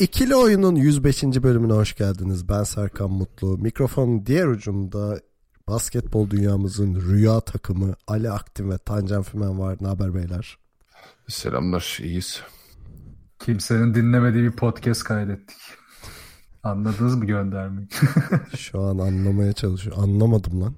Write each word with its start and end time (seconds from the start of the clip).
İkili 0.00 0.34
Oyun'un 0.34 0.74
105. 0.76 1.22
bölümüne 1.22 1.72
hoş 1.72 1.94
geldiniz. 1.94 2.48
Ben 2.48 2.62
Serkan 2.62 3.10
Mutlu. 3.10 3.58
Mikrofonun 3.58 4.26
diğer 4.26 4.46
ucunda 4.46 5.20
basketbol 5.68 6.30
dünyamızın 6.30 6.94
rüya 6.94 7.40
takımı 7.40 7.94
Ali 8.06 8.30
Aktin 8.30 8.70
ve 8.70 8.78
Tancan 8.78 9.22
Fümen 9.22 9.58
var. 9.58 9.76
Ne 9.80 9.88
haber 9.88 10.14
beyler? 10.14 10.58
Selamlar, 11.28 11.98
iyiyiz. 12.02 12.42
Kimsenin 13.38 13.94
dinlemediği 13.94 14.44
bir 14.44 14.56
podcast 14.56 15.04
kaydettik. 15.04 15.58
Anladınız 16.62 17.16
mı 17.16 17.26
göndermeyi? 17.26 17.88
Şu 18.56 18.80
an 18.80 18.98
anlamaya 18.98 19.52
çalışıyor. 19.52 19.96
Anlamadım 19.98 20.60
lan. 20.60 20.74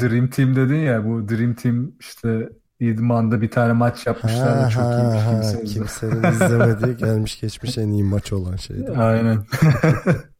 Dream 0.00 0.28
Team 0.28 0.56
dedin 0.56 0.80
ya 0.80 1.04
bu 1.04 1.28
Dream 1.28 1.54
Team 1.54 1.92
işte 2.00 2.48
İdman'da 2.80 3.40
bir 3.40 3.50
tane 3.50 3.72
maç 3.72 4.06
yapmışlar 4.06 4.64
da 4.64 4.68
çok 4.70 4.84
iyiymiş 4.84 5.24
kimse 5.24 5.62
izledi. 5.62 5.74
Kimsenin 5.74 6.32
izlemediği 6.32 6.96
gelmiş 6.96 7.40
geçmiş 7.40 7.78
en 7.78 7.88
iyi 7.88 8.04
maç 8.04 8.32
olan 8.32 8.56
şeydi. 8.56 8.90
Aynen. 8.90 9.46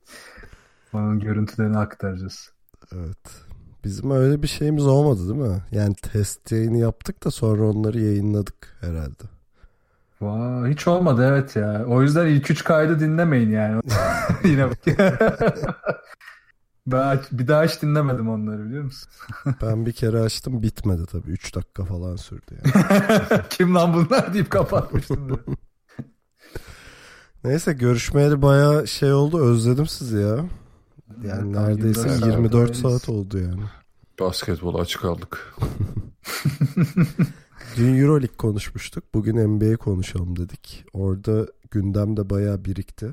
Onun 0.92 1.20
görüntülerini 1.20 1.78
aktaracağız. 1.78 2.52
Evet. 2.95 3.46
Bizim 3.84 4.10
öyle 4.10 4.43
bir 4.43 4.48
şeyimiz 4.48 4.87
olmadı 4.87 5.28
değil 5.28 5.51
mi? 5.51 5.62
Yani 5.70 5.95
test 5.95 6.52
yayını 6.52 6.78
yaptık 6.78 7.24
da 7.24 7.30
sonra 7.30 7.62
onları 7.62 8.01
yayınladık 8.01 8.76
herhalde. 8.80 9.24
Vay, 10.21 10.71
hiç 10.71 10.88
olmadı 10.88 11.26
evet 11.28 11.56
ya. 11.56 11.84
O 11.88 12.02
yüzden 12.02 12.26
ilk 12.26 12.50
üç 12.50 12.65
kaydı 12.65 13.00
dinlemeyin 13.00 13.50
yani. 13.50 13.80
Yine 14.45 14.71
bak. 14.71 14.78
Ben 16.87 17.20
bir 17.32 17.48
daha 17.48 17.65
hiç 17.65 17.82
dinlemedim 17.82 18.29
onları 18.29 18.65
biliyor 18.65 18.84
musun? 18.84 19.09
Ben 19.62 19.87
bir 19.87 19.92
kere 19.92 20.20
açtım 20.20 20.62
bitmedi 20.62 21.06
tabii. 21.06 21.30
3 21.30 21.54
dakika 21.54 21.84
falan 21.84 22.16
sürdü 22.16 22.59
yani. 22.65 22.87
Kim 23.51 23.74
lan 23.74 23.95
bunlar 23.95 24.34
deyip 24.34 24.51
kapatmıştım. 24.51 25.40
Neyse 27.45 27.73
görüşmeyeli 27.73 28.43
baya 28.43 28.87
şey 28.87 29.12
oldu 29.12 29.40
özledim 29.45 29.87
sizi 29.87 30.16
ya. 30.16 30.45
Yani 31.24 31.52
tam 31.52 31.65
neredeyse 31.65 32.09
24 32.09 32.26
24 32.26 32.76
saat 32.76 32.93
saat 32.93 33.09
oldu 33.09 33.38
yani. 33.38 33.62
Basketbola 34.21 34.78
açık 34.78 35.00
kaldık. 35.02 35.54
Dün 37.76 37.98
Euroleague 37.98 38.37
konuşmuştuk. 38.37 39.04
Bugün 39.15 39.37
NBA 39.48 39.76
konuşalım 39.76 40.37
dedik. 40.37 40.84
Orada 40.93 41.46
gündemde 41.71 42.30
baya 42.30 42.65
birikti. 42.65 43.06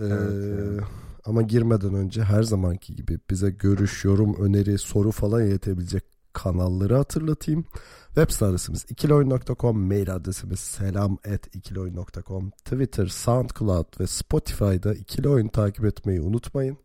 Ee, 0.00 0.04
Evet, 0.04 0.84
Ama 1.24 1.42
girmeden 1.42 1.94
önce 1.94 2.24
her 2.24 2.42
zamanki 2.42 2.96
gibi 2.96 3.18
bize 3.30 3.50
görüş, 3.50 4.04
yorum, 4.04 4.34
öneri, 4.34 4.78
soru 4.78 5.10
falan 5.10 5.46
iletebilecek 5.46 6.04
kanalları 6.32 6.96
hatırlatayım. 6.96 7.64
Web 8.06 8.30
site 8.30 8.44
adresimiz 8.44 8.84
ikiloyun.com, 8.88 9.86
mail 9.86 10.14
adresimiz 10.14 10.60
selam 10.60 11.18
at 11.34 11.56
ikiloyun.com, 11.56 12.50
Twitter, 12.50 13.06
Soundcloud 13.06 14.00
ve 14.00 14.06
Spotify'da 14.06 14.94
ikili 14.94 15.28
oyun 15.28 15.48
takip 15.48 15.84
etmeyi 15.84 16.20
unutmayın. 16.20 16.76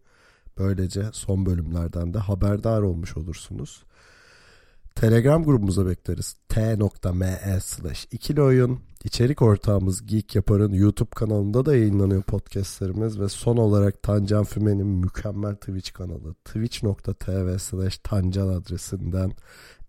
Böylece 0.58 1.10
son 1.14 1.46
bölümlerden 1.46 2.14
de 2.14 2.18
haberdar 2.18 2.82
olmuş 2.82 3.18
olursunuz. 3.18 3.84
Telegram 5.00 5.44
grubumuza 5.44 5.88
bekleriz. 5.88 6.36
t.me 6.50 7.60
slash 7.62 8.08
ikili 8.12 8.42
oyun. 8.42 8.80
İçerik 9.04 9.42
ortağımız 9.42 10.06
Geek 10.06 10.36
Yapar'ın 10.36 10.74
YouTube 10.74 11.10
kanalında 11.16 11.66
da 11.66 11.76
yayınlanıyor 11.76 12.22
podcastlerimiz 12.22 13.20
ve 13.20 13.30
son 13.30 13.58
olarak 13.58 14.04
Tancan 14.04 14.44
Fümen'in 14.44 14.88
mükemmel 14.88 15.56
Twitch 15.56 15.94
kanalı 15.94 16.34
twitch.tv 16.34 17.58
slash 17.58 17.98
tancan 17.98 18.48
adresinden 18.48 19.32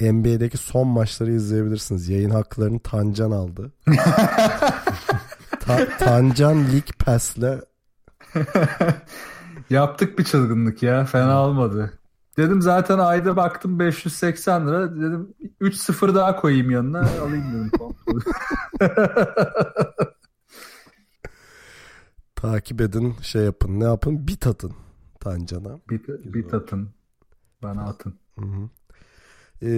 NBA'deki 0.00 0.58
son 0.58 0.88
maçları 0.88 1.32
izleyebilirsiniz. 1.32 2.08
Yayın 2.08 2.30
haklarını 2.30 2.80
Tancan 2.80 3.30
aldı. 3.30 3.72
Ta- 5.60 5.88
Tancan 5.98 6.56
League 6.56 6.92
Pass'le 6.98 7.64
Yaptık 9.70 10.18
bir 10.18 10.24
çılgınlık 10.24 10.82
ya. 10.82 11.04
Fena 11.04 11.42
olmadı. 11.42 11.99
Dedim 12.40 12.62
zaten 12.62 12.98
ayda 12.98 13.36
baktım 13.36 13.78
580 13.78 14.66
lira. 14.66 14.96
Dedim 14.96 15.34
3-0 15.60 16.14
daha 16.14 16.36
koyayım 16.36 16.70
yanına. 16.70 16.98
Alayım 16.98 17.44
dedim. 17.52 17.70
takip 22.36 22.80
edin 22.80 23.14
şey 23.22 23.42
yapın 23.42 23.80
ne 23.80 23.84
yapın 23.84 24.28
bit 24.28 24.46
atın 24.46 24.72
Tancan'a. 25.20 25.78
bit, 25.90 26.08
bit 26.08 26.54
atın. 26.54 26.88
Bana 27.62 27.82
atın. 27.82 28.14
Hı 28.38 28.46
hı. 28.46 28.68
Ee, 29.62 29.68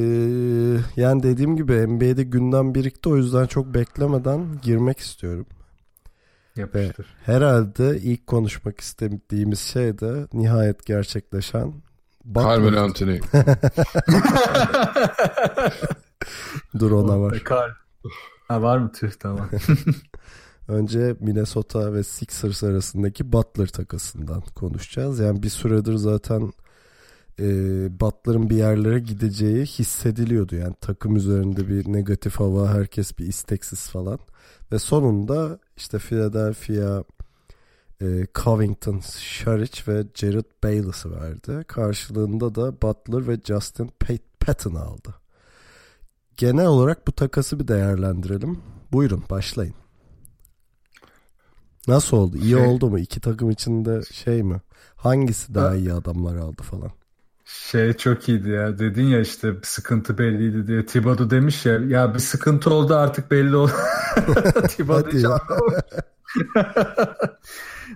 yani 0.97 1.23
dediğim 1.23 1.57
gibi 1.57 1.87
NBA'de 1.87 2.23
gündem 2.23 2.75
birikti 2.75 3.09
o 3.09 3.17
yüzden 3.17 3.47
çok 3.47 3.75
beklemeden 3.75 4.47
girmek 4.63 4.99
istiyorum. 4.99 5.47
Yapıştır. 6.57 7.07
Herhalde 7.25 7.99
ilk 7.99 8.27
konuşmak 8.27 8.81
istediğimiz 8.81 9.61
şey 9.61 9.99
de 9.99 10.27
nihayet 10.33 10.87
gerçekleşen 10.87 11.75
Butler. 12.25 12.73
Anthony. 12.73 13.21
Dur 16.79 16.91
ona 16.91 17.21
var. 17.21 17.39
Kar. 17.45 17.77
Ha 18.49 18.63
var 18.63 18.79
mı 18.79 18.93
tüh 18.93 19.11
tamam. 19.11 19.49
Önce 20.69 21.17
Minnesota 21.21 21.95
ve 21.95 22.03
Sixers 22.03 22.63
arasındaki 22.65 23.33
Butler 23.33 23.67
takasından 23.67 24.41
konuşacağız. 24.41 25.19
Yani 25.19 25.43
bir 25.43 25.49
süredir 25.49 25.95
zaten 25.95 26.53
e, 27.41 27.45
Butler'ın 28.01 28.51
bir 28.51 28.57
yerlere 28.57 28.99
gideceği 28.99 29.67
hissediliyordu. 29.67 30.57
Yani 30.57 30.75
takım 30.81 31.17
üzerinde 31.17 31.69
bir 31.69 31.93
negatif 31.93 32.41
hava, 32.41 32.69
herkes 32.69 33.19
bir 33.19 33.27
isteksiz 33.27 33.89
falan. 33.89 34.19
Ve 34.73 34.79
sonunda 34.79 35.59
işte 35.77 35.99
Philadelphia 35.99 37.03
e, 38.03 38.27
Covington, 38.35 39.01
Sharich 39.19 39.89
ve 39.89 40.05
Jared 40.15 40.45
Bayless'ı 40.65 41.11
verdi. 41.21 41.65
Karşılığında 41.69 42.55
da 42.55 42.83
Butler 42.83 43.29
ve 43.29 43.39
Justin 43.45 43.91
Pat- 44.01 44.21
Patton 44.41 44.75
aldı. 44.75 45.15
Genel 46.37 46.67
olarak 46.67 47.07
bu 47.07 47.13
takası 47.13 47.61
bir 47.61 47.69
değerlendirelim. 47.69 48.59
Buyurun 48.93 49.25
başlayın. 49.31 49.75
Nasıl 51.89 52.17
oldu? 52.17 52.37
İyi 52.37 52.55
Şey- 52.55 52.67
oldu 52.67 52.91
mu? 52.91 52.99
İki 52.99 53.21
takım 53.21 53.51
içinde 53.51 54.01
şey 54.13 54.43
mi? 54.43 54.61
Hangisi 54.97 55.55
daha 55.55 55.75
iyi 55.77 55.93
adamlar 55.93 56.37
aldı 56.37 56.63
falan? 56.63 56.91
Şey 57.45 57.93
çok 57.93 58.29
iyiydi 58.29 58.51
ya. 58.51 58.79
Dedin 58.79 59.05
ya 59.05 59.21
işte 59.21 59.53
sıkıntı 59.63 60.19
belliydi 60.19 60.67
diye. 60.67 60.87
Thibodeau 60.87 61.31
demiş 61.31 61.67
ya. 61.67 61.73
Ya 61.73 62.15
bir 62.15 62.19
sıkıntı 62.19 62.71
oldu 62.75 62.95
artık 62.95 63.31
belli 63.31 63.57
oldu. 63.57 63.73
Thibodeau 64.69 65.13
hiç. 65.13 65.25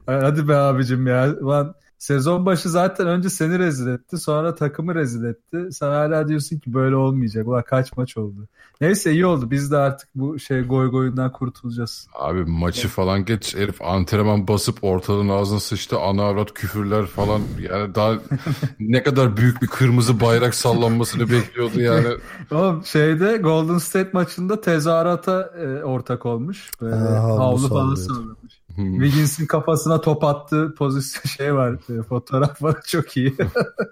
Hadi 0.06 0.49
be 0.49 0.56
abicim 0.56 1.06
ya. 1.06 1.37
Lan 1.47 1.75
sezon 1.99 2.47
başı 2.47 2.69
zaten 2.69 3.06
önce 3.06 3.31
seni 3.31 3.59
rezil 3.59 3.87
etti. 3.89 4.19
Sonra 4.19 4.55
takımı 4.55 4.94
rezil 4.94 5.25
etti. 5.25 5.69
Sen 5.72 5.89
hala 5.89 6.28
diyorsun 6.28 6.59
ki 6.59 6.75
böyle 6.75 6.97
olmayacak. 6.97 7.49
Ulan 7.49 7.62
kaç 7.67 7.97
maç 7.97 8.16
oldu. 8.16 8.49
Neyse 8.81 9.12
iyi 9.12 9.27
oldu. 9.27 9.50
Biz 9.50 9.71
de 9.71 9.77
artık 9.77 10.09
bu 10.15 10.39
şey 10.39 10.62
goy 10.62 10.91
goyundan 10.91 11.33
kurtulacağız. 11.33 12.06
Abi 12.15 12.45
maçı 12.45 12.89
falan 12.89 13.25
geç. 13.25 13.56
Herif 13.56 13.83
antrenman 13.83 14.49
basıp 14.49 14.84
ortalığın 14.84 15.28
ağzına 15.28 15.60
sıçtı. 15.60 15.98
Ana 15.98 16.22
avrat 16.22 16.54
küfürler 16.54 17.07
falan. 17.07 17.41
Yani 17.71 17.95
daha 17.95 18.15
ne 18.81 19.03
kadar 19.03 19.36
büyük 19.36 19.63
bir 19.63 19.66
kırmızı 19.66 20.21
bayrak 20.21 20.54
sallanmasını 20.54 21.22
bekliyordu 21.31 21.81
yani. 21.81 22.07
Oğlum 22.51 22.84
şeyde 22.84 23.36
Golden 23.36 23.78
State 23.78 24.10
maçında 24.13 24.60
tezahürata 24.60 25.42
e, 25.42 25.84
ortak 25.84 26.27
olmuş. 26.27 26.71
Böyle 26.81 26.95
Ha, 26.95 27.22
havlu 27.22 27.39
havlu 27.41 27.69
falan 27.69 27.95
sallıyordu. 27.95 28.46
Sallamış. 28.77 29.05
Wiggins'in 29.05 29.47
kafasına 29.47 30.01
top 30.01 30.25
attığı 30.25 30.75
pozisyon 30.78 31.23
şey 31.37 31.55
var. 31.55 31.99
e, 31.99 32.03
fotoğraf 32.03 32.63
var 32.63 32.77
çok 32.87 33.17
iyi. 33.17 33.34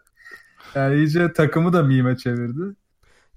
yani 0.74 0.96
iyice 0.96 1.32
takımı 1.32 1.72
da 1.72 1.82
mime 1.82 2.16
çevirdi. 2.16 2.74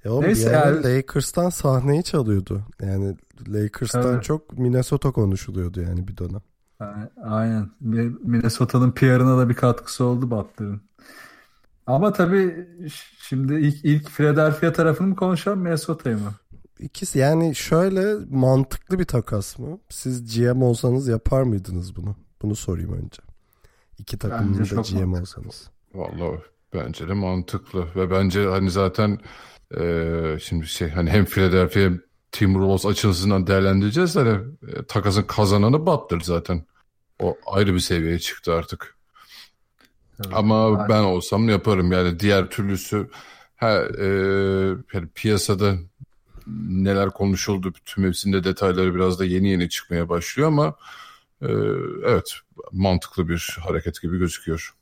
Ya 0.03 0.11
oğlum 0.11 0.23
Neyse 0.23 0.57
ara 0.57 0.69
yani- 0.75 0.83
Lakers'tan 0.97 1.49
sahneyi 1.49 2.03
çalıyordu. 2.03 2.61
Yani 2.81 3.17
Lakers'tan 3.47 4.13
Evet. 4.13 4.23
çok 4.23 4.57
Minnesota 4.57 5.11
konuşuluyordu 5.11 5.81
yani 5.81 6.07
bir 6.07 6.17
dönem. 6.17 6.41
Aynen. 7.23 7.69
Bir- 7.81 8.13
Minnesota'nın 8.23 8.91
PR'ına 8.91 9.37
da 9.37 9.49
bir 9.49 9.53
katkısı 9.53 10.03
oldu 10.05 10.31
Butler'ın. 10.31 10.81
Ama 11.87 12.13
tabii 12.13 12.67
şimdi 13.19 13.53
ilk, 13.53 13.85
ilk 13.85 14.09
Philadelphia 14.09 14.73
tarafını 14.73 15.07
mı 15.07 15.15
konuşalım 15.15 15.59
Minnesota'yı 15.59 16.15
mı? 16.17 16.31
İkisi 16.79 17.19
yani 17.19 17.55
şöyle 17.55 18.25
mantıklı 18.29 18.99
bir 18.99 19.05
takas 19.05 19.59
mı? 19.59 19.79
Siz 19.89 20.35
GM 20.35 20.61
olsanız 20.61 21.07
yapar 21.07 21.43
mıydınız 21.43 21.95
bunu? 21.95 22.15
Bunu 22.41 22.55
sorayım 22.55 22.93
önce. 22.93 23.21
İki 23.97 24.17
takımın 24.17 24.59
da 24.59 24.63
GM 24.63 25.05
mantıklı. 25.05 25.21
olsanız. 25.21 25.69
Vallahi 25.93 26.39
bence 26.73 27.07
de 27.07 27.13
mantıklı 27.13 27.87
ve 27.95 28.11
bence 28.11 28.45
hani 28.45 28.71
zaten 28.71 29.19
e, 29.77 30.37
şimdi 30.41 30.67
şey 30.67 30.89
hani 30.89 31.09
hem 31.09 31.25
Philadelphia 31.25 31.79
hem 31.79 32.01
Timberwolves 32.31 32.85
açısından 32.85 33.47
değerlendireceğiz 33.47 34.15
hani 34.15 34.39
e, 34.67 34.83
takasın 34.87 35.23
kazananı 35.23 35.85
Butler 35.85 36.19
zaten. 36.19 36.65
O 37.19 37.37
ayrı 37.45 37.73
bir 37.73 37.79
seviyeye 37.79 38.19
çıktı 38.19 38.53
artık. 38.53 38.95
Evet. 40.25 40.33
Ama 40.35 40.65
Aynen. 40.65 40.89
ben 40.89 41.03
olsam 41.03 41.49
yaparım 41.49 41.91
yani 41.91 42.19
diğer 42.19 42.49
türlüsü 42.49 43.09
ha, 43.55 43.71
e, 43.99 44.05
yani 44.93 45.07
piyasada 45.15 45.75
neler 46.69 47.09
konuşuldu 47.09 47.73
tüm 47.85 48.03
hepsinde 48.03 48.43
detayları 48.43 48.95
biraz 48.95 49.19
da 49.19 49.25
yeni 49.25 49.49
yeni 49.49 49.69
çıkmaya 49.69 50.09
başlıyor 50.09 50.47
ama 50.47 50.75
e, 51.41 51.47
evet 52.05 52.33
mantıklı 52.71 53.29
bir 53.29 53.57
hareket 53.61 54.01
gibi 54.01 54.17
gözüküyor. 54.17 54.73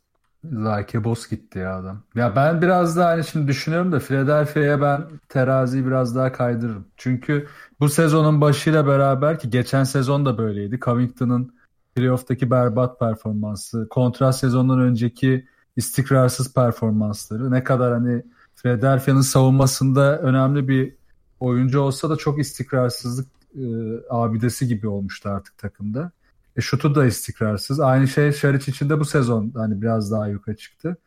Like 0.46 1.04
boss 1.04 1.30
gitti 1.30 1.60
ya 1.60 1.78
adam. 1.78 2.04
Ya 2.16 2.36
ben 2.36 2.62
biraz 2.62 2.98
daha 2.98 3.10
hani 3.10 3.24
şimdi 3.24 3.48
düşünüyorum 3.48 3.92
da 3.92 4.00
Philadelphia'ya 4.00 4.82
ben 4.82 5.04
teraziyi 5.30 5.86
biraz 5.86 6.16
daha 6.16 6.32
kaydırırım. 6.32 6.88
Çünkü 6.98 7.48
bu 7.80 7.90
sezonun 7.90 8.42
başıyla 8.42 8.88
beraber 8.88 9.40
ki 9.40 9.50
geçen 9.50 9.84
sezon 9.84 10.26
da 10.26 10.38
böyleydi. 10.38 10.80
Covington'ın 10.80 11.56
playoff'taki 11.96 12.52
berbat 12.52 13.00
performansı, 13.00 13.88
kontrat 13.90 14.38
sezondan 14.38 14.80
önceki 14.80 15.48
istikrarsız 15.76 16.54
performansları 16.54 17.52
ne 17.52 17.64
kadar 17.64 17.94
hani 17.94 18.24
Philadelphia'nın 18.56 19.22
savunmasında 19.22 20.20
önemli 20.20 20.68
bir 20.68 20.96
oyuncu 21.40 21.80
olsa 21.80 22.10
da 22.10 22.16
çok 22.16 22.40
istikrarsızlık 22.40 23.28
e, 23.56 23.66
abidesi 24.10 24.68
gibi 24.68 24.88
olmuştu 24.88 25.30
artık 25.30 25.58
takımda. 25.58 26.12
E, 26.58 26.62
şutu 26.62 26.96
da 26.96 27.06
istikrarsız. 27.06 27.80
Aynı 27.80 28.08
şey 28.08 28.32
Şaric 28.32 28.72
için 28.72 28.90
de 28.90 29.00
bu 29.00 29.06
sezon 29.06 29.52
hani 29.56 29.82
biraz 29.82 30.12
daha 30.12 30.28
yukarı 30.28 30.56
çıktı. 30.58 30.98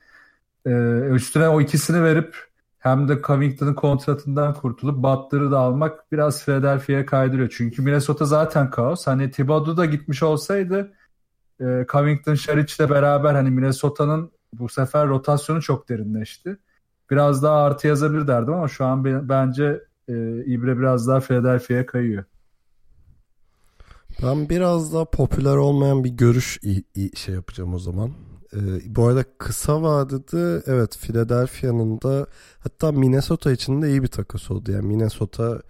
E, 0.67 0.71
üstüne 1.11 1.49
o 1.49 1.61
ikisini 1.61 2.03
verip 2.03 2.37
hem 2.79 3.09
de 3.09 3.23
Covington'ın 3.23 3.75
kontratından 3.75 4.55
kurtulup 4.55 5.03
Butler'ı 5.03 5.51
da 5.51 5.59
almak 5.59 6.13
biraz 6.13 6.45
Philadelphia'ya 6.45 7.07
kaydırıyor. 7.07 7.55
Çünkü 7.57 7.83
Minnesota 7.83 8.25
zaten 8.25 8.71
kaos. 8.71 9.07
Hani 9.07 9.31
Thibodeau 9.31 9.77
da 9.77 9.85
gitmiş 9.85 10.23
olsaydı 10.23 10.93
e, 11.61 11.87
Covington 11.93 12.35
Şaric'le 12.35 12.91
beraber 12.91 13.35
hani 13.35 13.51
Minnesota'nın 13.51 14.33
bu 14.53 14.69
sefer 14.69 15.09
rotasyonu 15.09 15.63
çok 15.63 15.89
derinleşti. 15.89 16.59
Biraz 17.11 17.43
daha 17.43 17.63
artı 17.63 17.89
yazabilir 17.89 18.27
derdim 18.27 18.55
ama 18.55 18.69
şu 18.69 18.85
an 18.85 19.05
be- 19.05 19.29
bence 19.29 19.85
e, 20.09 20.45
İbre 20.45 20.79
biraz 20.79 21.09
daha 21.09 21.21
Philadelphia'ya 21.21 21.87
kayıyor. 21.87 22.25
Ben 24.23 24.49
biraz 24.49 24.93
daha 24.95 25.05
popüler 25.05 25.57
olmayan 25.57 26.05
bir 26.05 26.11
görüş 26.11 26.61
şey 27.15 27.35
yapacağım 27.35 27.75
o 27.75 27.79
zaman. 27.79 28.11
Ee, 28.55 28.59
bu 28.97 29.07
arada 29.07 29.25
kısa 29.39 29.83
vadede 29.83 30.63
evet 30.67 30.99
Philadelphia'nın 30.99 32.01
da 32.01 32.27
hatta 32.59 32.93
Minnesota 32.93 33.53
için 33.53 33.83
de 33.83 33.91
iyi 33.91 34.03
bir 34.03 34.09
takas 34.09 34.51
oldu. 34.51 34.73
Yani 34.73 34.87
Minnesota 34.87 35.63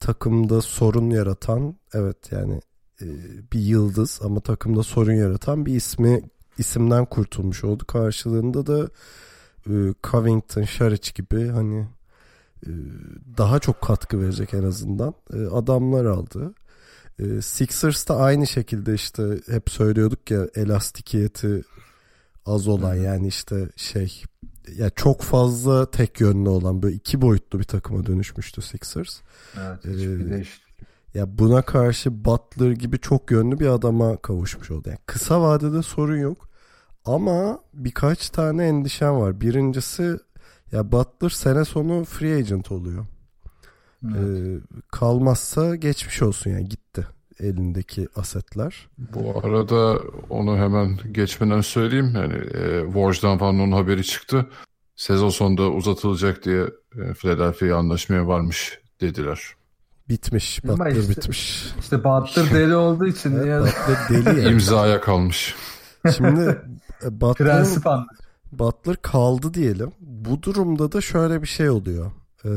takımda 0.00 0.62
sorun 0.62 1.10
yaratan 1.10 1.76
evet 1.94 2.32
yani 2.32 2.60
e, 3.02 3.06
bir 3.52 3.60
yıldız 3.60 4.20
ama 4.24 4.40
takımda 4.40 4.82
sorun 4.82 5.12
yaratan 5.12 5.66
bir 5.66 5.74
ismi 5.74 6.22
isimden 6.58 7.04
kurtulmuş 7.04 7.64
oldu. 7.64 7.84
Karşılığında 7.86 8.66
da 8.66 8.88
e, 9.66 9.94
Covington, 10.10 10.62
Şaric 10.62 11.12
gibi 11.14 11.48
hani 11.48 11.86
daha 13.38 13.58
çok 13.58 13.80
katkı 13.80 14.20
verecek 14.20 14.54
en 14.54 14.62
azından 14.62 15.14
e, 15.32 15.46
adamlar 15.46 16.04
aldı. 16.04 16.54
E, 17.18 17.40
Sixers 17.42 18.08
da 18.08 18.16
aynı 18.16 18.46
şekilde 18.46 18.94
işte 18.94 19.38
hep 19.50 19.70
söylüyorduk 19.70 20.30
ya 20.30 20.48
elastikiyeti 20.54 21.62
az 22.46 22.68
olan 22.68 22.94
yani 22.94 23.26
işte 23.26 23.68
şey 23.76 24.22
ya 24.78 24.90
çok 24.90 25.22
fazla 25.22 25.90
tek 25.90 26.20
yönlü 26.20 26.48
olan 26.48 26.82
böyle 26.82 26.96
iki 26.96 27.20
boyutlu 27.20 27.58
bir 27.58 27.64
takıma 27.64 28.06
dönüşmüştü 28.06 28.62
Sixers. 28.62 29.20
Evet, 29.60 29.86
Ee, 29.86 29.90
hiçbir 29.90 30.30
değiş. 30.30 30.60
Ya 31.14 31.38
buna 31.38 31.62
karşı 31.62 32.24
Butler 32.24 32.70
gibi 32.70 32.98
çok 32.98 33.30
yönlü 33.30 33.60
bir 33.60 33.66
adama 33.66 34.16
kavuşmuş 34.16 34.70
oldu. 34.70 34.88
Yani 34.88 34.98
kısa 35.06 35.42
vadede 35.42 35.82
sorun 35.82 36.16
yok. 36.16 36.48
Ama 37.04 37.58
birkaç 37.74 38.30
tane 38.30 38.66
endişem 38.66 39.14
var. 39.20 39.40
Birincisi 39.40 40.18
ya 40.72 40.92
Butler 40.92 41.30
sene 41.30 41.64
sonu 41.64 42.04
free 42.04 42.34
agent 42.36 42.72
oluyor. 42.72 43.06
Evet. 44.04 44.16
Ee, 44.16 44.60
kalmazsa 44.92 45.76
geçmiş 45.76 46.22
olsun 46.22 46.50
yani 46.50 46.68
gitti 46.68 47.06
elindeki 47.40 48.08
asetler. 48.16 48.88
Bu 48.98 49.40
arada 49.44 49.98
onu 50.30 50.56
hemen 50.56 50.98
geçmeden 51.12 51.60
söyleyeyim. 51.60 52.12
Yani 52.14 52.34
e, 52.34 52.84
Woj'dan 52.84 53.38
falan 53.38 53.60
onun 53.60 53.72
haberi 53.72 54.04
çıktı. 54.04 54.46
Sezon 54.96 55.28
sonunda 55.28 55.70
uzatılacak 55.70 56.44
diye 56.44 56.62
e, 56.98 57.14
Philadelphia'ya 57.14 57.76
anlaşmaya 57.76 58.26
varmış 58.26 58.78
dediler. 59.00 59.40
Bitmiş. 60.08 60.64
Butler 60.64 60.96
işte- 60.96 61.10
bitmiş. 61.10 61.72
İşte 61.80 62.04
Butler 62.04 62.50
deli 62.50 62.76
olduğu 62.76 63.06
için 63.06 63.36
Evet, 63.36 63.46
ya, 63.46 63.60
Butler 63.60 64.08
deli 64.10 64.40
yani. 64.40 64.52
İmzaya 64.52 65.00
kalmış. 65.00 65.54
Şimdi 66.16 66.60
e, 67.04 67.20
Butler, 67.20 67.48
prensip. 67.48 67.84
Butler 68.58 68.96
kaldı 68.96 69.54
diyelim. 69.54 69.92
Bu 70.00 70.42
durumda 70.42 70.92
da 70.92 71.00
şöyle 71.00 71.42
bir 71.42 71.46
şey 71.46 71.70
oluyor. 71.70 72.12
Ee, 72.44 72.50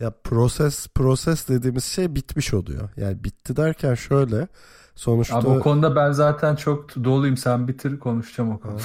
ya 0.00 0.10
proses 0.24 0.88
proses 0.88 1.48
dediğimiz 1.48 1.84
şey 1.84 2.14
bitmiş 2.14 2.54
oluyor. 2.54 2.88
Yani 2.96 3.24
bitti 3.24 3.56
derken 3.56 3.94
şöyle 3.94 4.48
sonuçta 4.94 5.36
Abi 5.36 5.48
o 5.48 5.60
konuda 5.60 5.96
ben 5.96 6.12
zaten 6.12 6.56
çok 6.56 7.04
doluyum. 7.04 7.36
Sen 7.36 7.68
bitir 7.68 7.98
konuşacağım 7.98 8.50
o 8.50 8.60
konuda. 8.60 8.82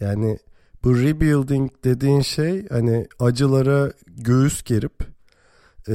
yani 0.00 0.38
bu 0.84 0.98
rebuilding 0.98 1.70
dediğin 1.84 2.20
şey 2.20 2.68
hani 2.68 3.06
acılara 3.20 3.92
göğüs 4.06 4.62
gerip 4.62 5.14
e, 5.88 5.94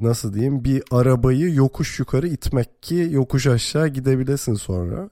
nasıl 0.00 0.32
diyeyim 0.32 0.64
bir 0.64 0.82
arabayı 0.90 1.54
yokuş 1.54 1.98
yukarı 1.98 2.28
itmek 2.28 2.82
ki 2.82 3.08
yokuş 3.10 3.46
aşağı 3.46 3.88
gidebilesin 3.88 4.54
sonra. 4.54 5.10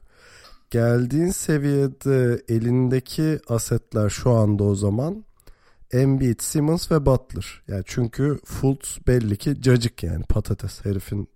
Geldiğin 0.71 1.31
seviyede 1.31 2.43
elindeki 2.49 3.41
asetler 3.49 4.09
şu 4.11 4.31
anda 4.31 4.65
o 4.65 4.75
zaman 4.75 5.25
Embiid, 5.93 6.41
Simmons 6.41 6.93
ve 6.93 7.07
Butler. 7.07 7.63
Yani 7.69 7.83
çünkü 7.87 8.39
Fultz 8.45 8.99
belli 9.07 9.37
ki 9.37 9.63
cacık 9.63 10.03
yani 10.03 10.25
patates 10.25 10.85
herifin 10.85 11.29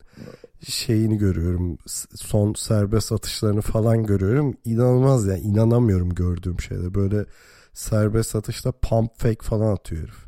şeyini 0.68 1.18
görüyorum. 1.18 1.78
Son 2.14 2.54
serbest 2.54 3.12
atışlarını 3.12 3.60
falan 3.60 4.06
görüyorum. 4.06 4.56
İnanılmaz 4.64 5.26
yani 5.26 5.40
inanamıyorum 5.40 6.10
gördüğüm 6.14 6.60
şeyde. 6.60 6.94
Böyle 6.94 7.24
serbest 7.72 8.36
atışta 8.36 8.72
pump 8.72 9.18
fake 9.18 9.42
falan 9.42 9.72
atıyor 9.72 10.02
herif. 10.02 10.26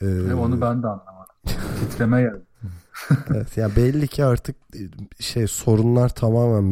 Ee, 0.00 0.34
Onu 0.34 0.60
ben 0.60 0.82
de 0.82 0.86
anlamadım. 0.86 1.34
Titreme 1.80 2.22
geldi. 2.22 2.42
Evet, 3.34 3.56
yani 3.56 3.76
belli 3.76 4.08
ki 4.08 4.24
artık 4.24 4.56
e, 4.74 5.22
şey 5.22 5.46
sorunlar 5.46 6.08
tamamen 6.08 6.62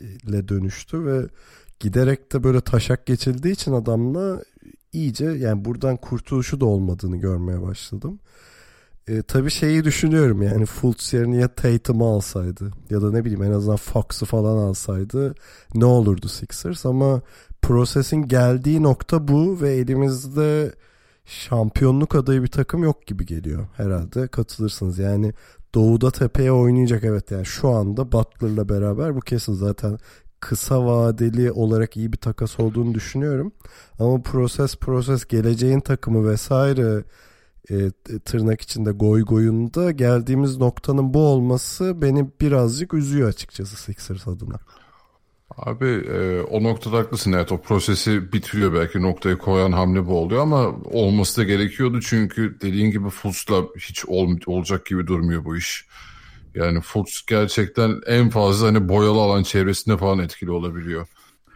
mentalle 0.00 0.48
dönüştü 0.48 1.04
ve 1.04 1.26
giderek 1.80 2.32
de 2.32 2.44
böyle 2.44 2.60
taşak 2.60 3.06
geçildiği 3.06 3.54
için 3.54 3.72
adamla 3.72 4.42
iyice 4.92 5.24
yani 5.24 5.64
buradan 5.64 5.96
kurtuluşu 5.96 6.60
da 6.60 6.66
olmadığını 6.66 7.16
görmeye 7.16 7.62
başladım. 7.62 8.18
E, 9.08 9.22
tabii 9.22 9.50
şeyi 9.50 9.84
düşünüyorum 9.84 10.42
yani 10.42 10.66
Fultz 10.66 11.12
yerine 11.12 11.36
ya 11.36 11.48
Tatum'u 11.48 12.08
alsaydı 12.14 12.70
ya 12.90 13.02
da 13.02 13.10
ne 13.10 13.24
bileyim 13.24 13.42
en 13.42 13.52
azından 13.52 13.76
Fox'u 13.76 14.26
falan 14.26 14.56
alsaydı 14.56 15.34
ne 15.74 15.84
olurdu 15.84 16.28
Sixers? 16.28 16.86
Ama 16.86 17.22
prosesin 17.62 18.28
geldiği 18.28 18.82
nokta 18.82 19.28
bu 19.28 19.60
ve 19.60 19.72
elimizde 19.72 20.74
şampiyonluk 21.24 22.14
adayı 22.14 22.42
bir 22.42 22.48
takım 22.48 22.82
yok 22.82 23.06
gibi 23.06 23.26
geliyor 23.26 23.66
herhalde. 23.76 24.28
Katılırsınız. 24.28 24.98
Yani 24.98 25.32
doğuda 25.74 26.10
tepeye 26.10 26.52
oynayacak 26.52 27.04
evet 27.04 27.30
yani 27.30 27.46
şu 27.46 27.68
anda 27.68 28.12
Butler'la 28.12 28.68
beraber 28.68 29.16
bu 29.16 29.20
kesin 29.20 29.52
zaten 29.52 29.98
kısa 30.40 30.86
vadeli 30.86 31.52
olarak 31.52 31.96
iyi 31.96 32.12
bir 32.12 32.18
takas 32.18 32.60
olduğunu 32.60 32.94
düşünüyorum 32.94 33.52
ama 33.98 34.22
proses 34.22 34.76
proses 34.76 35.24
geleceğin 35.24 35.80
takımı 35.80 36.30
vesaire 36.30 37.04
e, 37.70 37.90
tırnak 38.24 38.60
içinde 38.60 38.90
goy 38.90 39.22
goyunda 39.24 39.90
geldiğimiz 39.90 40.56
noktanın 40.56 41.14
bu 41.14 41.18
olması 41.18 42.02
beni 42.02 42.30
birazcık 42.40 42.94
üzüyor 42.94 43.28
açıkçası 43.28 43.76
Sixers 43.76 44.28
adına. 44.28 44.56
Abi 45.62 45.86
e, 45.86 46.40
o 46.40 46.62
noktada 46.62 46.98
haklısın. 46.98 47.32
Evet 47.32 47.52
o 47.52 47.60
prosesi 47.60 48.32
bitiriyor 48.32 48.74
belki 48.74 49.02
noktayı 49.02 49.36
koyan 49.36 49.72
hamle 49.72 50.06
bu 50.06 50.18
oluyor 50.18 50.42
ama 50.42 50.68
olması 50.84 51.40
da 51.40 51.44
gerekiyordu 51.44 52.00
çünkü 52.00 52.60
dediğin 52.60 52.90
gibi 52.90 53.10
Fultz'la 53.10 53.62
hiç 53.78 54.04
ol, 54.06 54.36
olacak 54.46 54.86
gibi 54.86 55.06
durmuyor 55.06 55.44
bu 55.44 55.56
iş. 55.56 55.86
Yani 56.54 56.80
Fultz 56.80 57.22
gerçekten 57.26 58.00
en 58.06 58.30
fazla 58.30 58.66
hani 58.66 58.88
boyalı 58.88 59.20
alan 59.20 59.42
çevresinde 59.42 59.96
falan 59.96 60.18
etkili 60.18 60.50
olabiliyor. 60.50 61.06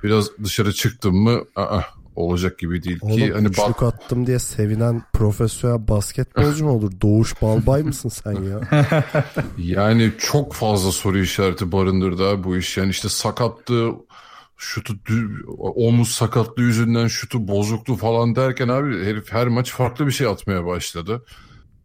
Biraz 0.02 0.38
dışarı 0.44 0.73
çıktım 0.73 1.16
mı 1.16 1.44
aa, 1.56 1.80
olacak 2.16 2.59
gibi 2.59 2.83
değil 2.83 2.99
Oğlum 3.02 3.16
ki 3.16 3.33
hani 3.33 3.49
üçlük 3.49 3.59
bak 3.59 3.83
attım 3.83 4.26
diye 4.26 4.38
sevinen 4.38 5.02
profesyonel 5.12 5.88
basketbolcu 5.88 6.64
mu 6.64 6.71
olur? 6.71 6.92
Doğuş 7.02 7.42
Balbay 7.42 7.83
mısın 7.83 8.09
sen 8.09 8.33
ya? 8.33 8.61
yani 9.59 10.12
çok 10.18 10.54
fazla 10.54 10.92
soru 10.92 11.18
işareti 11.18 11.73
barındırdı 11.73 12.28
abi 12.28 12.44
bu 12.44 12.56
iş 12.56 12.76
yani 12.76 12.90
işte 12.90 13.09
sakattı 13.09 13.90
şutu 14.56 14.94
omuz 15.59 16.09
sakatlığı 16.09 16.62
yüzünden 16.62 17.06
şutu 17.06 17.49
bozuktu 17.49 17.97
falan 17.97 18.37
derken 18.37 18.68
abi 18.68 19.04
herif 19.04 19.33
her 19.33 19.49
maç 19.49 19.73
farklı 19.73 20.06
bir 20.06 20.12
şey 20.12 20.26
atmaya 20.26 20.66
başladı. 20.66 21.25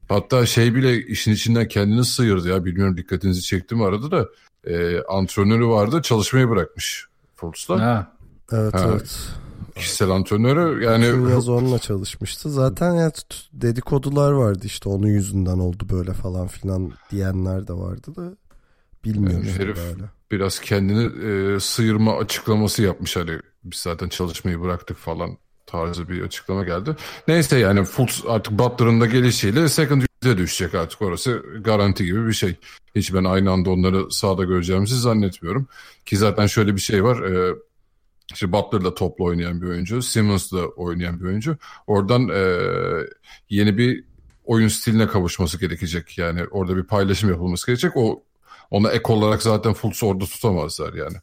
Hatta 0.09 0.45
şey 0.45 0.75
bile 0.75 1.05
işin 1.05 1.31
içinden 1.31 1.67
kendini 1.67 2.05
sıyırdı 2.05 2.50
ya 2.50 2.65
bilmiyorum 2.65 2.98
dikkatinizi 2.98 3.41
çekti 3.41 3.75
mi 3.75 3.86
arada 3.86 4.12
da 4.12 4.27
e, 4.63 5.03
antrenörü 5.03 5.67
vardı 5.67 6.01
çalışmayı 6.01 6.50
bırakmış 6.50 7.05
Fultz'la. 7.36 7.81
Ha. 7.81 8.13
Evet 8.51 8.74
Ha. 8.74 8.88
evet. 8.91 9.29
Kişisel 9.79 10.09
antrenörü 10.09 10.83
yani 10.83 11.05
yaz 11.31 11.50
onunla 11.50 11.79
çalışmıştı. 11.79 12.50
Zaten 12.50 12.93
ya 12.93 13.09
t- 13.12 13.21
dedikodular 13.53 14.31
vardı 14.31 14.62
işte 14.65 14.89
onun 14.89 15.07
yüzünden 15.07 15.59
oldu 15.59 15.83
böyle 15.91 16.13
falan 16.13 16.48
filan 16.48 16.91
diyenler 17.12 17.67
de 17.67 17.74
vardı 17.74 18.15
da 18.15 18.38
bilmiyorum 19.05 19.45
Yani 19.48 19.57
herif- 19.57 19.77
hala. 19.77 20.09
biraz 20.31 20.59
kendini 20.59 21.03
e, 21.55 21.59
sıyırma 21.59 22.17
açıklaması 22.17 22.81
yapmış 22.81 23.15
hani 23.15 23.31
biz 23.63 23.79
zaten 23.79 24.09
çalışmayı 24.09 24.62
bıraktık 24.62 24.98
falan 24.98 25.38
tarzı 25.65 26.09
bir 26.09 26.21
açıklama 26.21 26.63
geldi. 26.63 26.95
Neyse 27.27 27.57
yani 27.59 27.83
Fultz 27.83 28.24
artık 28.27 28.59
Butler'ın 28.59 29.01
da 29.01 29.05
gelişiyle 29.05 29.69
second 29.69 30.01
unit'e 30.01 30.38
düşecek 30.38 30.75
artık 30.75 31.01
orası 31.01 31.43
garanti 31.62 32.05
gibi 32.05 32.27
bir 32.27 32.33
şey. 32.33 32.55
Hiç 32.95 33.13
ben 33.13 33.24
aynı 33.24 33.51
anda 33.51 33.69
onları 33.69 34.12
sahada 34.12 34.43
göreceğimizi 34.43 35.00
zannetmiyorum. 35.00 35.67
Ki 36.05 36.17
zaten 36.17 36.48
şöyle 36.48 36.75
bir 36.75 36.81
şey 36.81 37.03
var. 37.03 37.21
E, 37.24 37.55
işte 38.33 38.51
Butler 38.51 38.83
da 38.83 38.93
topla 38.93 39.25
oynayan 39.25 39.62
bir 39.62 39.67
oyuncu. 39.67 40.01
Simmons 40.01 40.51
da 40.51 40.67
oynayan 40.67 41.19
bir 41.19 41.25
oyuncu. 41.25 41.57
Oradan 41.88 42.29
e, 42.29 42.41
yeni 43.50 43.77
bir 43.77 44.03
oyun 44.45 44.67
stiline 44.67 45.07
kavuşması 45.07 45.59
gerekecek. 45.59 46.17
Yani 46.17 46.45
orada 46.51 46.77
bir 46.77 46.83
paylaşım 46.83 47.29
yapılması 47.29 47.67
gerekecek. 47.67 47.91
O 47.98 48.24
ona 48.71 48.91
ek 48.91 49.13
olarak 49.13 49.43
zaten 49.43 49.74
Fultz'u 49.74 50.07
orada 50.07 50.25
tutamazlar 50.25 50.93
yani. 50.93 51.17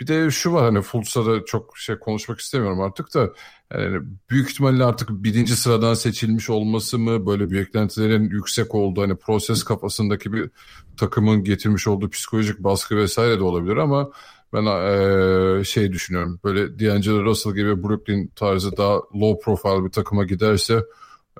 Bir 0.00 0.06
de 0.06 0.30
şu 0.30 0.52
var 0.52 0.64
hani 0.64 0.82
Fultz'a 0.82 1.26
da 1.26 1.44
çok 1.44 1.78
şey 1.78 1.98
konuşmak 1.98 2.40
istemiyorum 2.40 2.80
artık 2.80 3.14
da 3.14 3.32
yani 3.74 4.00
büyük 4.30 4.50
ihtimalle 4.50 4.84
artık 4.84 5.10
birinci 5.10 5.56
sıradan 5.56 5.94
seçilmiş 5.94 6.50
olması 6.50 6.98
mı 6.98 7.26
böyle 7.26 7.50
beklentilerin 7.50 8.30
yüksek 8.30 8.74
olduğu 8.74 9.02
hani 9.02 9.16
proses 9.16 9.62
kafasındaki 9.62 10.32
bir 10.32 10.50
takımın 10.96 11.44
getirmiş 11.44 11.88
olduğu 11.88 12.10
psikolojik 12.10 12.58
baskı 12.58 12.96
vesaire 12.96 13.38
de 13.38 13.42
olabilir 13.42 13.76
ama 13.76 14.10
ben 14.52 14.62
eee, 14.64 15.64
şey 15.64 15.92
düşünüyorum 15.92 16.40
böyle 16.44 16.78
D'Angelo 16.78 17.24
Russell 17.24 17.54
gibi 17.54 17.82
Brooklyn 17.82 18.28
tarzı 18.36 18.76
daha 18.76 18.96
low 18.96 19.40
profile 19.44 19.84
bir 19.84 19.90
takıma 19.92 20.24
giderse 20.24 20.74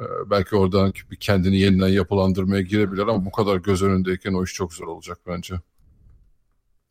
eee, 0.01 0.07
belki 0.31 0.57
oradan 0.57 0.93
bir 1.11 1.17
kendini 1.17 1.59
yeniden 1.59 1.89
yapılandırmaya 1.89 2.63
girebilir 2.63 3.03
ama 3.03 3.25
bu 3.25 3.33
kadar 3.33 3.57
göz 3.57 3.83
önündeyken 3.83 4.35
o 4.35 4.45
iş 4.45 4.55
çok 4.55 4.75
zor 4.75 4.87
olacak 4.87 5.19
bence. 5.27 5.55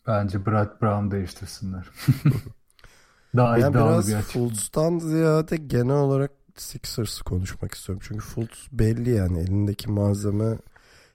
Bence 0.07 0.45
Brad 0.45 0.81
Brown 0.81 1.11
değiştirsinler. 1.11 1.89
Daha 3.35 3.57
Yani 3.57 3.69
iddialı 3.69 4.07
biraz 4.07 4.07
bir 4.07 4.15
açık. 4.15 4.31
Fultz'tan 4.33 4.99
ziyade 4.99 5.57
genel 5.57 5.95
olarak 5.95 6.31
Sixers'ı 6.55 7.23
konuşmak 7.23 7.73
istiyorum. 7.73 8.03
Çünkü 8.07 8.25
Fultz 8.25 8.67
belli 8.71 9.09
yani 9.09 9.39
elindeki 9.39 9.91
malzeme 9.91 10.57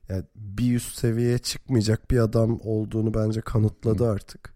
yani 0.09 0.25
bir 0.37 0.77
üst 0.77 0.99
seviyeye 0.99 1.39
çıkmayacak 1.39 2.11
bir 2.11 2.19
adam 2.19 2.61
olduğunu 2.65 3.15
bence 3.15 3.41
kanıtladı 3.41 4.11
artık. 4.11 4.52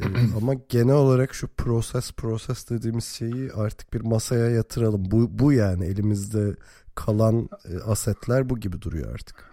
Ee, 0.00 0.36
ama 0.36 0.54
genel 0.68 0.94
olarak 0.94 1.34
şu 1.34 1.48
proses 1.48 2.12
proses 2.12 2.70
dediğimiz 2.70 3.04
şeyi 3.04 3.52
artık 3.52 3.92
bir 3.92 4.00
masaya 4.00 4.50
yatıralım. 4.50 5.10
Bu, 5.10 5.38
bu 5.38 5.52
yani 5.52 5.84
elimizde 5.84 6.56
kalan 6.94 7.48
e, 7.64 7.78
asetler 7.78 8.50
bu 8.50 8.58
gibi 8.58 8.82
duruyor 8.82 9.14
artık. 9.14 9.50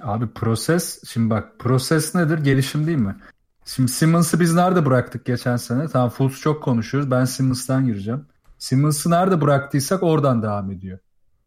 Abi 0.00 0.28
proses 0.28 1.00
şimdi 1.08 1.30
bak 1.30 1.58
proses 1.58 2.14
nedir? 2.14 2.38
Gelişim 2.38 2.86
değil 2.86 2.98
mi? 2.98 3.16
Şimdi 3.64 3.90
Simmons'ı 3.90 4.40
biz 4.40 4.54
nerede 4.54 4.86
bıraktık 4.86 5.24
geçen 5.24 5.56
sene? 5.56 5.88
Tamam 5.88 6.10
Fultz 6.10 6.40
çok 6.40 6.62
konuşuyoruz. 6.62 7.10
Ben 7.10 7.24
Simmons'tan 7.24 7.86
gireceğim. 7.86 8.24
Simmons'ı 8.58 9.10
nerede 9.10 9.40
bıraktıysak 9.40 10.02
oradan 10.02 10.42
devam 10.42 10.70
ediyor. 10.70 10.98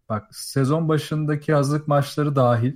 Bak 0.10 0.28
sezon 0.32 0.90
başındaki 0.90 1.54
hazırlık 1.54 1.88
maçları 1.88 2.36
dahil 2.36 2.74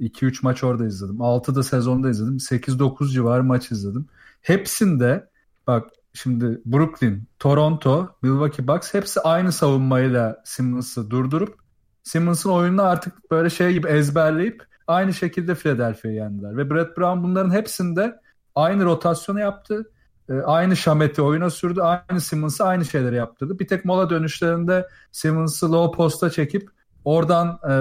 2-3 0.00 0.38
maç 0.42 0.64
orada 0.64 0.86
izledim. 0.86 1.16
6'da 1.16 1.62
sezonda 1.62 2.10
izledim. 2.10 2.36
8-9 2.36 3.12
civarı 3.12 3.44
maç 3.44 3.70
izledim. 3.70 4.06
Hepsinde 4.42 5.30
bak 5.66 5.90
şimdi 6.12 6.60
Brooklyn, 6.64 7.28
Toronto, 7.38 8.08
Milwaukee 8.22 8.68
Bucks 8.68 8.94
hepsi 8.94 9.20
aynı 9.20 9.52
savunmayla 9.52 10.42
Simmons'ı 10.44 11.10
durdurup 11.10 11.60
Simmons'ın 12.02 12.50
oyununu 12.50 12.82
artık 12.82 13.30
böyle 13.30 13.50
şey 13.50 13.72
gibi 13.72 13.88
ezberleyip 13.88 14.62
aynı 14.86 15.14
şekilde 15.14 15.54
Philadelphia'yı 15.54 16.16
yendiler. 16.16 16.56
Ve 16.56 16.70
Brett 16.70 16.96
Brown 16.96 17.22
bunların 17.22 17.50
hepsinde 17.50 18.20
aynı 18.54 18.84
rotasyonu 18.84 19.40
yaptı. 19.40 19.90
E, 20.28 20.32
Aynı 20.32 20.76
Şamet'i 20.76 21.22
oyuna 21.22 21.50
sürdü. 21.50 21.80
Aynı 21.80 22.20
Simmons'ı 22.20 22.64
aynı 22.64 22.84
şeyleri 22.84 23.16
yaptırdı. 23.16 23.58
Bir 23.58 23.68
tek 23.68 23.84
mola 23.84 24.10
dönüşlerinde 24.10 24.88
Simmons'ı 25.12 25.72
low 25.72 25.96
posta 25.96 26.30
çekip 26.30 26.70
oradan 27.04 27.58
e, 27.70 27.74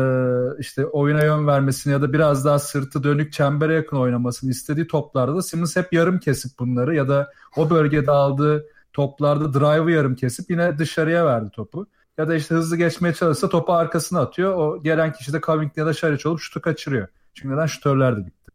işte 0.60 0.86
oyuna 0.86 1.24
yön 1.24 1.48
vermesini 1.48 1.94
ya 1.94 2.02
da 2.02 2.14
biraz 2.14 2.46
daha 2.46 2.60
sırtı 2.60 3.04
dönük 3.04 3.34
çembere 3.34 3.74
yakın 3.74 3.98
oynamasını 3.98 4.52
istediği 4.52 4.88
toplarda 4.88 5.36
da 5.36 5.42
Simmons 5.42 5.76
hep 5.76 5.94
yarım 5.94 6.20
kesip 6.20 6.60
bunları 6.60 6.96
ya 6.96 7.08
da 7.08 7.32
o 7.58 7.70
bölgede 7.70 8.12
aldığı 8.12 8.66
toplarda 8.94 9.54
drive'ı 9.54 9.92
yarım 9.92 10.16
kesip 10.16 10.50
yine 10.50 10.78
dışarıya 10.78 11.26
verdi 11.26 11.50
topu. 11.52 11.88
Ya 12.18 12.28
da 12.28 12.36
işte 12.36 12.56
hızlı 12.56 12.78
geçmeye 12.78 13.14
çalışsa 13.14 13.50
topu 13.50 13.74
arkasına 13.74 14.20
atıyor. 14.20 14.58
O 14.58 14.84
gelen 14.84 15.14
kişi 15.14 15.34
de 15.34 15.42
Covington 15.42 15.82
ya 15.82 15.86
da 15.86 15.94
Şaric 15.94 16.30
olup 16.30 16.40
şutu 16.40 16.62
kaçırıyor. 16.62 17.08
Çünkü 17.34 17.56
neden? 17.56 17.66
Şutörler 17.66 18.18
de 18.18 18.22
gitti. 18.22 18.52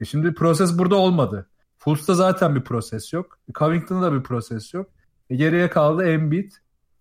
E 0.00 0.04
şimdi 0.04 0.34
proses 0.34 0.78
burada 0.78 0.96
olmadı. 0.96 1.46
Fultz'ta 1.78 2.14
zaten 2.14 2.54
bir 2.56 2.60
proses 2.60 3.12
yok. 3.12 3.38
Covington'da 3.54 4.06
da 4.06 4.12
bir 4.12 4.22
proses 4.22 4.74
yok. 4.74 4.86
E 5.30 5.36
geriye 5.36 5.70
kaldı 5.70 6.04
Embiid. 6.04 6.52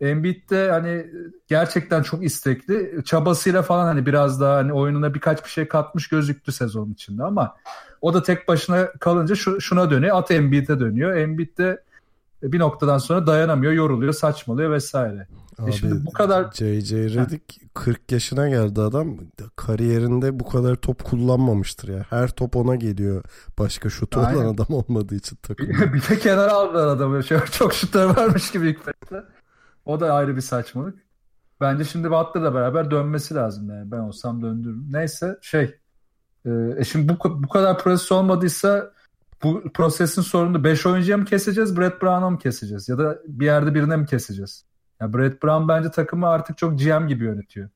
Embiid 0.01 0.49
de 0.49 0.71
hani 0.71 1.07
gerçekten 1.47 2.03
çok 2.03 2.23
istekli. 2.23 3.03
Çabasıyla 3.05 3.61
falan 3.61 3.85
hani 3.85 4.05
biraz 4.05 4.41
daha 4.41 4.55
hani 4.55 4.73
oyununa 4.73 5.13
birkaç 5.13 5.43
bir 5.45 5.49
şey 5.49 5.67
katmış 5.67 6.07
gözüktü 6.07 6.51
sezon 6.51 6.91
içinde 6.91 7.23
ama 7.23 7.55
o 8.01 8.13
da 8.13 8.23
tek 8.23 8.47
başına 8.47 8.91
kalınca 8.91 9.35
şu, 9.35 9.61
şuna 9.61 9.91
dönüyor. 9.91 10.17
At 10.17 10.31
Embiid'e 10.31 10.79
dönüyor. 10.79 11.17
Embiid 11.17 11.57
de 11.57 11.83
bir 12.43 12.59
noktadan 12.59 12.97
sonra 12.97 13.27
dayanamıyor, 13.27 13.71
yoruluyor, 13.71 14.13
saçmalıyor 14.13 14.71
vesaire. 14.71 15.27
Abi, 15.59 15.73
şimdi 15.73 16.05
bu 16.05 16.11
kadar- 16.11 16.51
JJ 16.51 16.93
Redick 16.93 17.43
40 17.73 18.11
yaşına 18.11 18.49
geldi 18.49 18.81
adam. 18.81 19.17
Kariyerinde 19.55 20.39
bu 20.39 20.49
kadar 20.49 20.75
top 20.75 21.03
kullanmamıştır 21.03 21.89
ya. 21.89 22.05
Her 22.09 22.29
top 22.29 22.55
ona 22.55 22.75
geliyor. 22.75 23.23
Başka 23.59 23.89
şutu 23.89 24.19
Aynen. 24.19 24.37
olan 24.37 24.53
adam 24.53 24.67
olmadığı 24.69 25.15
için 25.15 25.35
takımda. 25.35 25.93
bir 25.93 26.09
de 26.09 26.19
kenara 26.19 26.51
aldılar 26.51 26.87
adamı. 26.87 27.23
Şöyle 27.23 27.45
çok 27.45 27.73
şutör 27.73 28.15
varmış 28.17 28.51
gibi 28.51 28.69
ilk. 28.69 28.79
O 29.89 29.99
da 29.99 30.13
ayrı 30.13 30.35
bir 30.35 30.41
saçmalık. 30.41 30.99
Bence 31.61 31.83
şimdi 31.83 32.11
Butler'la 32.11 32.53
beraber 32.53 32.91
dönmesi 32.91 33.35
lazım 33.35 33.69
yani. 33.69 33.91
Ben 33.91 33.97
olsam 33.97 34.41
döndürürüm. 34.41 34.87
Neyse 34.91 35.37
şey. 35.41 35.75
E, 36.45 36.49
e 36.77 36.83
şimdi 36.83 37.09
bu, 37.09 37.43
bu 37.43 37.47
kadar 37.47 37.77
proses 37.77 38.11
olmadıysa 38.11 38.91
bu 39.43 39.63
prosesin 39.73 40.21
sorunu 40.21 40.63
5 40.63 40.85
oyuncuya 40.85 41.17
mı 41.17 41.25
keseceğiz, 41.25 41.77
Brett 41.77 42.01
Brown'a 42.01 42.29
mı 42.29 42.37
keseceğiz? 42.37 42.89
Ya 42.89 42.97
da 42.97 43.19
bir 43.27 43.45
yerde 43.45 43.75
birine 43.75 43.97
mi 43.97 44.05
keseceğiz? 44.05 44.65
Ya 45.01 45.13
Brett 45.13 45.43
Brown 45.43 45.67
bence 45.67 45.91
takımı 45.91 46.27
artık 46.27 46.57
çok 46.57 46.79
GM 46.79 47.07
gibi 47.07 47.23
yönetiyor. 47.23 47.69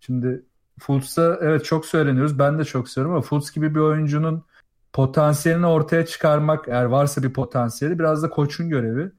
Şimdi 0.00 0.42
Fultz'a 0.80 1.38
evet 1.40 1.64
çok 1.64 1.86
söyleniyoruz. 1.86 2.38
Ben 2.38 2.58
de 2.58 2.64
çok 2.64 2.88
söylüyorum 2.88 3.16
ama 3.16 3.22
Fultz 3.22 3.52
gibi 3.52 3.74
bir 3.74 3.80
oyuncunun 3.80 4.44
potansiyelini 4.92 5.66
ortaya 5.66 6.06
çıkarmak 6.06 6.68
eğer 6.68 6.84
varsa 6.84 7.22
bir 7.22 7.32
potansiyeli 7.32 7.98
biraz 7.98 8.22
da 8.22 8.30
koçun 8.30 8.68
görevi. 8.68 9.12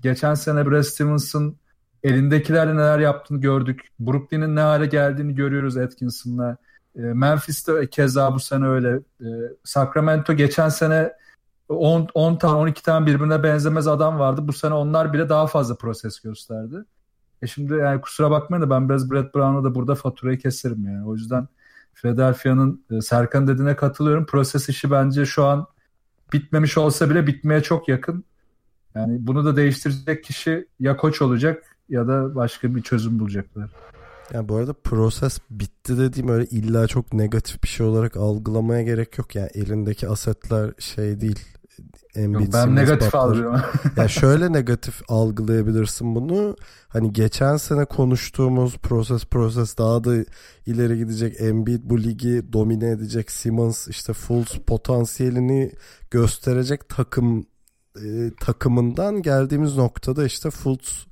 Geçen 0.00 0.34
sene 0.34 0.70
Brad 0.70 0.82
Stevens'ın 0.82 1.58
elindekilerle 2.02 2.76
neler 2.76 2.98
yaptığını 2.98 3.40
gördük. 3.40 3.88
Brooklyn'in 4.00 4.56
ne 4.56 4.60
hale 4.60 4.86
geldiğini 4.86 5.34
görüyoruz 5.34 5.76
Atkinson'la. 5.76 6.56
E, 6.96 7.00
Memphis'te 7.00 7.90
keza 7.90 8.34
bu 8.34 8.40
sene 8.40 8.66
öyle. 8.66 9.00
E, 9.20 9.26
Sacramento 9.64 10.34
geçen 10.34 10.68
sene 10.68 11.12
10, 11.68 12.08
10 12.14 12.36
tane 12.36 12.54
12 12.54 12.82
tane 12.82 13.06
birbirine 13.06 13.42
benzemez 13.42 13.88
adam 13.88 14.18
vardı. 14.18 14.48
Bu 14.48 14.52
sene 14.52 14.74
onlar 14.74 15.12
bile 15.12 15.28
daha 15.28 15.46
fazla 15.46 15.76
proses 15.76 16.20
gösterdi. 16.20 16.84
E 17.42 17.46
şimdi 17.46 17.74
yani 17.74 18.00
kusura 18.00 18.30
bakmayın 18.30 18.62
da 18.62 18.70
ben 18.70 18.88
biraz 18.88 19.10
Brett 19.10 19.34
Brown'a 19.34 19.64
da 19.64 19.74
burada 19.74 19.94
faturayı 19.94 20.38
keserim 20.38 20.84
yani. 20.84 21.06
O 21.06 21.14
yüzden 21.14 21.48
Philadelphia'nın 21.94 22.84
e, 22.90 23.00
Serkan 23.00 23.46
dediğine 23.46 23.76
katılıyorum. 23.76 24.26
Proses 24.26 24.68
işi 24.68 24.90
bence 24.90 25.26
şu 25.26 25.44
an 25.44 25.66
bitmemiş 26.32 26.78
olsa 26.78 27.10
bile 27.10 27.26
bitmeye 27.26 27.62
çok 27.62 27.88
yakın. 27.88 28.24
Yani 28.94 29.26
bunu 29.26 29.44
da 29.44 29.56
değiştirecek 29.56 30.24
kişi 30.24 30.68
ya 30.80 30.96
koç 30.96 31.22
olacak 31.22 31.77
ya 31.88 32.08
da 32.08 32.34
başka 32.34 32.74
bir 32.74 32.82
çözüm 32.82 33.18
bulacaklar. 33.18 33.70
Yani 34.32 34.48
bu 34.48 34.56
arada 34.56 34.72
proses 34.72 35.38
bitti 35.50 35.98
dediğim 35.98 36.28
öyle 36.28 36.46
illa 36.46 36.86
çok 36.86 37.12
negatif 37.12 37.62
bir 37.62 37.68
şey 37.68 37.86
olarak 37.86 38.16
algılamaya 38.16 38.82
gerek 38.82 39.18
yok. 39.18 39.34
Yani 39.34 39.50
elindeki 39.54 40.08
asetler 40.08 40.72
şey 40.78 41.20
değil. 41.20 41.44
Yok, 42.16 42.42
ben 42.52 42.74
negatif 42.74 43.14
algılıyorum. 43.14 43.60
ya 43.96 44.08
şöyle 44.08 44.52
negatif 44.52 45.00
algılayabilirsin 45.08 46.14
bunu. 46.14 46.56
Hani 46.88 47.12
geçen 47.12 47.56
sene 47.56 47.84
konuştuğumuz 47.84 48.78
proses 48.78 49.24
proses 49.24 49.78
daha 49.78 50.04
da 50.04 50.14
ileri 50.66 50.98
gidecek. 50.98 51.40
Embiid 51.40 51.80
bu 51.84 52.02
ligi 52.02 52.52
domine 52.52 52.90
edecek. 52.90 53.30
Simmons 53.30 53.88
işte 53.88 54.12
full 54.12 54.44
potansiyelini 54.66 55.72
gösterecek 56.10 56.88
takım 56.88 57.46
e, 57.96 58.30
takımından 58.40 59.22
geldiğimiz 59.22 59.76
noktada 59.76 60.24
işte 60.24 60.50
Fultz 60.50 61.06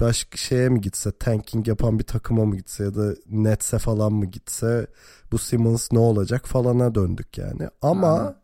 başka 0.00 0.36
şeye 0.36 0.68
mi 0.68 0.80
gitse 0.80 1.12
tanking 1.12 1.68
yapan 1.68 1.98
bir 1.98 2.04
takıma 2.04 2.44
mı 2.44 2.56
gitse 2.56 2.84
ya 2.84 2.94
da 2.94 3.14
Nets'e 3.30 3.78
falan 3.78 4.12
mı 4.12 4.26
gitse 4.26 4.86
bu 5.32 5.38
Simmons 5.38 5.92
ne 5.92 5.98
olacak 5.98 6.46
falana 6.46 6.94
döndük 6.94 7.38
yani. 7.38 7.68
Ama 7.82 8.18
Aynen. 8.18 8.34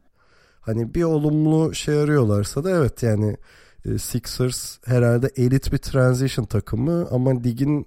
hani 0.60 0.94
bir 0.94 1.02
olumlu 1.02 1.74
şey 1.74 2.00
arıyorlarsa 2.00 2.64
da 2.64 2.70
evet 2.70 3.02
yani 3.02 3.36
e, 3.84 3.98
Sixers 3.98 4.78
herhalde 4.84 5.30
elit 5.36 5.72
bir 5.72 5.78
transition 5.78 6.44
takımı 6.44 7.08
ama 7.10 7.30
ligin 7.30 7.86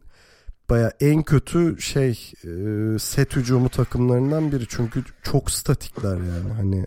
baya 0.70 0.92
en 1.00 1.24
kötü 1.24 1.82
şey 1.82 2.32
e, 2.44 3.00
set 3.00 3.36
hücumu 3.36 3.70
takımlarından 3.70 4.52
biri 4.52 4.64
çünkü 4.70 5.04
çok 5.24 5.52
statikler 5.52 6.18
yani 6.18 6.54
hani 6.58 6.86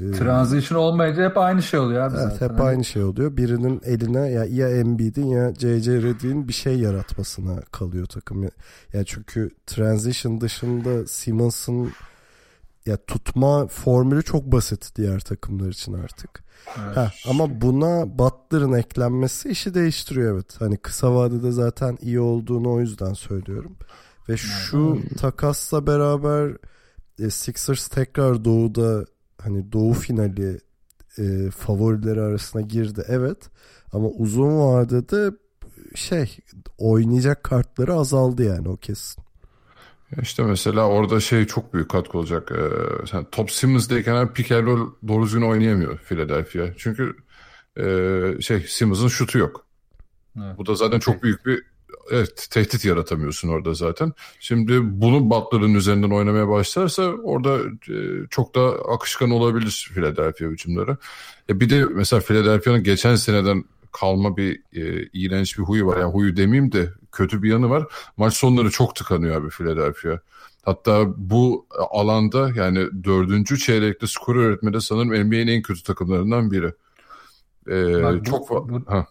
e, 0.00 0.12
Transition 0.18 0.78
olmayınca 0.78 1.28
hep 1.28 1.38
aynı 1.38 1.62
şey 1.62 1.80
oluyor 1.80 2.02
abi 2.02 2.16
Evet 2.18 2.32
zaten. 2.32 2.48
hep 2.48 2.58
Hani 2.60 2.68
aynı 2.68 2.84
şey 2.84 3.02
oluyor. 3.02 3.36
Birinin 3.36 3.80
eline 3.84 4.30
ya, 4.30 4.44
ya 4.44 4.68
Embiid'in 4.68 5.26
ya 5.26 5.54
JJ 5.54 5.88
Redick'in 5.88 6.48
bir 6.48 6.52
şey 6.52 6.78
yaratmasına 6.78 7.60
kalıyor 7.72 8.06
takım. 8.06 8.42
Ya, 8.42 8.50
ya 8.92 9.04
çünkü 9.04 9.50
transition 9.66 10.40
dışında 10.40 11.06
Simmons'ın 11.06 11.92
ya 12.86 12.96
tutma 12.96 13.66
formülü 13.66 14.22
çok 14.22 14.52
basit 14.52 14.96
diğer 14.96 15.20
takımlar 15.20 15.68
için 15.68 15.92
artık. 15.92 16.44
Evet. 16.84 16.96
Ha, 16.96 17.12
ama 17.28 17.60
buna 17.60 18.18
Butler'ın 18.18 18.72
eklenmesi 18.72 19.48
işi 19.48 19.74
değiştiriyor 19.74 20.34
evet. 20.34 20.60
Hani 20.60 20.76
kısa 20.76 21.14
vadede 21.14 21.52
zaten 21.52 21.98
iyi 22.00 22.20
olduğunu 22.20 22.72
o 22.72 22.80
yüzden 22.80 23.12
söylüyorum. 23.12 23.76
Ve 24.28 24.36
şu 24.36 24.98
takasla 25.18 25.86
beraber 25.86 26.56
e, 27.18 27.30
Sixers 27.30 27.88
tekrar 27.88 28.44
doğuda 28.44 29.04
hani 29.42 29.72
doğu 29.72 29.92
finali 29.92 30.60
e, 31.18 31.50
favorileri 31.50 32.20
arasına 32.20 32.62
girdi 32.62 33.04
evet. 33.08 33.38
Ama 33.92 34.08
uzun 34.08 34.58
vadede 34.58 35.30
şey 35.94 36.36
oynayacak 36.78 37.44
kartları 37.44 37.94
azaldı 37.94 38.44
yani 38.44 38.68
o 38.68 38.76
kesin. 38.76 39.25
İşte 40.22 40.42
mesela 40.42 40.88
orada 40.88 41.20
şey 41.20 41.46
çok 41.46 41.74
büyük 41.74 41.90
katkı 41.90 42.18
olacak. 42.18 42.52
Ee, 42.52 43.06
sen 43.06 43.24
Top 43.24 43.50
Simmons'dayken 43.50 44.32
pick 44.32 44.52
and 44.52 44.66
roll 44.66 44.90
doğru 45.08 45.24
düzgün 45.24 45.42
oynayamıyor 45.42 45.98
Philadelphia. 45.98 46.66
Çünkü 46.76 47.16
e, 47.76 48.40
şey 48.40 48.60
Simmons'ın 48.60 49.08
şutu 49.08 49.38
yok. 49.38 49.66
Evet. 50.38 50.58
Bu 50.58 50.66
da 50.66 50.74
zaten 50.74 50.98
çok 50.98 51.22
büyük 51.22 51.46
bir 51.46 51.62
evet, 52.10 52.48
tehdit 52.50 52.84
yaratamıyorsun 52.84 53.48
orada 53.48 53.74
zaten. 53.74 54.12
Şimdi 54.40 54.78
bunu 54.82 55.30
Butler'ın 55.30 55.74
üzerinden 55.74 56.10
oynamaya 56.10 56.48
başlarsa 56.48 57.02
orada 57.02 57.58
e, 57.88 58.26
çok 58.30 58.54
da 58.54 58.60
akışkan 58.94 59.30
olabilir 59.30 59.90
Philadelphia 59.94 60.46
hücumları. 60.46 60.96
E 61.48 61.60
bir 61.60 61.70
de 61.70 61.84
mesela 61.84 62.20
Philadelphia'nın 62.20 62.82
geçen 62.82 63.16
seneden 63.16 63.64
kalma 64.00 64.36
bir 64.36 64.62
e, 64.72 65.08
iğrenç 65.12 65.58
bir 65.58 65.62
huyu 65.62 65.86
var. 65.86 65.96
Yani 65.96 66.12
huyu 66.12 66.36
demeyeyim 66.36 66.72
de 66.72 66.90
kötü 67.12 67.42
bir 67.42 67.50
yanı 67.50 67.70
var. 67.70 67.84
Maç 68.16 68.34
sonları 68.34 68.70
çok 68.70 68.96
tıkanıyor 68.96 69.40
abi 69.40 69.48
Philadelphia. 69.50 70.18
Hatta 70.64 71.04
bu 71.16 71.66
alanda 71.90 72.50
yani 72.54 73.04
dördüncü 73.04 73.58
çeyrekte 73.58 74.06
skor 74.06 74.36
üretmede 74.36 74.80
sanırım 74.80 75.08
NBA'nin 75.26 75.46
en 75.46 75.62
kötü 75.62 75.82
takımlarından 75.82 76.50
biri. 76.50 76.72
E, 77.68 78.02
Bak 78.02 78.20
bu- 78.20 78.24
çok 78.24 78.50
bu- 78.50 78.82
ha. 78.86 79.06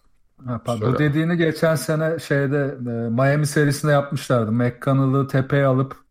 Ha, 0.45 0.61
pardon. 0.65 0.93
Bu 0.93 0.97
dediğini 0.97 1.37
geçen 1.37 1.75
sene 1.75 2.19
şeyde 2.19 2.75
e, 2.79 2.89
Miami 3.09 3.47
serisinde 3.47 3.91
yapmışlardı. 3.91 4.51
McConnell'ı 4.51 5.27
tepeye 5.27 5.65
alıp 5.65 6.04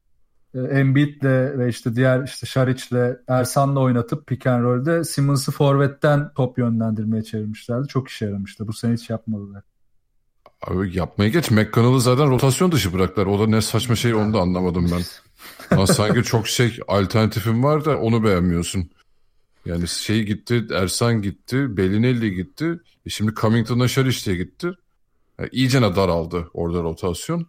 Embiid'le 0.54 1.58
ve 1.58 1.68
işte 1.68 1.96
diğer 1.96 2.24
işte 2.24 2.46
Şariç'le 2.46 3.18
Ersan'la 3.28 3.80
oynatıp 3.80 4.26
pick 4.26 4.46
and 4.46 4.64
roll'de 4.64 5.04
Simmons'ı 5.04 5.52
forvetten 5.52 6.32
top 6.34 6.58
yönlendirmeye 6.58 7.22
çevirmişlerdi. 7.22 7.88
Çok 7.88 8.08
işe 8.08 8.24
yaramıştı. 8.24 8.68
Bu 8.68 8.72
sene 8.72 8.94
hiç 8.94 9.10
yapmadılar. 9.10 9.62
Abi 10.66 10.96
yapmaya 10.96 11.28
geç. 11.28 11.50
McConnell'ı 11.50 12.00
zaten 12.00 12.30
rotasyon 12.30 12.72
dışı 12.72 12.92
bıraktılar. 12.92 13.26
O 13.26 13.40
da 13.40 13.46
ne 13.46 13.60
saçma 13.60 13.96
şey 13.96 14.14
onu 14.14 14.34
da 14.34 14.40
anlamadım 14.40 14.90
ben. 14.92 15.02
Ama 15.70 15.86
sanki 15.86 16.22
çok 16.22 16.48
şey 16.48 16.78
alternatifim 16.88 17.64
var 17.64 17.84
da 17.84 17.98
onu 17.98 18.24
beğenmiyorsun. 18.24 18.90
Yani 19.66 19.88
şey 19.88 20.22
gitti, 20.22 20.66
Ersan 20.72 21.22
gitti, 21.22 21.76
Belinelli 21.76 22.34
gitti. 22.34 22.80
E 23.06 23.10
şimdi 23.10 23.34
Cummington'la 23.34 23.88
Şariş 23.88 24.26
de 24.26 24.34
gitti. 24.34 24.70
Yani 25.38 25.48
iyicene 25.52 25.96
daraldı 25.96 26.48
orada 26.54 26.82
rotasyon. 26.82 27.46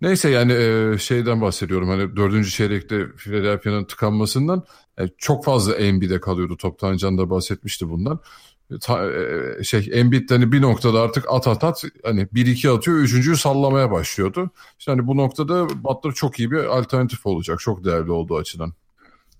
Neyse 0.00 0.30
yani 0.30 0.52
e, 0.52 0.98
şeyden 0.98 1.40
bahsediyorum. 1.40 1.88
Hani 1.88 2.16
dördüncü 2.16 2.50
çeyrekte 2.50 3.12
Philadelphia'nın 3.16 3.84
tıkanmasından 3.84 4.64
e, 5.00 5.08
çok 5.18 5.44
fazla 5.44 5.74
Embiid'e 5.74 6.20
kalıyordu. 6.20 6.56
Toptan 6.56 6.96
Can 6.96 7.18
da 7.18 7.30
bahsetmişti 7.30 7.88
bundan. 7.88 8.20
E, 8.70 8.78
ta- 8.78 9.10
şey 9.62 9.90
Embiid 9.92 10.30
hani 10.30 10.52
bir 10.52 10.62
noktada 10.62 11.00
artık 11.00 11.24
at 11.28 11.48
at 11.48 11.64
at 11.64 11.84
hani 12.04 12.20
1-2 12.26 12.70
atıyor. 12.76 12.98
Üçüncüyü 12.98 13.36
sallamaya 13.36 13.90
başlıyordu. 13.90 14.50
İşte 14.78 14.92
hani 14.92 15.06
bu 15.06 15.16
noktada 15.16 15.68
Butler 15.84 16.12
çok 16.12 16.38
iyi 16.38 16.50
bir 16.50 16.78
alternatif 16.78 17.26
olacak. 17.26 17.60
Çok 17.60 17.84
değerli 17.84 18.12
olduğu 18.12 18.36
açıdan. 18.36 18.72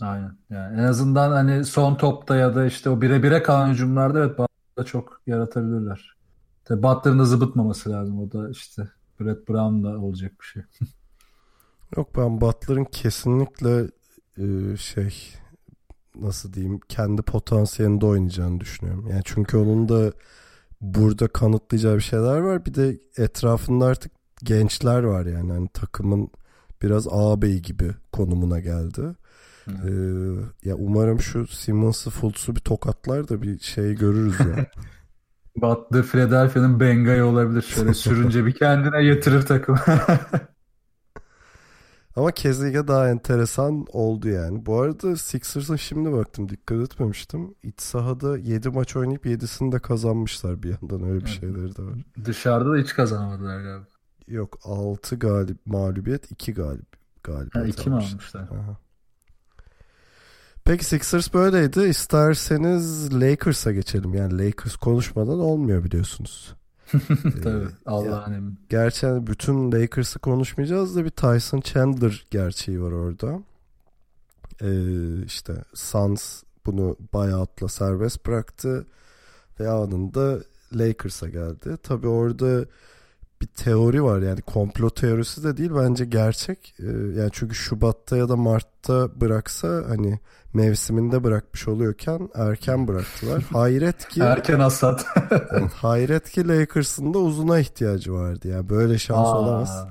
Aynen. 0.00 0.36
Yani 0.50 0.80
en 0.80 0.84
azından 0.84 1.30
hani 1.30 1.64
son 1.64 1.94
topta 1.94 2.36
ya 2.36 2.54
da 2.54 2.66
işte 2.66 2.90
o 2.90 3.00
bire 3.00 3.22
bire 3.22 3.42
kalan 3.42 3.68
hücumlarda 3.68 4.18
evet 4.18 4.30
Butler'da 4.38 4.84
çok 4.84 5.20
yaratabilirler. 5.26 6.16
Tabii 6.64 6.82
Butler'ın 6.82 7.18
da 7.18 7.24
zıbıtmaması 7.24 7.90
lazım. 7.90 8.20
O 8.20 8.32
da 8.32 8.50
işte 8.50 8.88
Brett 9.20 9.48
Brown'la 9.48 9.98
olacak 9.98 10.32
bir 10.40 10.46
şey. 10.46 10.62
Yok 11.96 12.16
ben 12.16 12.40
Butler'ın 12.40 12.84
kesinlikle 12.84 13.90
e, 14.38 14.76
şey 14.76 15.14
nasıl 16.20 16.52
diyeyim 16.52 16.80
kendi 16.88 17.22
potansiyelinde 17.22 18.06
oynayacağını 18.06 18.60
düşünüyorum. 18.60 19.06
Yani 19.10 19.22
çünkü 19.24 19.56
onun 19.56 19.88
da 19.88 20.12
burada 20.80 21.28
kanıtlayacağı 21.28 21.96
bir 21.96 22.00
şeyler 22.00 22.38
var. 22.38 22.66
Bir 22.66 22.74
de 22.74 22.98
etrafında 23.16 23.84
artık 23.84 24.12
gençler 24.44 25.02
var 25.02 25.26
yani. 25.26 25.52
Hani 25.52 25.68
takımın 25.68 26.30
biraz 26.82 27.08
ağabey 27.10 27.62
gibi 27.62 27.90
konumuna 28.12 28.60
geldi. 28.60 29.02
Ee, 29.68 29.90
ya 30.64 30.74
umarım 30.76 31.20
şu 31.20 31.46
Simmons'ı 31.46 32.10
Fultz'u 32.10 32.56
bir 32.56 32.60
tokatlar 32.60 33.28
da 33.28 33.42
bir 33.42 33.58
şey 33.58 33.94
görürüz 33.94 34.40
ya. 34.40 34.66
Butler 35.56 36.02
Philadelphia'nın 36.02 36.80
Bengay 36.80 37.22
olabilir. 37.22 37.62
Şöyle 37.62 37.94
sürünce 37.94 38.46
bir 38.46 38.52
kendine 38.54 39.04
getirir 39.04 39.42
takım. 39.42 39.76
Ama 42.16 42.30
Keziga 42.32 42.88
daha 42.88 43.08
enteresan 43.08 43.86
oldu 43.92 44.28
yani. 44.28 44.66
Bu 44.66 44.80
arada 44.80 45.16
Sixers'ın 45.16 45.76
şimdi 45.76 46.12
baktım 46.12 46.48
dikkat 46.48 46.78
etmemiştim. 46.78 47.54
İç 47.62 47.80
sahada 47.80 48.38
7 48.38 48.68
maç 48.70 48.96
oynayıp 48.96 49.26
7'sini 49.26 49.72
de 49.72 49.78
kazanmışlar 49.78 50.62
bir 50.62 50.76
yandan 50.80 51.08
öyle 51.10 51.24
bir 51.24 51.30
şeyleri 51.30 51.76
de 51.76 51.82
var. 51.82 51.94
Dışarıda 52.24 52.72
da 52.72 52.76
hiç 52.76 52.94
kazanamadılar 52.94 53.60
galiba. 53.60 53.86
Yok 54.28 54.58
6 54.64 55.16
galip 55.16 55.66
mağlubiyet 55.66 56.30
2 56.30 56.54
galip 56.54 56.86
galibiyet 57.24 57.54
Ha, 57.54 57.64
iki 57.66 57.90
mi 57.90 57.94
almışlar. 57.96 58.40
almışlar? 58.40 58.42
Aha. 58.58 58.76
Peki 60.66 60.84
Sixers 60.84 61.34
böyleydi. 61.34 61.80
İsterseniz 61.80 63.14
Lakers'a 63.20 63.72
geçelim. 63.72 64.14
Yani 64.14 64.46
Lakers 64.46 64.76
konuşmadan 64.76 65.40
olmuyor 65.40 65.84
biliyorsunuz. 65.84 66.54
Tabii. 67.42 67.66
Allah'ın 67.86 68.32
emri. 68.32 68.52
Gerçi 68.68 69.06
bütün 69.06 69.72
Lakers'ı 69.72 70.18
konuşmayacağız 70.18 70.96
da 70.96 71.04
bir 71.04 71.10
Tyson 71.10 71.60
Chandler 71.60 72.26
gerçeği 72.30 72.82
var 72.82 72.92
orada. 72.92 73.42
Ee, 74.62 75.24
işte 75.24 75.54
Suns 75.74 76.42
bunu 76.66 76.96
buyout'la 77.14 77.68
serbest 77.68 78.26
bıraktı 78.26 78.86
ve 79.60 79.68
anında 79.68 80.38
Lakers'a 80.74 81.28
geldi. 81.28 81.76
Tabii 81.82 82.08
orada 82.08 82.64
bir 83.42 83.46
teori 83.46 84.02
var 84.04 84.22
yani 84.22 84.42
komplo 84.42 84.90
teorisi 84.90 85.44
de 85.44 85.56
değil 85.56 85.70
bence 85.74 86.04
gerçek. 86.04 86.74
Ee, 86.78 86.84
yani 87.20 87.30
çünkü 87.32 87.54
Şubat'ta 87.54 88.16
ya 88.16 88.28
da 88.28 88.36
Mart'ta 88.36 89.20
bıraksa 89.20 89.84
hani 89.88 90.18
mevsiminde 90.56 91.24
bırakmış 91.24 91.68
oluyorken 91.68 92.28
erken 92.34 92.88
bıraktılar. 92.88 93.42
Hayret 93.52 94.08
ki 94.08 94.20
Erken 94.20 94.60
hasat. 94.60 95.06
yani 95.52 95.68
hayret 95.74 96.30
ki 96.30 96.48
Lakers'ın 96.48 97.14
da 97.14 97.18
uzuna 97.18 97.58
ihtiyacı 97.58 98.12
vardı. 98.12 98.48
Yani 98.48 98.68
böyle 98.68 98.98
şans 98.98 99.26
Aa, 99.26 99.38
olamaz. 99.38 99.86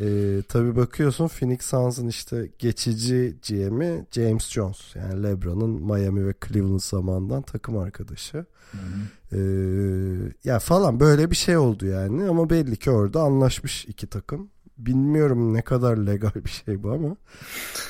Ee, 0.00 0.42
tabii 0.48 0.76
bakıyorsun 0.76 1.28
Phoenix 1.28 1.62
Suns'ın 1.62 2.08
işte 2.08 2.50
geçici 2.58 3.36
GM'i 3.48 4.06
James 4.12 4.50
Jones. 4.50 4.96
Yani 4.96 5.22
LeBron'un 5.22 5.70
Miami 5.70 6.26
ve 6.26 6.34
Cleveland 6.48 6.80
zamanından 6.80 7.42
takım 7.42 7.78
arkadaşı. 7.78 8.46
Ee, 9.32 9.38
ya 10.44 10.58
falan 10.58 11.00
böyle 11.00 11.30
bir 11.30 11.36
şey 11.36 11.56
oldu 11.56 11.86
yani 11.86 12.28
ama 12.28 12.50
belli 12.50 12.76
ki 12.76 12.90
orada 12.90 13.20
anlaşmış 13.20 13.84
iki 13.84 14.06
takım. 14.06 14.50
Bilmiyorum 14.78 15.54
ne 15.54 15.62
kadar 15.62 15.96
legal 15.96 16.34
bir 16.34 16.50
şey 16.50 16.82
bu 16.82 16.92
ama. 16.92 17.16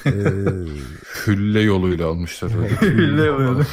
Ee, 0.07 0.11
Hülle 1.27 1.61
yoluyla 1.61 2.07
almışlar. 2.09 2.51
Hülle 2.81 3.25
yolu. 3.25 3.63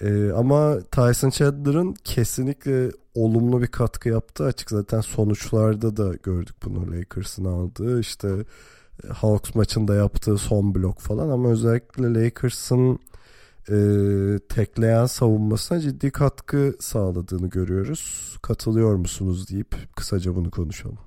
Ee, 0.00 0.30
ama 0.30 0.78
Tyson 0.80 1.30
Chandler'ın 1.30 1.94
kesinlikle 2.04 2.90
olumlu 3.14 3.62
bir 3.62 3.66
katkı 3.66 4.08
yaptığı 4.08 4.44
açık. 4.44 4.70
Zaten 4.70 5.00
sonuçlarda 5.00 5.96
da 5.96 6.14
gördük 6.22 6.56
bunu 6.64 6.92
Lakers'ın 6.92 7.44
aldığı. 7.44 8.00
işte 8.00 8.28
e, 9.04 9.08
Hawks 9.08 9.54
maçında 9.54 9.94
yaptığı 9.94 10.38
son 10.38 10.74
blok 10.74 11.00
falan 11.00 11.28
ama 11.28 11.48
özellikle 11.50 12.14
Lakers'ın 12.24 12.98
e, 13.70 13.76
tekleyen 14.48 15.06
savunmasına 15.06 15.80
ciddi 15.80 16.10
katkı 16.10 16.76
sağladığını 16.80 17.48
görüyoruz. 17.50 18.36
Katılıyor 18.42 18.96
musunuz 18.96 19.50
deyip 19.50 19.76
kısaca 19.96 20.36
bunu 20.36 20.50
konuşalım. 20.50 21.05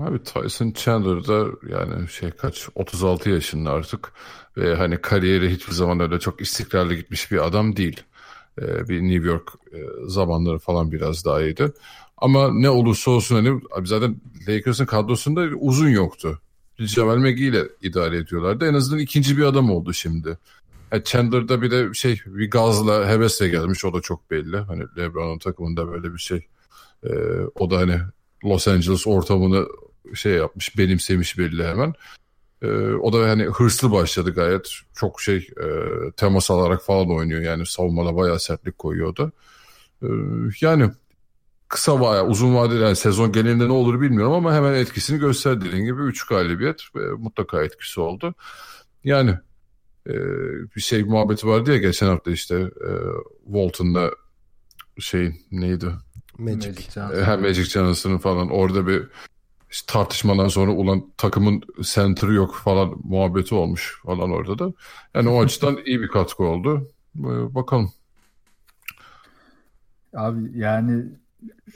Abi 0.00 0.22
Tyson 0.22 0.72
Chandler 0.72 1.26
da 1.26 1.46
yani 1.68 2.08
şey 2.08 2.30
kaç 2.30 2.68
36 2.74 3.30
yaşında 3.30 3.70
artık 3.70 4.12
ve 4.56 4.74
hani 4.74 5.00
kariyeri 5.00 5.50
hiçbir 5.50 5.72
zaman 5.72 6.00
öyle 6.00 6.18
çok 6.18 6.40
istikrarlı 6.40 6.94
gitmiş 6.94 7.32
bir 7.32 7.46
adam 7.46 7.76
değil. 7.76 8.00
Ee, 8.62 8.88
bir 8.88 9.02
New 9.02 9.28
York 9.28 9.48
e, 9.72 9.78
zamanları 10.06 10.58
falan 10.58 10.92
biraz 10.92 11.24
daha 11.24 11.42
iyiydi. 11.42 11.72
Ama 12.16 12.50
ne 12.52 12.70
olursa 12.70 13.10
olsun 13.10 13.36
hani 13.36 13.60
abi 13.76 13.88
zaten 13.88 14.20
Lakers'ın 14.48 14.86
kadrosunda 14.86 15.40
uzun 15.40 15.88
yoktu. 15.88 16.40
Jamal 16.78 17.16
McGee 17.16 17.46
ile 17.46 17.62
idare 17.82 18.16
ediyorlardı. 18.16 18.68
En 18.68 18.74
azından 18.74 19.00
ikinci 19.00 19.38
bir 19.38 19.42
adam 19.42 19.70
oldu 19.70 19.92
şimdi. 19.92 20.38
Yani 20.92 21.04
Chandler'da 21.04 21.62
bir 21.62 21.70
de 21.70 21.94
şey 21.94 22.20
bir 22.26 22.50
gazla 22.50 23.08
hevesle 23.08 23.48
gelmiş 23.48 23.84
o 23.84 23.94
da 23.94 24.00
çok 24.00 24.30
belli. 24.30 24.56
Hani 24.56 24.84
LeBron'un 24.98 25.38
takımında 25.38 25.88
böyle 25.88 26.12
bir 26.12 26.18
şey. 26.18 26.46
Ee, 27.04 27.08
o 27.54 27.70
da 27.70 27.76
hani 27.76 27.96
Los 28.44 28.68
Angeles 28.68 29.06
ortamını 29.06 29.66
şey 30.14 30.32
yapmış 30.32 30.78
benimsemiş 30.78 31.38
belli 31.38 31.64
hemen. 31.64 31.94
Ee, 32.62 32.66
o 32.94 33.12
da 33.12 33.28
hani 33.30 33.44
hırslı 33.44 33.92
başladı 33.92 34.34
gayet. 34.34 34.68
Çok 34.94 35.20
şey 35.20 35.36
e, 35.36 35.66
temas 36.16 36.50
alarak 36.50 36.82
falan 36.82 37.10
oynuyor. 37.10 37.40
Yani 37.40 37.66
savunmada 37.66 38.16
bayağı 38.16 38.40
sertlik 38.40 38.78
koyuyor 38.78 39.16
da. 39.16 39.32
Ee, 40.02 40.06
yani 40.60 40.90
kısa 41.68 42.00
veya 42.00 42.26
uzun 42.26 42.54
vadeli 42.54 42.82
yani 42.82 42.96
sezon 42.96 43.32
genelinde 43.32 43.68
ne 43.68 43.72
olur 43.72 44.00
bilmiyorum 44.00 44.32
ama 44.32 44.54
hemen 44.54 44.74
etkisini 44.74 45.18
gösterdi. 45.18 45.64
Dediğim 45.64 45.84
gibi 45.84 46.02
3 46.02 46.26
galibiyet 46.26 46.82
ve 46.96 47.12
mutlaka 47.12 47.62
etkisi 47.62 48.00
oldu. 48.00 48.34
Yani 49.04 49.30
e, 50.06 50.14
bir 50.76 50.80
şey 50.80 51.04
muhabbeti 51.04 51.46
vardı 51.46 51.70
ya 51.70 51.76
geçen 51.76 52.06
hafta 52.06 52.30
işte 52.30 52.54
e, 52.60 52.90
Walton'da 53.44 54.10
şey 54.98 55.32
neydi? 55.50 55.86
Magic. 56.38 56.74
E, 56.96 57.36
Magic 57.36 57.64
Johnson'ın 57.64 58.18
falan 58.18 58.50
orada 58.50 58.86
bir 58.86 59.08
işte 59.70 59.92
tartışmadan 59.92 60.48
sonra 60.48 60.72
ulan 60.72 61.12
takımın 61.16 61.62
center'ı 61.82 62.34
yok 62.34 62.54
falan 62.54 62.94
muhabbeti 63.04 63.54
olmuş 63.54 64.00
falan 64.06 64.30
orada 64.30 64.58
da. 64.58 64.72
Yani 65.14 65.28
o 65.28 65.40
açıdan 65.44 65.78
iyi 65.84 66.00
bir 66.00 66.08
katkı 66.08 66.44
oldu. 66.44 66.88
Ee, 67.18 67.54
Bakalım. 67.54 67.92
Abi 70.14 70.58
yani 70.58 71.04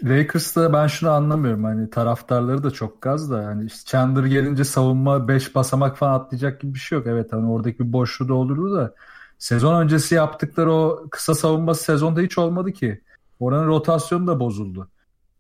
Lakers'ta 0.05 0.73
ben 0.73 0.87
şunu 0.87 1.11
anlamıyorum 1.11 1.65
hani 1.65 1.91
taraftarları 1.91 2.63
da 2.63 2.71
çok 2.71 3.03
gaz 3.03 3.31
da 3.31 3.47
hani 3.47 3.67
işte 3.67 3.91
Chandler 3.91 4.25
gelince 4.25 4.65
savunma 4.65 5.29
5 5.29 5.55
basamak 5.55 5.99
falan 5.99 6.21
atlayacak 6.21 6.61
gibi 6.61 6.75
bir 6.75 6.79
şey 6.79 6.99
yok. 6.99 7.07
Evet 7.07 7.33
hani 7.33 7.51
oradaki 7.51 7.79
bir 7.79 7.93
boşluğu 7.93 8.29
doldurdu 8.29 8.75
da 8.75 8.95
sezon 9.39 9.83
öncesi 9.83 10.15
yaptıkları 10.15 10.73
o 10.73 11.07
kısa 11.11 11.35
savunması 11.35 11.85
sezonda 11.85 12.21
hiç 12.21 12.39
olmadı 12.39 12.73
ki. 12.73 13.01
Oranın 13.41 13.67
rotasyonu 13.67 14.27
da 14.27 14.41
bozuldu. 14.41 14.89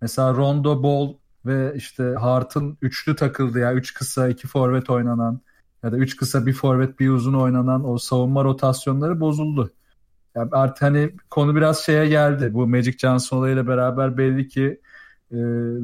Mesela 0.00 0.34
Rondo, 0.34 0.82
Ball 0.82 1.14
ve 1.46 1.72
işte 1.76 2.14
Hart'ın 2.20 2.78
üçlü 2.82 3.16
takıldı 3.16 3.58
ya. 3.58 3.74
Üç 3.74 3.94
kısa, 3.94 4.28
iki 4.28 4.46
forvet 4.46 4.90
oynanan 4.90 5.40
ya 5.82 5.92
da 5.92 5.96
üç 5.96 6.16
kısa, 6.16 6.46
bir 6.46 6.52
forvet, 6.52 7.00
bir 7.00 7.08
uzun 7.08 7.34
oynanan 7.34 7.88
o 7.88 7.98
savunma 7.98 8.44
rotasyonları 8.44 9.20
bozuldu. 9.20 9.70
Yani 10.34 10.48
artık 10.52 10.82
hani 10.82 11.10
konu 11.30 11.56
biraz 11.56 11.78
şeye 11.78 12.08
geldi. 12.08 12.54
Bu 12.54 12.66
Magic 12.66 12.98
Johnson 12.98 13.38
olayıyla 13.38 13.66
beraber 13.66 14.18
belli 14.18 14.48
ki 14.48 14.80
e, 15.30 15.36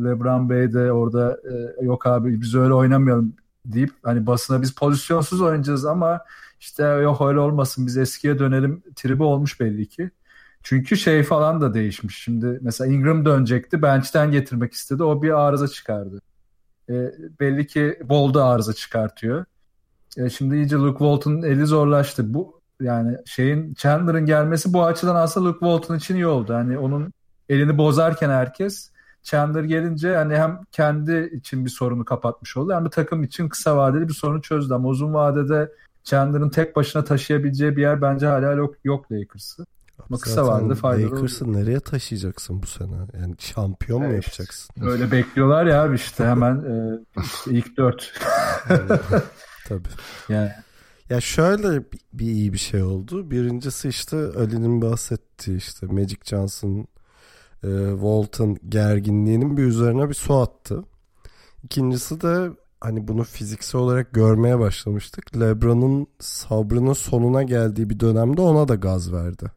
LeBron 0.05 0.51
Bey 0.51 0.73
de 0.73 0.93
orada 0.93 1.41
e, 1.81 1.85
yok 1.85 2.07
abi 2.07 2.41
biz 2.41 2.55
öyle 2.55 2.75
oynamayalım 2.75 3.37
deyip 3.65 3.91
hani 4.03 4.27
basına 4.27 4.63
biz 4.63 4.75
pozisyonsuz 4.75 5.41
oynayacağız 5.41 5.85
ama 5.85 6.21
işte 6.61 6.83
yok 6.85 7.21
öyle 7.21 7.39
olmasın 7.39 7.87
biz 7.87 7.97
eskiye 7.97 8.39
dönelim 8.39 8.83
tribi 8.97 9.23
olmuş 9.23 9.61
belli 9.61 9.89
ki. 9.89 10.11
Çünkü 10.63 10.97
şey 10.97 11.23
falan 11.23 11.61
da 11.61 11.75
değişmiş. 11.75 12.23
Şimdi 12.23 12.59
mesela 12.63 12.93
Ingram 12.93 13.25
dönecekti. 13.25 13.83
Bench'ten 13.83 14.31
getirmek 14.31 14.73
istedi. 14.73 15.03
O 15.03 15.23
bir 15.23 15.41
arıza 15.41 15.69
çıkardı. 15.69 16.21
E, 16.89 16.95
belli 17.41 17.67
ki 17.67 17.99
Bol 18.05 18.35
da 18.35 18.45
arıza 18.45 18.73
çıkartıyor. 18.73 19.45
E, 20.17 20.31
şimdi 20.31 20.57
iyice 20.57 20.77
Luke 20.77 20.99
Walton'un 20.99 21.43
eli 21.43 21.67
zorlaştı. 21.67 22.35
Bu 22.35 22.61
yani 22.81 23.17
şeyin 23.27 23.75
Chandler'ın 23.75 24.27
gelmesi 24.27 24.73
bu 24.73 24.85
açıdan 24.85 25.15
aslında 25.15 25.49
Luke 25.49 25.59
Walton 25.59 25.97
için 25.97 26.15
iyi 26.15 26.27
oldu. 26.27 26.55
Hani 26.55 26.79
onun 26.79 27.13
elini 27.49 27.79
bozarken 27.79 28.31
herkes 28.31 28.91
Chandler 29.23 29.65
gelince 29.65 30.17
hani 30.17 30.37
hem 30.37 30.61
kendi 30.73 31.31
için 31.33 31.65
bir 31.65 31.71
sorunu 31.71 32.05
kapatmış 32.05 32.57
oldu 32.57 32.75
hem 32.75 32.85
de 32.85 32.91
takım 32.91 33.23
için 33.23 33.49
kısa 33.49 33.77
vadeli 33.77 34.09
bir 34.09 34.15
sorunu 34.15 34.43
çözdü. 34.43 34.75
Ama 34.75 34.89
uzun 34.89 35.15
vadede 35.15 35.73
Chandler'ın 36.05 36.51
tek 36.51 36.77
başına 36.77 37.05
taşıyabileceği 37.05 37.77
bir 37.77 37.83
yer 37.83 38.03
bence 38.03 38.27
hala 38.27 38.53
yok, 38.53 38.75
yok 38.85 39.13
Lakers'ı. 39.13 39.67
Ama 40.11 40.19
kısa 40.19 40.47
vadede 40.47 40.75
faydalı 40.75 41.15
Lakers'ı 41.15 41.53
nereye 41.53 41.81
taşıyacaksın 41.81 42.63
bu 42.63 42.67
sene? 42.67 42.97
Yani 43.21 43.35
şampiyon 43.39 44.01
mu 44.03 44.07
Evet. 44.07 44.25
yapacaksın? 44.27 44.85
Öyle 44.85 45.11
bekliyorlar 45.13 45.67
ya 45.67 45.83
abi 45.83 45.95
işte 45.97 46.25
hemen 46.25 46.55
e, 46.57 46.99
işte 47.23 47.51
ilk 47.51 47.77
dört. 47.77 48.13
Tabii. 49.69 49.89
Yani 50.29 50.51
Ya 51.11 51.21
şöyle 51.21 51.79
bir, 51.93 52.01
bir 52.13 52.27
iyi 52.27 52.53
bir 52.53 52.59
şey 52.59 52.83
oldu. 52.83 53.31
Birincisi 53.31 53.89
işte 53.89 54.17
Ali'nin 54.17 54.83
bahsettiği 54.83 55.57
işte 55.57 55.87
Magic 55.87 56.19
Johnson, 56.25 56.87
e, 57.65 57.69
Walton 57.91 58.57
gerginliğinin 58.69 59.57
bir 59.57 59.63
üzerine 59.65 60.09
bir 60.09 60.15
su 60.15 60.35
attı. 60.35 60.85
İkincisi 61.65 62.21
de 62.21 62.51
hani 62.81 63.09
bunu 63.09 63.25
fiziksel 63.25 63.81
olarak 63.81 64.13
görmeye 64.13 64.59
başlamıştık. 64.59 65.41
LeBron'un 65.41 66.07
sabrının 66.19 66.93
sonuna 66.93 67.43
geldiği 67.43 67.91
bir 67.91 68.01
dönemde 68.01 68.41
ona 68.41 68.69
da 68.69 68.75
gaz 68.75 69.13
verdi. 69.13 69.51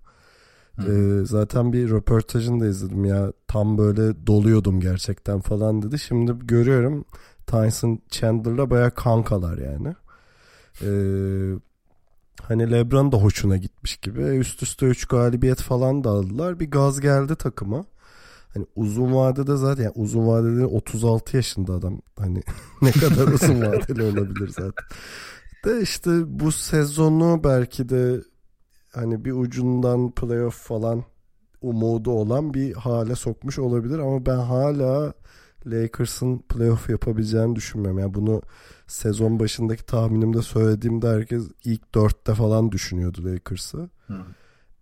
E, 0.79 1.25
zaten 1.25 1.73
bir 1.73 1.89
röportajını 1.89 2.59
da 2.59 2.67
izledim 2.67 3.05
ya 3.05 3.33
tam 3.47 3.77
böyle 3.77 4.27
doluyordum 4.27 4.79
gerçekten 4.79 5.39
falan 5.39 5.81
dedi. 5.81 5.99
Şimdi 5.99 6.33
görüyorum 6.41 7.05
Tyson 7.47 7.99
Chandler'la 8.09 8.69
baya 8.69 8.89
kankalar 8.89 9.57
yani. 9.57 9.95
Ee, 10.81 11.59
hani 12.41 12.71
LeBron 12.71 13.11
da 13.11 13.17
hoşuna 13.17 13.57
gitmiş 13.57 13.97
gibi. 13.97 14.21
E, 14.21 14.37
Üst 14.37 14.63
üste 14.63 14.85
3 14.85 15.05
galibiyet 15.05 15.61
falan 15.61 16.03
da 16.03 16.09
aldılar. 16.09 16.59
Bir 16.59 16.71
gaz 16.71 17.01
geldi 17.01 17.35
takıma. 17.35 17.85
Hani 18.53 18.65
uzun 18.75 19.15
vadede 19.15 19.55
zaten 19.55 19.83
yani 19.83 19.93
uzun 19.95 20.27
vadede 20.27 20.65
36 20.65 21.37
yaşında 21.37 21.73
adam. 21.73 22.01
Hani 22.19 22.43
ne 22.81 22.91
kadar 22.91 23.27
uzun 23.27 23.61
vadeli 23.61 24.03
olabilir 24.03 24.47
zaten. 24.47 24.85
De 25.65 25.81
işte 25.81 26.39
bu 26.39 26.51
sezonu 26.51 27.41
belki 27.43 27.89
de 27.89 28.21
hani 28.93 29.25
bir 29.25 29.31
ucundan 29.31 30.11
playoff 30.11 30.55
falan 30.55 31.03
umudu 31.61 32.11
olan 32.11 32.53
bir 32.53 32.73
hale 32.73 33.15
sokmuş 33.15 33.59
olabilir 33.59 33.99
ama 33.99 34.25
ben 34.25 34.37
hala 34.37 35.13
Lakers'ın 35.65 36.37
playoff 36.37 36.89
yapabileceğini 36.89 37.55
düşünmüyorum. 37.55 37.99
Yani 37.99 38.13
bunu 38.13 38.41
sezon 38.87 39.39
başındaki 39.39 39.85
tahminimde 39.85 40.41
söylediğimde 40.41 41.07
herkes 41.07 41.43
ilk 41.65 41.95
dörtte 41.95 42.33
falan 42.33 42.71
düşünüyordu 42.71 43.25
Lakers'ı. 43.25 43.89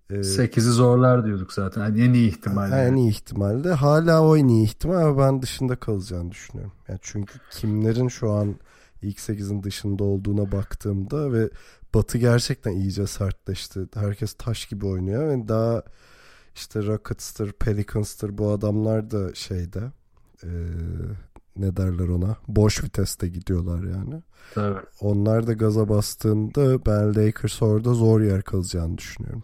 Ee, 0.10 0.14
8'i 0.14 0.62
zorlar 0.62 1.26
diyorduk 1.26 1.54
zaten. 1.54 1.82
Hani 1.82 2.02
en 2.02 2.14
iyi 2.14 2.30
ihtimalle. 2.30 2.76
en 2.76 2.96
iyi 2.96 3.10
ihtimalle. 3.10 3.70
Hala 3.70 4.22
o 4.22 4.38
en 4.38 4.48
iyi 4.48 4.64
ihtimal 4.64 4.96
ama 4.96 5.18
ben 5.18 5.42
dışında 5.42 5.76
kalacağını 5.76 6.32
düşünüyorum. 6.32 6.74
Yani 6.88 7.00
çünkü 7.02 7.40
kimlerin 7.52 8.08
şu 8.08 8.32
an 8.32 8.56
ilk 9.02 9.18
8'in 9.18 9.64
dışında 9.64 10.04
olduğuna 10.04 10.52
baktığımda 10.52 11.32
ve 11.34 11.50
Batı 11.94 12.18
gerçekten 12.18 12.72
iyice 12.72 13.08
sertleşti. 13.08 13.80
Herkes 13.94 14.34
taş 14.34 14.66
gibi 14.66 14.86
oynuyor 14.86 15.28
ve 15.28 15.48
daha 15.48 15.84
işte 16.56 16.86
Rockets'tır, 16.86 17.52
Pelicans'tır 17.52 18.38
bu 18.38 18.52
adamlar 18.52 19.12
da 19.12 19.34
şeyde 19.36 19.92
ee, 20.44 20.48
ne 21.58 21.78
derler 21.78 22.08
ona 22.08 22.36
boş 22.48 22.84
viteste 22.84 23.28
gidiyorlar 23.28 23.84
yani. 23.84 24.24
Tabii. 24.56 24.80
Onlar 25.02 25.48
da 25.48 25.54
gaza 25.54 25.90
bastığında 25.90 26.86
ben 26.86 27.16
Lakers 27.16 27.62
orada 27.62 27.94
zor 27.94 28.22
yer 28.22 28.42
kalacağını 28.42 28.98
düşünüyorum. 28.98 29.44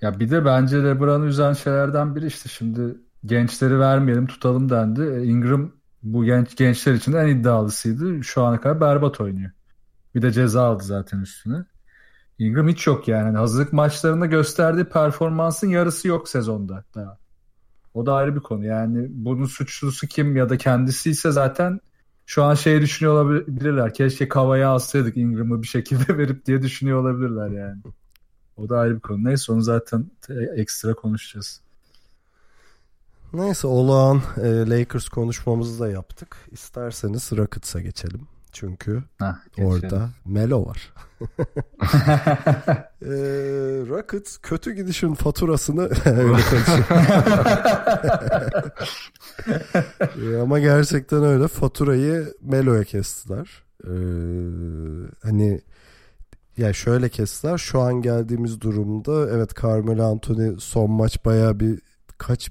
Ya 0.00 0.20
bir 0.20 0.30
de 0.30 0.44
bence 0.44 0.84
LeBron'u 0.84 1.26
üzen 1.26 1.52
şeylerden 1.52 2.16
biri 2.16 2.26
işte 2.26 2.48
şimdi 2.48 2.98
gençleri 3.24 3.78
vermeyelim 3.78 4.26
tutalım 4.26 4.70
dendi. 4.70 5.02
E, 5.02 5.24
Ingram 5.24 5.72
bu 6.02 6.24
genç 6.24 6.56
gençler 6.56 6.94
için 6.94 7.12
en 7.12 7.28
iddialısıydı. 7.28 8.24
Şu 8.24 8.42
ana 8.42 8.60
kadar 8.60 8.80
berbat 8.80 9.20
oynuyor. 9.20 9.50
Bir 10.14 10.22
de 10.22 10.32
ceza 10.32 10.62
aldı 10.62 10.84
zaten 10.84 11.20
üstüne. 11.20 11.64
Ingram 12.38 12.68
hiç 12.68 12.86
yok 12.86 13.08
yani. 13.08 13.22
Hani 13.22 13.36
hazırlık 13.36 13.72
maçlarında 13.72 14.26
gösterdiği 14.26 14.84
performansın 14.84 15.68
yarısı 15.68 16.08
yok 16.08 16.28
sezonda 16.28 16.84
daha. 16.94 17.18
O 17.94 18.06
da 18.06 18.14
ayrı 18.14 18.36
bir 18.36 18.40
konu. 18.40 18.64
Yani 18.64 19.06
bunun 19.10 19.44
suçlusu 19.44 20.06
kim 20.06 20.36
ya 20.36 20.48
da 20.48 20.58
kendisi 20.58 21.10
ise 21.10 21.30
zaten 21.30 21.80
şu 22.26 22.44
an 22.44 22.54
şey 22.54 22.80
düşünüyor 22.80 23.14
olabilirler. 23.14 23.94
Keşke 23.94 24.28
Kava'ya 24.28 24.68
alsaydık 24.68 25.16
Ingram'ı 25.16 25.62
bir 25.62 25.66
şekilde 25.66 26.18
verip 26.18 26.46
diye 26.46 26.62
düşünüyor 26.62 27.00
olabilirler 27.00 27.50
yani. 27.50 27.82
O 28.56 28.68
da 28.68 28.78
ayrı 28.78 28.94
bir 28.94 29.00
konu. 29.00 29.24
Neyse 29.24 29.52
onu 29.52 29.62
zaten 29.62 30.10
ekstra 30.56 30.94
konuşacağız. 30.94 31.60
Neyse 33.32 33.66
olağan 33.66 34.22
e, 34.36 34.70
Lakers 34.70 35.08
konuşmamızı 35.08 35.80
da 35.80 35.88
yaptık. 35.88 36.36
İsterseniz 36.50 37.32
Rockets'a 37.32 37.80
geçelim. 37.80 38.28
Çünkü 38.52 39.02
Heh, 39.18 39.64
orada 39.64 40.10
Melo 40.24 40.66
var. 40.66 40.92
e, 43.02 43.12
Rockets 43.88 44.38
kötü 44.38 44.72
gidişin 44.72 45.14
faturasını 45.14 45.82
öyle 46.04 46.42
e, 50.36 50.40
Ama 50.40 50.58
gerçekten 50.58 51.22
öyle 51.24 51.48
faturayı 51.48 52.34
Melo'ya 52.40 52.84
kestiler. 52.84 53.62
E, 53.84 53.92
hani 55.22 55.60
ya 56.56 56.72
şöyle 56.72 57.08
kestiler. 57.08 57.58
Şu 57.58 57.80
an 57.80 58.02
geldiğimiz 58.02 58.60
durumda 58.60 59.30
evet 59.30 59.62
Carmelo 59.62 60.04
Anthony 60.04 60.56
son 60.58 60.90
maç 60.90 61.24
baya 61.24 61.60
bir 61.60 61.80
kaç 62.18 62.50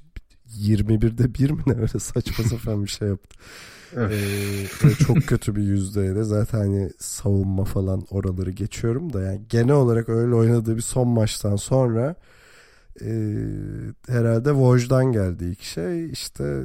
21'de 0.58 1.34
bir 1.34 1.52
mi 1.52 1.62
ne 1.68 1.74
öyle 1.74 2.00
saçma 2.00 2.46
sapan 2.46 2.84
bir 2.84 2.90
şey 2.90 3.08
yaptı. 3.08 3.40
Ee, 3.98 4.96
çok 5.06 5.24
kötü 5.28 5.56
bir 5.56 5.64
yüzdeyle 5.64 6.24
zaten 6.24 6.58
hani 6.58 6.90
savunma 7.00 7.64
falan 7.64 8.04
oraları 8.10 8.52
geçiyorum 8.52 9.14
da 9.14 9.22
yani 9.22 9.42
genel 9.50 9.76
olarak 9.76 10.10
öyle 10.10 10.36
oynadığı 10.36 10.76
bir 10.76 10.82
son 10.82 11.08
maçtan 11.08 11.56
sonra 11.56 12.16
e, 13.02 13.12
herhalde 14.08 14.52
Voj'dan 14.52 15.12
geldi 15.12 15.46
ilk 15.46 15.62
şey 15.62 16.10
işte 16.10 16.64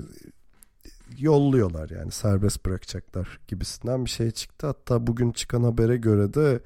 yolluyorlar 1.18 1.90
yani 1.90 2.10
serbest 2.10 2.66
bırakacaklar 2.66 3.38
gibisinden 3.48 4.04
bir 4.04 4.10
şey 4.10 4.30
çıktı. 4.30 4.66
Hatta 4.66 5.06
bugün 5.06 5.32
çıkan 5.32 5.62
habere 5.62 5.96
göre 5.96 6.34
de 6.34 6.60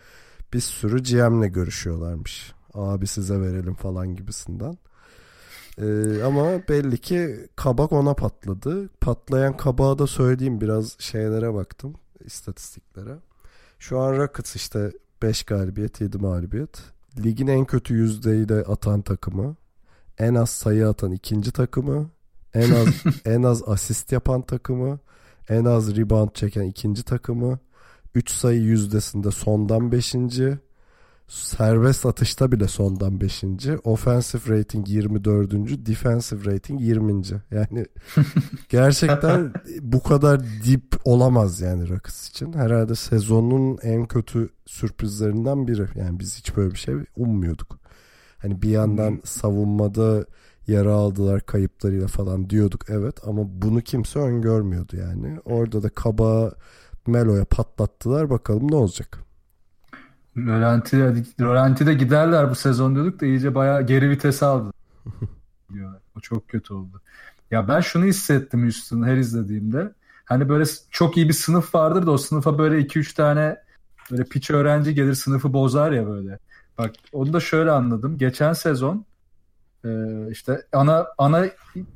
bir 0.53 0.61
sürü 0.61 1.03
GM'le 1.03 1.53
görüşüyorlarmış. 1.53 2.53
Abi 2.75 3.07
size 3.07 3.41
verelim 3.41 3.75
falan 3.75 4.17
gibisinden. 4.17 4.79
Ee, 5.81 6.23
ama 6.23 6.69
belli 6.69 6.99
ki 6.99 7.49
kabak 7.57 7.93
ona 7.93 8.15
patladı. 8.15 8.89
Patlayan 9.01 9.57
kabağı 9.57 9.99
da 9.99 10.07
söyleyeyim 10.07 10.61
biraz 10.61 10.97
şeylere 10.99 11.55
baktım 11.55 11.95
istatistiklere. 12.25 13.17
Şu 13.79 13.99
an 13.99 14.17
Rockets 14.17 14.57
işte 14.57 14.93
5 15.23 15.43
galibiyet 15.43 16.01
7 16.01 16.19
mağlubiyet. 16.19 16.83
Ligin 17.25 17.47
en 17.47 17.65
kötü 17.65 17.95
yüzdeyi 17.95 18.49
de 18.49 18.55
atan 18.55 19.03
takımı. 19.03 19.57
En 20.19 20.35
az 20.35 20.51
sayı 20.51 20.89
atan 20.89 21.13
ikinci 21.13 21.53
takımı. 21.53 22.11
En 22.55 22.71
az 22.71 22.89
en 23.25 23.43
az 23.43 23.63
asist 23.67 24.13
yapan 24.13 24.43
takımı. 24.43 24.99
En 25.49 25.65
az 25.65 25.97
rebound 25.97 26.31
çeken 26.35 26.63
ikinci 26.63 27.03
takımı. 27.03 27.59
3 28.15 28.31
sayı 28.31 28.61
yüzdesinde 28.61 29.31
sondan 29.31 29.93
5 29.93 30.15
serbest 31.29 32.07
atışta 32.07 32.53
bile 32.53 32.69
sondan 32.69 33.21
5. 33.21 33.45
Offensive 33.85 34.59
rating 34.59 34.89
24. 34.89 35.53
Defensive 35.87 36.53
rating 36.53 36.81
20. 36.81 37.23
Yani 37.51 37.87
gerçekten 38.69 39.53
bu 39.81 40.03
kadar 40.03 40.41
dip 40.65 40.95
olamaz 41.05 41.61
yani 41.61 41.89
Rockets 41.89 42.29
için. 42.29 42.53
Herhalde 42.53 42.95
sezonun 42.95 43.79
en 43.83 44.07
kötü 44.07 44.49
sürprizlerinden 44.67 45.67
biri. 45.67 45.89
Yani 45.95 46.21
biz 46.21 46.39
hiç 46.39 46.57
böyle 46.57 46.71
bir 46.71 46.79
şey 46.79 46.95
ummuyorduk. 47.17 47.79
Hani 48.39 48.63
bir 48.63 48.71
yandan 48.71 49.11
hmm. 49.11 49.21
savunmada 49.25 50.25
yara 50.67 50.95
aldılar 50.95 51.41
kayıplarıyla 51.41 52.07
falan 52.07 52.51
diyorduk 52.51 52.85
evet 52.89 53.29
ama 53.29 53.43
bunu 53.63 53.81
kimse 53.81 54.19
öngörmüyordu 54.19 54.97
yani. 54.97 55.39
Orada 55.45 55.83
da 55.83 55.89
kaba 55.89 56.53
Melo'ya 57.07 57.45
patlattılar 57.45 58.31
bakalım 58.31 58.71
ne 58.71 58.77
olacak. 58.77 59.28
Rolanti, 61.41 61.87
de 61.87 61.95
giderler 61.95 62.51
bu 62.51 62.55
sezon 62.55 62.95
diyorduk 62.95 63.21
da 63.21 63.27
iyice 63.27 63.55
bayağı 63.55 63.87
geri 63.87 64.11
vites 64.11 64.43
aldı. 64.43 64.73
o 66.17 66.21
çok 66.21 66.49
kötü 66.49 66.75
oldu. 66.75 67.01
Ya 67.51 67.69
ben 67.69 67.81
şunu 67.81 68.05
hissettim 68.05 68.63
Houston 68.63 69.03
her 69.03 69.17
izlediğimde. 69.17 69.93
Hani 70.25 70.49
böyle 70.49 70.65
çok 70.91 71.17
iyi 71.17 71.29
bir 71.29 71.35
sınıf 71.35 71.75
vardır 71.75 72.07
da 72.07 72.11
o 72.11 72.19
sınıfa 72.19 72.59
böyle 72.59 72.81
2-3 72.81 73.15
tane 73.15 73.57
böyle 74.11 74.25
piç 74.25 74.51
öğrenci 74.51 74.95
gelir 74.95 75.15
sınıfı 75.15 75.53
bozar 75.53 75.93
ya 75.93 76.07
böyle. 76.07 76.39
Bak 76.79 76.91
onu 77.13 77.33
da 77.33 77.41
şöyle 77.41 77.71
anladım. 77.71 78.19
Geçen 78.19 78.53
sezon 78.53 79.05
e, 79.85 79.89
işte 80.31 80.63
ana 80.73 81.07
ana 81.19 81.47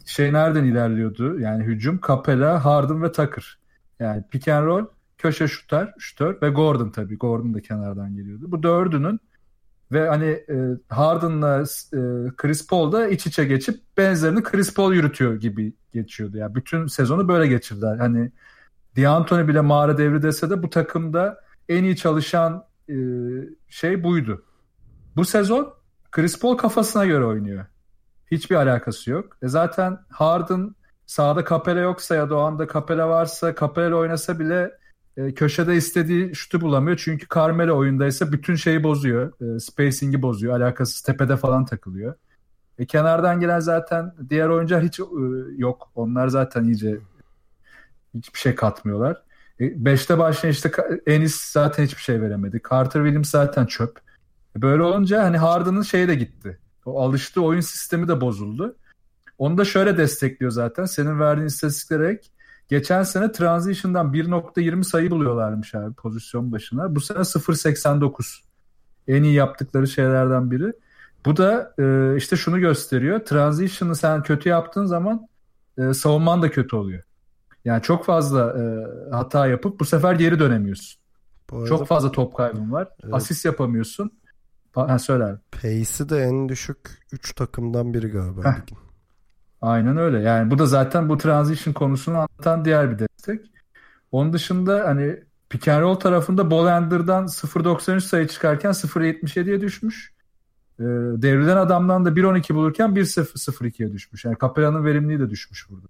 şey 0.07 0.33
nereden 0.33 0.65
ilerliyordu? 0.65 1.41
Yani 1.41 1.65
hücum 1.65 2.01
Capella, 2.07 2.65
Harden 2.65 3.03
ve 3.03 3.13
Tucker. 3.13 3.59
Yani 4.01 4.25
pick 4.31 4.49
and 4.49 4.67
roll 4.67 4.87
köşe 5.23 5.49
şutör, 5.49 5.89
şutör 5.99 6.43
ve 6.43 6.49
Gordon 6.49 6.91
tabii. 6.91 7.17
Gordon 7.17 7.55
da 7.55 7.61
kenardan 7.61 8.17
geliyordu. 8.17 8.45
Bu 8.49 8.63
dördünün 8.63 9.21
ve 9.93 10.09
hani 10.09 10.27
e, 10.27 10.57
Harden'la 10.89 11.61
e, 11.63 12.31
Chris 12.37 12.67
Paul 12.67 12.93
da 12.93 13.09
iç 13.09 13.27
içe 13.27 13.45
geçip 13.45 13.81
benzerini 13.97 14.43
Chris 14.43 14.75
Paul 14.75 14.93
yürütüyor 14.93 15.35
gibi 15.35 15.73
geçiyordu. 15.93 16.37
Yani 16.37 16.55
bütün 16.55 16.87
sezonu 16.87 17.29
böyle 17.29 17.47
geçirdiler. 17.47 17.97
Hani 17.97 18.31
D'Antoni 18.97 19.49
bile 19.49 19.61
mağara 19.61 19.99
devri 19.99 20.23
dese 20.23 20.51
de 20.51 20.63
bu 20.63 20.71
takımda 20.71 21.41
en 21.69 21.85
iyi 21.85 21.97
çalışan 21.97 22.65
e, 22.89 22.95
şey 23.69 24.05
buydu. 24.05 24.45
Bu 25.17 25.25
sezon 25.25 25.75
Chris 26.11 26.41
Paul 26.41 26.57
kafasına 26.57 27.07
göre 27.07 27.25
oynuyor. 27.25 27.65
Hiçbir 28.31 28.57
alakası 28.57 29.11
yok. 29.11 29.37
E 29.43 29.49
zaten 29.49 29.99
Harden 30.11 30.75
sağda 31.07 31.45
Capela 31.45 31.81
yoksa 31.81 32.15
ya 32.15 32.31
da 32.31 32.37
o 32.37 32.41
anda 32.41 32.67
Capela 32.73 33.09
varsa 33.09 33.55
Capela 33.61 33.97
oynasa 33.97 34.39
bile 34.39 34.82
e, 35.17 35.35
köşede 35.35 35.77
istediği 35.77 36.35
şutu 36.35 36.61
bulamıyor. 36.61 36.97
Çünkü 37.05 37.27
Carmelo 37.35 37.77
oyundaysa 37.77 38.33
bütün 38.33 38.55
şeyi 38.55 38.83
bozuyor. 38.83 39.57
E, 39.57 39.61
spacing'i 39.61 40.23
bozuyor. 40.23 40.61
Alakasız 40.61 41.01
tepede 41.01 41.37
falan 41.37 41.65
takılıyor. 41.65 42.15
E, 42.79 42.87
kenardan 42.87 43.41
gelen 43.41 43.61
zaten 43.61 44.15
diğer 44.31 44.49
oyuncular 44.49 44.83
hiç 44.85 45.01
e, 45.01 45.05
yok. 45.57 45.93
Onlar 45.95 46.29
zaten 46.29 46.65
iyice 46.65 46.99
hiçbir 48.15 48.39
şey 48.39 48.55
katmıyorlar. 48.55 49.23
E, 49.61 49.85
beşte 49.85 50.19
başlayan 50.19 50.53
işte 50.53 50.71
Enis 51.07 51.37
zaten 51.37 51.85
hiçbir 51.85 52.03
şey 52.03 52.23
veremedi. 52.23 52.61
Carter 52.71 53.01
Williams 53.01 53.31
zaten 53.31 53.67
çöp. 53.67 53.99
Böyle 54.57 54.83
olunca 54.83 55.25
hani 55.25 55.39
Harden'ın 55.39 55.83
şeyi 55.83 56.09
de 56.09 56.15
gitti. 56.15 56.59
O 56.85 57.03
alıştığı 57.03 57.43
oyun 57.43 57.61
sistemi 57.61 58.09
de 58.09 58.21
bozuldu. 58.21 58.77
Onu 59.39 59.59
da 59.59 59.65
şöyle 59.65 59.99
destekliyor 59.99 60.53
zaten. 60.53 60.85
Senin 60.85 61.21
verdiğin 61.21 61.47
istatistiklere. 61.47 62.21
Geçen 62.73 63.03
sene 63.03 63.33
transition'dan 63.33 64.13
1.20 64.13 64.85
sayı 64.85 65.11
buluyorlarmış 65.11 65.75
abi 65.75 65.95
pozisyon 65.95 66.53
başına. 66.53 66.95
Bu 66.95 67.01
sene 67.01 67.19
0.89. 67.19 68.41
En 69.09 69.23
iyi 69.23 69.35
yaptıkları 69.35 69.89
şeylerden 69.89 70.51
biri. 70.51 70.73
Bu 71.27 71.37
da 71.37 71.75
e, 71.79 72.17
işte 72.17 72.37
şunu 72.37 72.61
gösteriyor. 72.61 73.19
Transition'ı 73.19 73.97
sen 73.97 74.23
kötü 74.23 74.49
yaptığın 74.49 74.87
zaman 74.87 75.29
e, 75.79 75.95
savunman 75.95 76.43
da 76.43 76.51
kötü 76.51 76.77
oluyor. 76.77 77.03
Yani 77.65 77.83
çok 77.83 78.05
fazla 78.05 78.59
e, 78.59 78.63
hata 79.15 79.47
yapıp 79.47 79.81
bu 79.81 79.85
sefer 79.85 80.15
geri 80.15 80.39
dönemiyorsun. 80.39 81.01
arada, 81.53 81.67
çok 81.67 81.87
fazla 81.87 82.13
top 82.13 82.37
kaybın 82.37 82.73
var. 82.73 82.89
Evet. 83.05 83.15
Asist 83.15 83.45
yapamıyorsun. 83.45 84.11
Ha, 84.75 84.99
söyler. 84.99 85.37
Pace'i 85.63 86.09
de 86.09 86.19
en 86.19 86.49
düşük 86.49 86.79
3 87.13 87.35
takımdan 87.35 87.95
biri 87.95 88.09
galiba. 88.09 88.57
Aynen 89.63 89.97
öyle. 89.97 90.21
Yani 90.21 90.51
bu 90.51 90.59
da 90.59 90.67
zaten 90.67 91.09
bu 91.09 91.19
transition 91.19 91.75
konusunu 91.75 92.17
anlatan 92.17 92.65
diğer 92.65 92.91
bir 92.91 92.99
destek. 92.99 93.41
Onun 94.13 94.33
dışında 94.33 94.85
hani 94.85 95.23
pick 95.51 95.69
and 95.69 95.83
roll 95.83 95.95
tarafında 95.95 96.51
Bolander'dan 96.51 97.25
0.93 97.25 98.01
sayı 98.01 98.29
çıkarken 98.29 98.71
0.77'ye 98.71 99.61
düşmüş. 99.61 100.13
Ee, 100.81 100.85
devrilen 101.23 101.57
adamdan 101.57 102.05
da 102.05 102.09
1.12 102.09 102.55
bulurken 102.55 102.91
1.02'ye 102.91 103.93
düşmüş. 103.93 104.25
Yani 104.25 104.37
Capella'nın 104.41 104.85
verimliliği 104.85 105.21
de 105.21 105.31
düşmüş 105.31 105.71
burada. 105.71 105.87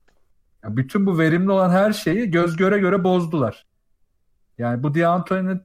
Yani 0.65 0.77
bütün 0.77 1.07
bu 1.07 1.19
verimli 1.19 1.51
olan 1.51 1.71
her 1.71 1.93
şeyi 1.93 2.31
göz 2.31 2.57
göre 2.57 2.79
göre 2.79 3.05
bozdular. 3.05 3.67
Yani 4.59 4.83
bu 4.83 4.95
D'Antoni'nin 4.95 5.61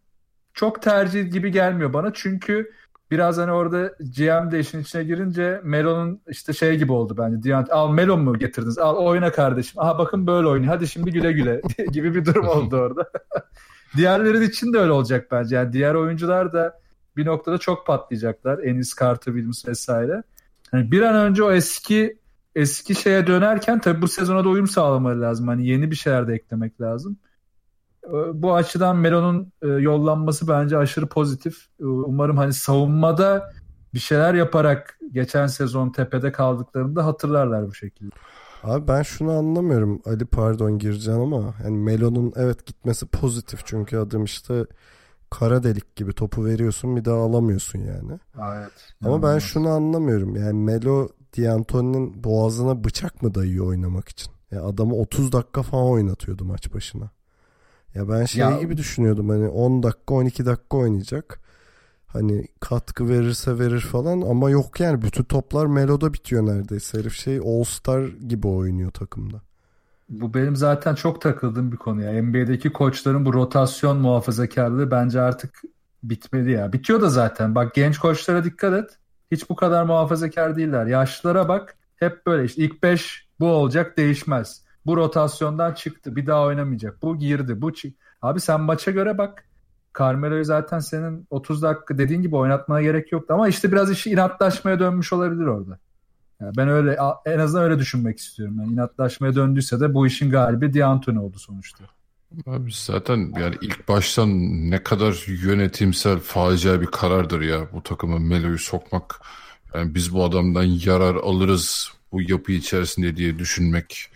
çok 0.54 0.82
tercih 0.82 1.32
gibi 1.32 1.52
gelmiyor 1.52 1.94
bana. 1.94 2.14
Çünkü 2.14 2.72
biraz 3.12 3.38
hani 3.38 3.52
orada 3.52 3.88
GM 4.00 4.52
de 4.52 4.60
işin 4.60 4.82
içine 4.82 5.04
girince 5.04 5.62
Melo'nun 5.64 6.22
işte 6.30 6.54
şey 6.54 6.78
gibi 6.78 6.92
oldu 6.92 7.16
bence. 7.18 7.44
Diant 7.44 7.72
al 7.72 7.90
Melo 7.92 8.18
mu 8.18 8.40
getirdiniz? 8.40 8.78
Al 8.78 8.96
oyna 8.96 9.32
kardeşim. 9.32 9.82
Aha 9.82 10.00
bakın 10.00 10.28
böyle 10.28 10.48
oynuyor. 10.48 10.74
Hadi 10.74 10.88
şimdi 10.88 11.12
güle 11.12 11.32
güle 11.32 11.62
gibi 11.92 12.16
bir 12.16 12.26
durum 12.26 12.48
oldu 12.48 12.76
orada. 12.82 13.10
Diğerleri 13.98 14.44
için 14.44 14.74
de 14.74 14.78
öyle 14.78 14.92
olacak 14.92 15.28
bence. 15.32 15.56
Yani 15.56 15.74
diğer 15.74 15.94
oyuncular 15.94 16.54
da 16.54 16.80
bir 17.18 17.26
noktada 17.26 17.58
çok 17.58 17.88
patlayacaklar. 17.88 18.60
Enis 18.60 18.96
Carter 19.00 19.32
Williams 19.32 19.68
vesaire. 19.68 20.24
Yani 20.74 20.92
bir 20.92 21.02
an 21.02 21.16
önce 21.16 21.44
o 21.44 21.52
eski 21.52 22.18
eski 22.56 22.96
şeye 22.96 23.28
dönerken 23.28 23.80
tabii 23.80 24.02
bu 24.02 24.08
sezona 24.08 24.44
da 24.44 24.50
uyum 24.50 24.68
sağlamaları 24.68 25.22
lazım. 25.22 25.48
Hani 25.48 25.68
yeni 25.68 25.92
bir 25.92 25.96
şeyler 25.96 26.28
de 26.28 26.34
eklemek 26.34 26.82
lazım. 26.82 27.18
Ee, 28.08 28.42
bu 28.42 28.54
açıdan 28.54 28.98
Melo'nun 28.98 29.52
e, 29.62 29.68
yollanması 29.68 30.48
bence 30.48 30.78
aşırı 30.78 31.08
pozitif. 31.08 31.56
Ee, 31.80 31.86
umarım 31.86 32.38
hani 32.38 32.54
savunmada 32.54 33.54
bir 33.94 34.00
şeyler 34.00 34.34
yaparak 34.34 35.00
geçen 35.12 35.48
sezon 35.48 35.90
tepede 35.90 36.32
kaldıklarında 36.32 37.06
hatırlarlar 37.06 37.68
bu 37.68 37.74
şekilde. 37.74 38.16
Abi 38.64 38.88
ben 38.88 39.02
şunu 39.02 39.32
anlamıyorum. 39.32 40.02
Ali 40.06 40.26
pardon 40.26 40.80
gireceğim 40.80 41.20
ama 41.20 41.54
yani 41.64 41.78
Melo'nun 41.78 42.34
evet 42.36 42.66
gitmesi 42.66 43.06
pozitif 43.06 43.66
çünkü 43.66 43.98
adım 43.98 44.24
işte 44.24 44.66
kara 45.30 45.64
delik 45.64 45.96
gibi 45.96 46.14
topu 46.14 46.46
veriyorsun 46.46 46.96
bir 46.96 47.06
daha 47.06 47.18
alamıyorsun 47.18 47.80
yani. 47.80 48.20
Evet. 48.38 48.72
Ama 49.06 49.24
ben 49.24 49.40
şunu 49.40 49.70
anlamıyorum. 49.70 50.36
Yani 50.36 50.54
Melo 50.54 51.08
D'Antoni'nin 51.38 52.24
boğazına 52.24 52.84
bıçak 52.84 53.22
mı 53.22 53.36
dayıyor 53.36 53.68
oynamak 53.68 54.10
için? 54.10 54.32
Ya 54.52 54.64
adamı 54.64 54.96
30 54.96 55.32
dakika 55.32 55.64
falan 55.64 55.90
oynatıyordu 55.90 56.46
maç 56.46 56.74
başına. 56.74 57.10
Ya 57.96 58.10
ben 58.10 58.26
şey 58.26 58.42
Ya- 58.42 58.60
gibi 58.60 58.78
düşünüyordum 58.78 59.30
hani 59.30 59.48
10 59.48 59.84
dakika 59.84 60.14
12 60.14 60.46
dakika 60.46 60.78
oynayacak. 60.78 61.40
Hani 62.08 62.48
katkı 62.60 63.10
verirse 63.10 63.60
verir 63.60 63.80
falan 63.80 64.22
ama 64.22 64.50
yok 64.50 64.80
yani 64.80 65.02
bütün 65.02 65.24
toplar 65.24 65.66
Melo'da 65.66 66.14
bitiyor 66.14 66.46
neredeyse. 66.46 67.00
Herif 67.00 67.14
şey 67.14 67.38
All 67.38 67.64
Star 67.64 68.04
gibi 68.08 68.48
oynuyor 68.48 68.92
takımda. 68.92 69.42
Bu 70.10 70.34
benim 70.34 70.56
zaten 70.56 70.96
çok 70.96 71.22
takıldığım 71.22 71.72
bir 71.72 71.78
konu 71.78 72.04
ya. 72.04 72.12
NBA'deki 72.24 72.70
koçların 72.74 73.26
bu 73.26 73.34
rotasyon 73.34 73.98
muhafazakarlığı 73.98 74.92
bence 74.92 75.22
artık 75.22 75.62
bitmeli 76.04 76.52
ya. 76.52 76.74
Bitiyor 76.74 77.02
da 77.02 77.10
zaten. 77.10 77.56
Bak 77.56 77.74
genç 77.76 77.98
koçlara 77.98 78.44
dikkat 78.44 78.74
et. 78.74 78.98
Hiç 79.32 79.50
bu 79.50 79.56
kadar 79.56 79.84
muhafazakar 79.84 80.56
değiller. 80.56 80.86
Yaşlılara 80.86 81.48
bak. 81.48 81.78
Hep 81.96 82.26
böyle 82.28 82.46
işte 82.46 82.62
ilk 82.64 82.84
5 82.84 83.28
bu 83.40 83.48
olacak 83.48 83.98
değişmez. 83.98 84.62
Bu 84.88 84.98
rotasyondan 84.98 85.74
çıktı. 85.74 86.16
Bir 86.16 86.28
daha 86.28 86.44
oynamayacak. 86.44 87.02
Bu 87.02 87.20
girdi. 87.20 87.62
Bu 87.62 87.74
çık. 87.74 87.98
Abi 88.22 88.40
sen 88.40 88.62
maça 88.62 88.92
göre 88.92 89.18
bak. 89.18 89.44
Carmelo'yu 90.00 90.46
zaten 90.46 90.80
senin 90.80 91.28
30 91.30 91.62
dakika 91.62 91.98
dediğin 91.98 92.22
gibi 92.22 92.36
oynatmana 92.36 92.82
gerek 92.82 93.12
yoktu. 93.12 93.34
Ama 93.34 93.48
işte 93.48 93.72
biraz 93.72 93.92
işi 93.92 94.12
inatlaşmaya 94.12 94.80
dönmüş 94.80 95.14
olabilir 95.14 95.46
orada. 95.46 95.80
Ya 96.42 96.52
ben 96.58 96.68
öyle 96.68 96.98
en 97.26 97.40
azından 97.40 97.64
öyle 97.64 97.80
düşünmek 97.80 98.20
istiyorum. 98.20 98.56
Yani 98.60 98.74
inatlaşmaya 98.74 99.36
döndüyse 99.36 99.80
de 99.80 99.94
bu 99.94 100.08
işin 100.08 100.30
galibi 100.30 100.74
D'Antoni 100.74 101.20
oldu 101.20 101.40
sonuçta. 101.40 101.84
Abi 102.46 102.72
zaten 102.74 103.34
yani 103.40 103.56
ilk 103.62 103.88
baştan 103.88 104.30
ne 104.72 104.84
kadar 104.84 105.26
yönetimsel 105.28 106.20
facia 106.20 106.82
bir 106.82 106.86
karardır 106.86 107.42
ya 107.42 107.68
bu 107.74 107.84
takıma 107.84 108.20
Melo'yu 108.20 108.58
sokmak. 108.58 109.22
Yani 109.74 109.96
biz 109.96 110.14
bu 110.14 110.24
adamdan 110.24 110.64
yarar 110.64 111.16
alırız 111.16 111.92
bu 112.12 112.22
yapı 112.22 112.52
içerisinde 112.52 113.18
diye 113.18 113.40
düşünmek. 113.40 114.10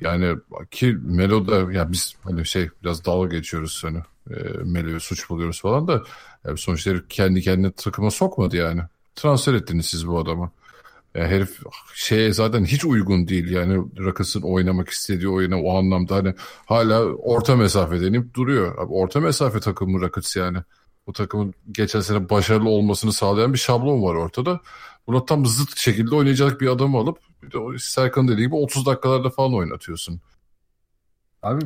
Yani 0.00 0.36
ki 0.70 0.96
Melo 1.02 1.46
da 1.46 1.72
ya 1.72 1.92
biz 1.92 2.14
hani 2.22 2.46
şey 2.46 2.68
biraz 2.82 3.04
dalga 3.04 3.36
geçiyoruz 3.36 3.84
hani 3.84 3.98
e, 4.30 4.34
Melo'yu 4.64 5.00
suç 5.00 5.30
buluyoruz 5.30 5.60
falan 5.60 5.88
da 5.88 6.02
yani 6.46 6.58
sonuçta 6.58 6.92
kendi 7.08 7.42
kendine 7.42 7.72
takıma 7.72 8.10
sokmadı 8.10 8.56
yani. 8.56 8.80
Transfer 9.16 9.54
ettiniz 9.54 9.86
siz 9.86 10.08
bu 10.08 10.18
adama. 10.18 10.50
Ya 11.14 11.26
herif 11.26 11.60
şeye 11.94 12.32
zaten 12.32 12.64
hiç 12.64 12.84
uygun 12.84 13.28
değil 13.28 13.50
yani 13.50 13.84
Rakıs'ın 13.98 14.42
oynamak 14.42 14.88
istediği 14.88 15.28
oyuna 15.28 15.62
o 15.62 15.78
anlamda 15.78 16.16
hani 16.16 16.34
hala 16.66 17.04
orta 17.04 17.56
mesafe 17.56 18.00
denip 18.00 18.34
duruyor. 18.34 18.78
Abi 18.78 18.92
orta 18.92 19.20
mesafe 19.20 19.60
takımı 19.60 20.00
Rakıts 20.00 20.36
yani. 20.36 20.58
Bu 21.06 21.12
takımın 21.12 21.54
geçen 21.72 22.00
sene 22.00 22.30
başarılı 22.30 22.68
olmasını 22.68 23.12
sağlayan 23.12 23.52
bir 23.52 23.58
şablon 23.58 24.02
var 24.02 24.14
ortada. 24.14 24.60
Buna 25.06 25.24
tam 25.24 25.46
zıt 25.46 25.78
şekilde 25.78 26.14
oynayacak 26.14 26.60
bir 26.60 26.68
adamı 26.68 26.98
alıp 26.98 27.18
Serkan 27.78 28.28
dediği 28.28 28.46
gibi 28.46 28.54
30 28.54 28.86
dakikalarda 28.86 29.30
falan 29.30 29.54
oynatıyorsun. 29.54 30.20
Abi 31.42 31.60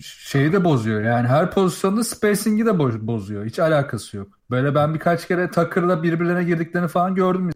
şeyi 0.00 0.52
de 0.52 0.64
bozuyor. 0.64 1.02
Yani 1.02 1.28
her 1.28 1.50
pozisyonda 1.50 2.04
spacing'i 2.04 2.66
de 2.66 2.70
bo- 2.70 3.06
bozuyor. 3.06 3.46
Hiç 3.46 3.58
alakası 3.58 4.16
yok. 4.16 4.28
Böyle 4.50 4.74
ben 4.74 4.94
birkaç 4.94 5.28
kere 5.28 5.50
Tucker'la 5.50 6.02
birbirlerine 6.02 6.44
girdiklerini 6.44 6.88
falan 6.88 7.14
gördüm. 7.14 7.50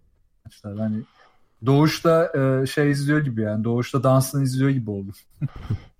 Işte 0.50 0.68
hani 0.78 1.02
Doğuş'ta 1.66 2.32
e, 2.62 2.66
şey 2.66 2.90
izliyor 2.90 3.20
gibi 3.20 3.42
yani. 3.42 3.64
Doğuş'ta 3.64 4.02
dansını 4.02 4.42
izliyor 4.42 4.70
gibi 4.70 4.90
oldu. 4.90 5.12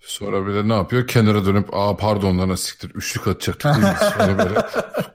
Sonra 0.01 0.47
bir 0.47 0.55
de 0.55 0.69
ne 0.69 0.75
yapıyor? 0.75 1.07
Kenara 1.07 1.45
dönüp 1.45 1.69
aa 1.73 1.97
pardon 1.97 2.39
lan 2.39 2.55
siktir 2.55 2.91
üçlük 2.91 3.27
atacaktık 3.27 3.75
değil 3.75 3.87
mi? 3.87 3.95
Sonra 4.19 4.39
böyle 4.39 4.67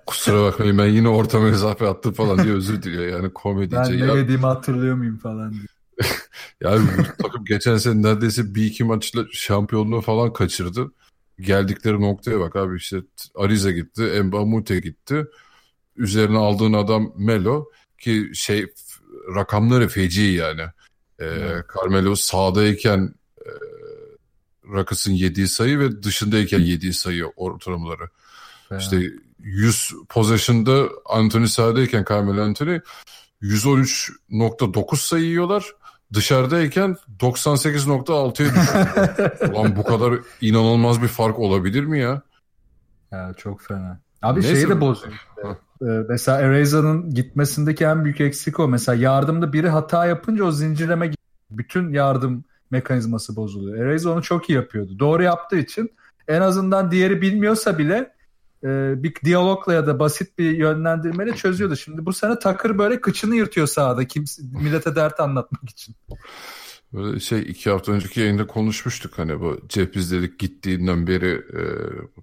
kusura 0.06 0.44
bakmayın 0.44 0.78
ben 0.78 0.86
yine 0.86 1.10
orta 1.10 1.40
mesafe 1.40 1.88
attım 1.88 2.14
falan 2.14 2.44
diye 2.44 2.54
özür 2.54 2.82
diliyor. 2.82 3.06
Yani 3.06 3.34
komedice. 3.34 3.78
Ben 3.78 4.00
ne 4.00 4.06
ya, 4.06 4.16
dediğimi 4.16 4.46
hatırlıyor 4.46 4.96
muyum 4.96 5.18
falan 5.18 5.52
diye. 5.52 5.64
yani 6.62 6.88
takım 7.22 7.46
geçen 7.46 7.78
sene 7.78 8.02
neredeyse 8.02 8.56
bir 8.56 8.66
iki 8.66 8.84
maçla 8.84 9.26
şampiyonluğu 9.32 10.02
falan 10.02 10.34
kaçırdı. 10.34 10.92
Geldikleri 11.40 12.02
noktaya 12.02 12.40
bak 12.40 12.56
abi 12.56 12.78
işte 12.78 12.98
Ariza 13.36 13.72
gitti, 13.72 14.02
Mbamute 14.24 14.80
gitti. 14.80 15.26
Üzerine 15.96 16.38
aldığın 16.38 16.74
adam 16.74 17.14
Melo 17.18 17.70
ki 17.98 18.32
şey 18.34 18.74
rakamları 19.36 19.88
feci 19.88 20.22
yani. 20.22 20.62
Ee, 21.22 21.64
Carmelo 21.76 22.16
sahadayken 22.16 23.14
e, 23.46 23.50
Rakıs'ın 24.74 25.12
yediği 25.12 25.48
sayı 25.48 25.80
ve 25.80 26.04
dışındayken 26.04 26.60
yediği 26.60 26.94
sayı 26.94 27.26
ortalamaları. 27.26 28.10
İşte 28.78 29.12
100 29.40 29.94
possession'da 30.10 30.90
Anthony 31.06 31.48
sahadayken 31.48 32.06
Carmelo 32.10 32.42
Anthony 32.42 32.80
113.9 33.42 34.96
sayı 34.96 35.26
yiyorlar. 35.26 35.74
Dışarıdayken 36.14 36.98
98.6'ya 37.20 38.50
düşüyor. 38.50 39.52
Ulan 39.54 39.76
bu 39.76 39.84
kadar 39.84 40.14
inanılmaz 40.42 41.02
bir 41.02 41.08
fark 41.08 41.40
olabilir 41.40 41.84
mi 41.84 42.00
ya? 42.00 42.22
Ya 43.12 43.34
çok 43.38 43.62
fena. 43.62 44.00
Abi 44.22 44.42
Neyse. 44.42 44.56
şeyi 44.56 44.70
de 44.70 44.82
bozuyor. 44.82 45.14
Ee, 45.82 45.86
mesela 46.10 46.40
Erasa'nın 46.42 47.14
gitmesindeki 47.14 47.84
en 47.84 48.06
büyük 48.06 48.22
eksik 48.22 48.60
o. 48.60 48.68
Mesela 48.68 48.96
yardımda 48.96 49.54
biri 49.54 49.70
hata 49.70 50.06
yapınca 50.06 50.44
o 50.44 50.52
zincirleme 50.52 51.12
bütün 51.52 51.94
yardım 51.94 52.44
mekanizması 52.72 53.36
bozuluyor. 53.36 53.86
Eraza 53.86 54.10
onu 54.10 54.24
çok 54.24 54.50
iyi 54.50 54.54
yapıyordu. 54.54 55.00
Doğru 55.00 55.24
yaptığı 55.24 55.58
için 55.58 55.92
en 56.28 56.42
azından 56.42 56.92
diğeri 56.92 57.22
bilmiyorsa 57.22 57.78
bile 57.78 58.14
e, 58.64 59.04
bir 59.04 59.16
diyalogla 59.24 59.74
ya 59.74 59.88
da 59.88 60.00
basit 60.00 60.38
bir 60.38 60.52
yönlendirmeyle 60.52 61.36
çözüyordu. 61.36 61.76
Şimdi 61.76 62.06
bu 62.06 62.14
sene 62.14 62.40
Takır 62.40 62.78
böyle 62.78 63.02
kıçını 63.02 63.36
yırtıyor 63.36 63.68
sahada 63.68 64.08
kimse, 64.08 64.42
millete 64.52 64.96
dert 64.96 65.20
anlatmak 65.20 65.70
için. 65.70 65.96
Böyle 66.94 67.20
şey 67.20 67.40
iki 67.42 67.70
hafta 67.70 67.92
önceki 67.92 68.20
yayında 68.20 68.48
konuşmuştuk 68.48 69.18
hani 69.18 69.40
bu 69.40 69.60
cepizdelik 69.70 70.40
gittiğinden 70.40 71.08
beri 71.08 71.32
e, 71.32 71.62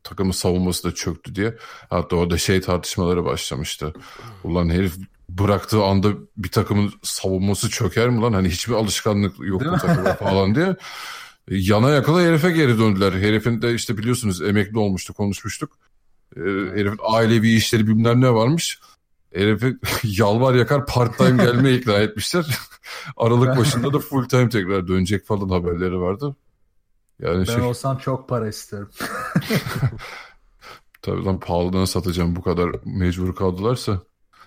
takımın 0.03 0.33
savunması 0.33 0.85
da 0.89 0.95
çöktü 0.95 1.35
diye. 1.35 1.57
Hatta 1.91 2.17
orada 2.17 2.39
şey 2.39 2.61
tartışmaları 2.61 3.25
başlamıştı. 3.25 3.93
Ulan 4.45 4.69
herif 4.69 4.95
bıraktığı 5.29 5.85
anda 5.85 6.09
bir 6.37 6.49
takımın 6.49 6.93
savunması 7.03 7.71
çöker 7.71 8.09
mi 8.09 8.21
lan? 8.21 8.33
Hani 8.33 8.49
hiçbir 8.49 8.75
alışkanlık 8.75 9.35
yok 9.41 9.65
bu 9.65 9.71
mi? 9.71 9.79
takıma 9.79 10.15
falan 10.15 10.55
diye. 10.55 10.77
Yana 11.51 11.91
yakala 11.91 12.21
herife 12.21 12.51
geri 12.51 12.79
döndüler. 12.79 13.13
Herifin 13.13 13.63
de 13.63 13.75
işte 13.75 13.99
biliyorsunuz 13.99 14.43
emekli 14.43 14.79
olmuştu 14.79 15.15
konuşmuştuk. 15.15 15.79
E, 16.37 16.41
herifin 16.75 17.01
ailevi 17.03 17.55
işleri 17.55 17.87
bilmem 17.87 18.21
ne 18.21 18.35
varmış. 18.35 18.81
Herifi 19.33 19.77
yalvar 20.05 20.55
yakar 20.55 20.87
part 20.87 21.19
time 21.19 21.45
gelmeye 21.45 21.77
ikna 21.79 21.93
etmişler. 21.93 22.59
Aralık 23.17 23.59
başında 23.59 23.93
da 23.93 23.99
full 23.99 24.25
time 24.29 24.49
tekrar 24.49 24.89
dönecek 24.89 25.27
falan 25.27 25.49
haberleri 25.49 26.01
vardı. 26.01 26.37
Yani 27.23 27.39
Ben 27.39 27.45
şey 27.45 27.63
olsam 27.63 27.99
çok 27.99 28.29
para 28.29 28.49
isterim. 28.49 28.89
tabii 31.03 31.25
lan 31.25 31.41
pahalılığına 31.41 31.87
satacağım 31.87 32.37
bu 32.37 32.43
kadar 32.43 32.71
mecbur 32.85 33.37
kaldılarsa. 33.37 34.03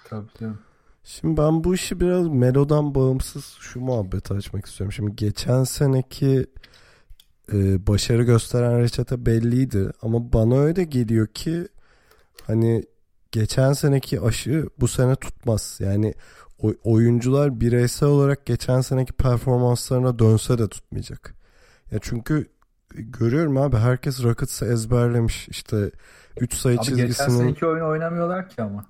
Tabii 0.10 0.28
canım. 0.40 0.60
Şimdi 1.04 1.38
ben 1.38 1.64
bu 1.64 1.76
işi 1.76 2.00
biraz 2.00 2.28
Melo'dan 2.28 2.96
bağımsız 2.96 3.58
şu 3.60 3.80
muhabbeti 3.80 4.34
açmak 4.34 4.66
istiyorum. 4.66 4.92
Şimdi 4.92 5.16
geçen 5.16 5.64
seneki 5.64 6.48
e, 7.54 7.88
başarı 7.88 8.24
gösteren 8.24 8.80
reçete 8.80 9.26
belliydi 9.26 9.92
ama 10.02 10.34
bana 10.34 10.60
öyle 10.60 10.84
geliyor 10.84 11.28
ki 11.28 11.68
hani 12.50 12.84
geçen 13.32 13.74
seneki 13.74 14.22
aşı 14.22 14.70
bu 14.80 14.88
sene 14.88 15.16
tutmaz. 15.16 15.78
Yani 15.80 16.14
oyuncular 16.84 17.62
bireysel 17.62 18.10
olarak 18.10 18.46
geçen 18.46 18.82
seneki 18.82 19.14
performanslarına 19.14 20.20
dönse 20.20 20.58
de 20.58 20.68
tutmayacak. 20.68 21.36
Ya 21.92 22.00
çünkü 22.02 22.46
görüyorum 22.90 23.58
abi 23.58 23.78
herkes 23.78 24.24
Rockets'ı 24.24 24.66
ezberlemiş. 24.66 25.50
İşte 25.50 25.92
3 26.40 26.54
sayı 26.54 26.78
Abi 26.80 26.86
geçen 26.86 27.08
çizgisinin 27.08 27.38
seneki 27.38 27.66
oyunu 27.66 27.88
oynamıyorlar 27.88 28.50
ki 28.50 28.62
ama. 28.62 28.86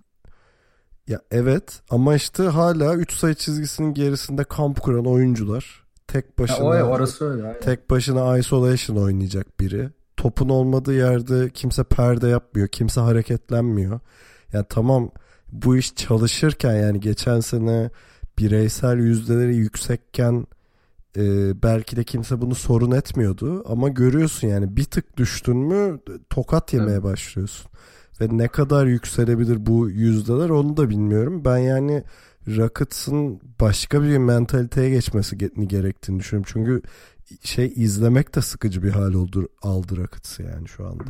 ya 1.08 1.19
evet 1.32 1.82
ama 1.89 2.15
işte 2.15 2.43
hala 2.43 2.95
3 2.95 3.13
sayı 3.13 3.36
çizgisinin 3.36 3.93
gerisinde 3.93 4.43
kamp 4.43 4.82
kuran 4.82 5.06
oyuncular 5.06 5.84
tek 6.08 6.26
Ya 6.26 6.32
başına 6.38 6.65
o 6.65 6.69
orası 6.69 7.32
öyle. 7.32 7.43
aynen. 7.43 7.60
tek 7.60 7.89
başına 7.89 8.38
isolation 8.38 8.98
oynayacak 8.98 9.60
biri. 9.60 9.89
Topun 10.20 10.50
olmadığı 10.50 10.94
yerde 10.94 11.50
kimse 11.50 11.84
perde 11.84 12.28
yapmıyor, 12.28 12.67
kimse 12.67 13.02
hareketlenmiyor. 13.02 14.00
Ya 14.54 14.63
tamam 14.63 15.12
bu 15.52 15.78
iş 15.78 15.96
çalışırken 15.96 16.74
yani 16.76 17.00
geçen 17.00 17.40
sene 17.40 17.90
bireysel 18.40 18.98
yüzdeleri 18.98 19.56
yüksekken 19.56 20.48
e, 21.17 21.24
belki 21.63 21.96
de 21.96 22.04
kimse 22.04 22.42
bunu 22.42 22.56
sorun 22.56 22.92
etmiyordu 22.92 23.63
ama 23.67 23.90
görüyorsun 23.90 24.48
yani 24.48 24.78
bir 24.78 24.84
tık 24.84 25.17
düştün 25.17 25.58
mü 25.58 26.00
tokat 26.30 26.74
yemeye 26.74 27.04
başlıyorsun. 27.04 27.72
Ve 28.22 28.28
ne 28.32 28.48
kadar 28.48 28.86
yükselebilir 28.86 29.65
bu 29.65 29.90
yüzdeler 29.90 30.50
onu 30.50 30.78
da 30.78 30.90
bilmiyorum. 30.90 31.46
Ben 31.46 31.58
yani 31.58 32.04
Rockets'ın 32.48 33.40
başka 33.62 34.04
bir 34.04 34.17
mentaliteye 34.17 34.90
geçmesi 34.90 35.36
ge- 35.36 35.65
gerektiğini 35.65 36.20
düşünüyorum. 36.20 36.52
Çünkü 36.54 36.82
şey 37.44 37.73
izlemek 37.75 38.36
de 38.36 38.42
sıkıcı 38.42 38.84
bir 38.84 38.92
hal 38.92 39.13
oldu 39.13 39.50
aldı 39.62 39.98
Rockets'ı 39.98 40.44
yani 40.44 40.67
şu 40.67 40.88
anda. 40.88 41.04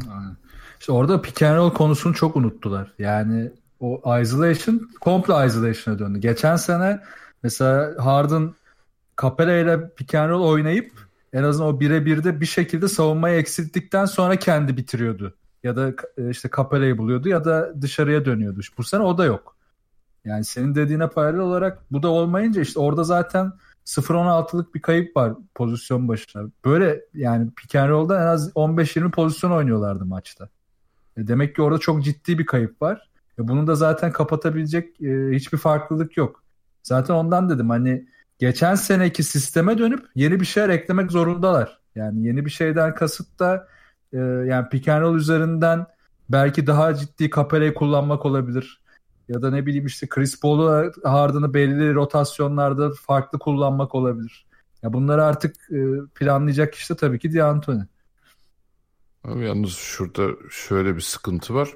İşte 0.79 0.91
orada 0.91 1.21
pick 1.21 1.41
and 1.41 1.57
roll 1.57 1.73
konusunu 1.73 2.13
çok 2.13 2.35
unuttular. 2.35 2.93
Yani 2.99 3.51
o 3.79 4.19
isolation 4.19 4.89
komple 5.01 5.45
isolation'a 5.45 5.99
döndü. 5.99 6.19
Geçen 6.19 6.55
sene 6.55 6.99
mesela 7.43 8.05
Harden 8.05 8.53
Capella 9.21 9.53
ile 9.53 9.89
pick 9.89 10.15
and 10.15 10.29
roll 10.29 10.43
oynayıp 10.43 10.91
en 11.33 11.43
azından 11.43 11.75
o 11.75 11.79
birebirde 11.79 12.41
bir 12.41 12.45
şekilde 12.45 12.87
savunmayı 12.87 13.39
eksilttikten 13.39 14.05
sonra 14.05 14.35
kendi 14.35 14.77
bitiriyordu. 14.77 15.33
Ya 15.63 15.75
da 15.75 15.93
e, 16.17 16.29
işte 16.29 16.49
Capella'yı 16.57 16.97
buluyordu 16.97 17.29
ya 17.29 17.45
da 17.45 17.81
dışarıya 17.81 18.25
dönüyordu. 18.25 18.59
Bu 18.77 18.83
sene 18.83 19.01
o 19.01 19.17
da 19.17 19.25
yok. 19.25 19.55
Yani 20.25 20.45
senin 20.45 20.75
dediğine 20.75 21.07
paralel 21.07 21.39
olarak 21.39 21.91
bu 21.91 22.03
da 22.03 22.07
olmayınca 22.07 22.61
işte 22.61 22.79
orada 22.79 23.03
zaten 23.03 23.51
0-16'lık 23.89 24.75
bir 24.75 24.81
kayıp 24.81 25.17
var 25.17 25.33
pozisyon 25.55 26.07
başına. 26.07 26.49
Böyle 26.65 27.01
yani 27.13 27.49
pick 27.51 27.75
and 27.75 27.89
roll'da 27.89 28.21
en 28.21 28.27
az 28.27 28.51
15-20 28.51 29.11
pozisyon 29.11 29.51
oynuyorlardı 29.51 30.05
maçta. 30.05 30.49
E 31.17 31.27
demek 31.27 31.55
ki 31.55 31.61
orada 31.61 31.79
çok 31.79 32.03
ciddi 32.03 32.39
bir 32.39 32.45
kayıp 32.45 32.81
var. 32.81 33.09
E 33.39 33.47
bunun 33.47 33.67
da 33.67 33.75
zaten 33.75 34.11
kapatabilecek 34.11 35.01
e, 35.01 35.29
hiçbir 35.31 35.57
farklılık 35.57 36.17
yok. 36.17 36.43
Zaten 36.83 37.13
ondan 37.13 37.49
dedim 37.49 37.69
hani 37.69 38.07
geçen 38.39 38.75
seneki 38.75 39.23
sisteme 39.23 39.77
dönüp 39.77 40.05
yeni 40.15 40.39
bir 40.39 40.45
şeyler 40.45 40.69
eklemek 40.69 41.11
zorundalar. 41.11 41.79
Yani 41.95 42.27
yeni 42.27 42.45
bir 42.45 42.51
şeyden 42.51 42.95
kasıt 42.95 43.39
da 43.39 43.67
e, 44.13 44.17
yani 44.17 44.69
pick 44.69 44.87
and 44.87 45.01
roll 45.01 45.15
üzerinden 45.15 45.85
belki 46.29 46.67
daha 46.67 46.95
ciddi 46.95 47.29
Capella'yı 47.29 47.73
kullanmak 47.73 48.25
olabilir. 48.25 48.81
Ya 49.29 49.41
da 49.41 49.51
ne 49.51 49.65
bileyim 49.65 49.85
işte 49.85 50.07
Chris 50.09 50.39
Paul'u 50.39 50.91
Harden'ı 51.03 51.53
belli 51.53 51.93
rotasyonlarda 51.93 52.91
farklı 53.01 53.39
kullanmak 53.39 53.95
olabilir. 53.95 54.45
Ya 54.83 54.93
bunları 54.93 55.23
artık 55.23 55.55
e, 55.71 55.79
planlayacak 56.15 56.75
işte 56.75 56.95
tabii 56.95 57.19
ki 57.19 57.33
D'Antoni. 57.33 57.83
Abi 59.23 59.45
yalnız 59.45 59.71
şurada 59.71 60.27
şöyle 60.49 60.95
bir 60.95 61.01
sıkıntı 61.01 61.53
var. 61.53 61.69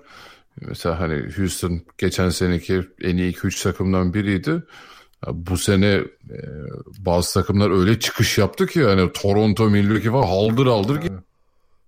Mesela 0.62 1.00
hani 1.00 1.30
Houston 1.38 1.82
geçen 1.98 2.30
seneki 2.30 2.82
en 3.02 3.18
iyi 3.18 3.34
2-3 3.34 3.64
takımdan 3.64 4.14
biriydi. 4.14 4.64
Bu 5.28 5.58
sene 5.58 5.88
e, 6.30 6.38
bazı 6.98 7.34
takımlar 7.34 7.80
öyle 7.80 8.00
çıkış 8.00 8.38
yaptı 8.38 8.68
ki 8.68 8.80
yani 8.80 9.12
Toronto, 9.14 9.70
Milwaukee 9.70 10.12
falan 10.12 10.28
haldır 10.28 10.68
haldır 10.68 11.00
evet. 11.02 11.12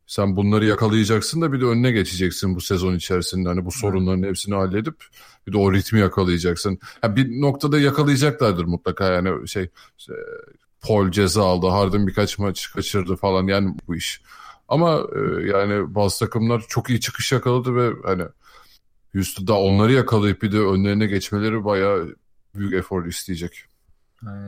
Sen 0.08 0.36
bunları 0.36 0.66
yakalayacaksın 0.66 1.41
da 1.41 1.53
bir 1.53 1.62
de 1.62 1.66
önüne 1.66 1.91
geçeceksin 1.91 2.56
bu 2.56 2.62
sezon 2.62 2.95
içerisinde. 2.95 3.49
Hani 3.49 3.66
bu 3.66 3.72
sorunların 3.72 4.24
hepsini 4.24 4.56
halledip 4.56 4.95
bir 5.47 5.53
de 5.53 5.58
o 5.58 5.74
ritmi 5.74 5.99
yakalayacaksın. 5.99 6.80
Ha, 7.01 7.16
bir 7.16 7.41
noktada 7.41 7.80
yakalayacaklardır 7.80 8.66
mutlaka 8.66 9.12
yani 9.12 9.47
şey, 9.47 9.70
şey 9.97 10.16
Paul 10.82 11.12
ceza 11.12 11.45
aldı, 11.45 11.68
Harden 11.68 12.08
birkaç 12.08 12.39
maç 12.39 12.72
kaçırdı 12.72 13.16
falan 13.16 13.47
yani 13.47 13.76
bu 13.88 13.95
iş. 13.95 14.22
Ama 14.68 15.01
e, 15.16 15.47
yani 15.47 15.95
bazı 15.95 16.20
takımlar 16.20 16.66
çok 16.68 16.89
iyi 16.89 16.99
çıkış 16.99 17.32
yakaladı 17.32 17.76
ve 17.76 17.91
hani 18.03 18.24
Houston'da 19.14 19.60
onları 19.60 19.93
yakalayıp 19.93 20.41
bir 20.41 20.51
de 20.51 20.60
önlerine 20.60 21.06
geçmeleri 21.06 21.66
bayağı 21.66 22.16
büyük 22.56 22.74
efor 22.74 23.06
isteyecek. 23.06 23.66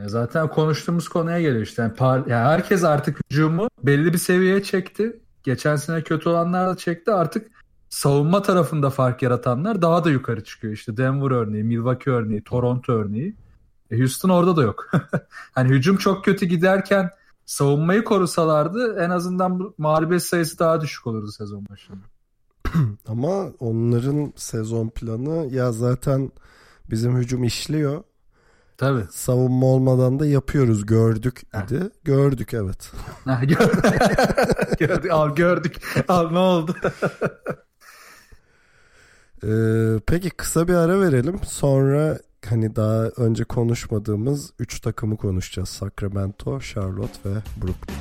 Zaten 0.06 0.48
konuştuğumuz 0.48 1.08
konuya 1.08 1.40
geliyor 1.40 1.62
işte. 1.62 1.82
Yani, 1.82 1.94
par, 1.94 2.18
yani 2.26 2.48
herkes 2.48 2.84
artık 2.84 3.20
hücumu 3.30 3.68
belli 3.82 4.12
bir 4.12 4.18
seviyeye 4.18 4.62
çekti. 4.62 5.20
Geçen 5.48 5.76
sene 5.76 6.02
kötü 6.02 6.28
olanlar 6.28 6.68
da 6.68 6.76
çekti. 6.76 7.12
Artık 7.12 7.50
savunma 7.88 8.42
tarafında 8.42 8.90
fark 8.90 9.22
yaratanlar 9.22 9.82
daha 9.82 10.04
da 10.04 10.10
yukarı 10.10 10.44
çıkıyor. 10.44 10.72
İşte 10.74 10.96
Denver 10.96 11.30
örneği, 11.30 11.64
Milwaukee 11.64 12.10
örneği, 12.10 12.42
Toronto 12.44 12.92
örneği. 12.92 13.36
E 13.90 13.98
Houston 13.98 14.28
orada 14.28 14.56
da 14.56 14.62
yok. 14.62 14.90
hani 15.52 15.68
hücum 15.68 15.96
çok 15.96 16.24
kötü 16.24 16.46
giderken 16.46 17.10
savunmayı 17.46 18.04
korusalardı 18.04 18.98
en 19.00 19.10
azından 19.10 19.74
mağlubiyet 19.78 20.22
sayısı 20.22 20.58
daha 20.58 20.80
düşük 20.80 21.06
olurdu 21.06 21.32
sezon 21.32 21.66
başında. 21.68 22.04
Ama 23.08 23.52
onların 23.60 24.32
sezon 24.36 24.88
planı 24.88 25.54
ya 25.54 25.72
zaten 25.72 26.32
bizim 26.90 27.16
hücum 27.16 27.44
işliyor. 27.44 28.02
Tabii. 28.78 29.04
Savunma 29.10 29.66
olmadan 29.66 30.18
da 30.18 30.26
yapıyoruz 30.26 30.86
gördük 30.86 31.42
idi. 31.64 31.90
Gördük 32.04 32.54
evet. 32.54 32.92
gördük. 34.78 35.10
Al 35.10 35.34
gördük. 35.34 35.76
Al 36.08 36.30
ne 36.30 36.38
oldu? 36.38 36.74
ee, 39.44 40.00
peki 40.06 40.30
kısa 40.30 40.68
bir 40.68 40.74
ara 40.74 41.00
verelim. 41.00 41.40
Sonra 41.44 42.18
hani 42.48 42.76
daha 42.76 43.02
önce 43.04 43.44
konuşmadığımız 43.44 44.52
3 44.58 44.80
takımı 44.80 45.16
konuşacağız. 45.16 45.68
Sacramento, 45.68 46.60
Charlotte 46.60 47.30
ve 47.30 47.34
Brooklyn. 47.56 47.96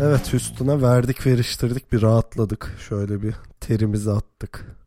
Evet 0.00 0.32
Houston'a 0.32 0.82
verdik 0.82 1.26
veriştirdik 1.26 1.92
bir 1.92 2.02
rahatladık. 2.02 2.76
Şöyle 2.88 3.22
bir 3.22 3.34
terimizi 3.60 4.10
attık. 4.10 4.83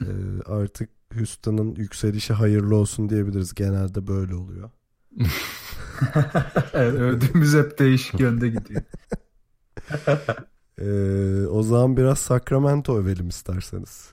Ee, 0.00 0.42
artık 0.46 0.90
Houston'ın 1.14 1.74
yükselişi 1.74 2.32
hayırlı 2.32 2.76
olsun 2.76 3.08
diyebiliriz. 3.08 3.54
Genelde 3.54 4.06
böyle 4.06 4.34
oluyor. 4.34 4.70
evet, 6.72 6.94
ödümüz 6.94 7.54
hep 7.54 7.78
değişik 7.78 8.20
yönde 8.20 8.48
gidiyor. 8.48 8.82
ee, 10.78 11.46
o 11.46 11.62
zaman 11.62 11.96
biraz 11.96 12.18
Sacramento 12.18 12.98
övelim 12.98 13.28
isterseniz. 13.28 14.12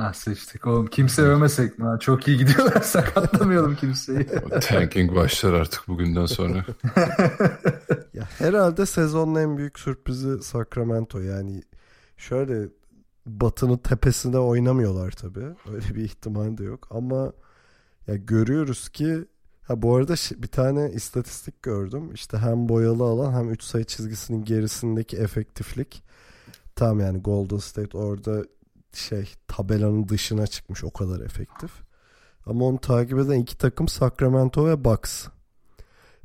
Ah 0.00 0.12
sıçtık 0.12 0.66
oğlum. 0.66 0.86
Kimse 0.86 1.22
övmesek 1.22 1.78
mi? 1.78 2.00
Çok 2.00 2.28
iyi 2.28 2.38
gidiyorlar. 2.38 2.80
Sakatlamayalım 2.82 3.76
kimseyi. 3.76 4.26
Tanking 4.60 5.14
başlar 5.14 5.52
artık 5.52 5.88
bugünden 5.88 6.26
sonra. 6.26 6.64
ya 8.14 8.28
herhalde 8.38 8.86
sezonun 8.86 9.34
en 9.34 9.56
büyük 9.56 9.78
sürprizi 9.78 10.42
Sacramento. 10.42 11.18
Yani 11.18 11.62
şöyle 12.16 12.68
Batı'nın 13.28 13.76
tepesinde 13.76 14.38
oynamıyorlar 14.38 15.10
tabii. 15.10 15.46
Öyle 15.72 15.94
bir 15.94 16.04
ihtimal 16.04 16.58
de 16.58 16.64
yok. 16.64 16.88
Ama 16.90 17.32
ya 18.06 18.16
görüyoruz 18.16 18.88
ki 18.88 19.24
ha 19.62 19.82
bu 19.82 19.96
arada 19.96 20.14
bir 20.42 20.48
tane 20.48 20.90
istatistik 20.90 21.62
gördüm. 21.62 22.10
İşte 22.14 22.38
hem 22.38 22.68
boyalı 22.68 23.04
alan 23.04 23.32
hem 23.32 23.50
3 23.50 23.62
sayı 23.62 23.84
çizgisinin 23.84 24.44
gerisindeki 24.44 25.16
efektiflik. 25.16 26.02
Tam 26.76 27.00
yani 27.00 27.18
Golden 27.18 27.58
State 27.58 27.98
orada 27.98 28.44
şey 28.92 29.34
tabelanın 29.46 30.08
dışına 30.08 30.46
çıkmış 30.46 30.84
o 30.84 30.90
kadar 30.90 31.20
efektif. 31.20 31.70
Ama 32.46 32.64
onu 32.64 32.78
takip 32.78 33.18
eden 33.18 33.40
iki 33.40 33.58
takım 33.58 33.88
Sacramento 33.88 34.66
ve 34.66 34.84
Bucks. 34.84 35.26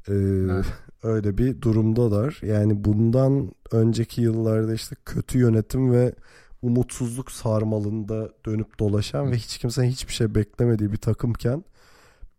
Ee, 0.07 0.13
evet. 0.13 0.65
Öyle 1.03 1.37
bir 1.37 1.61
durumdalar. 1.61 2.39
Yani 2.41 2.83
bundan 2.83 3.51
önceki 3.71 4.21
yıllarda 4.21 4.73
işte 4.73 4.95
kötü 5.05 5.39
yönetim 5.39 5.91
ve 5.91 6.15
umutsuzluk 6.63 7.31
sarmalında 7.31 8.29
dönüp 8.45 8.79
dolaşan 8.79 9.31
ve 9.31 9.35
hiç 9.35 9.57
kimsenin 9.57 9.87
hiçbir 9.87 10.13
şey 10.13 10.35
beklemediği 10.35 10.91
bir 10.91 10.97
takımken 10.97 11.63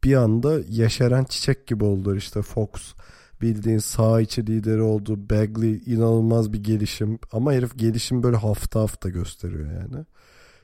bir 0.04 0.14
anda 0.14 0.60
yeşeren 0.68 1.24
çiçek 1.24 1.66
gibi 1.66 1.84
oldular 1.84 2.16
işte 2.16 2.42
Fox 2.42 2.94
bildiğin 3.40 3.78
sağ 3.78 4.20
içi 4.20 4.46
lideri 4.46 4.82
oldu. 4.82 5.30
Bagley 5.30 5.82
inanılmaz 5.86 6.52
bir 6.52 6.64
gelişim 6.64 7.18
ama 7.32 7.52
herif 7.52 7.78
gelişim 7.78 8.22
böyle 8.22 8.36
hafta 8.36 8.80
hafta 8.80 9.08
gösteriyor 9.08 9.66
yani. 9.66 10.04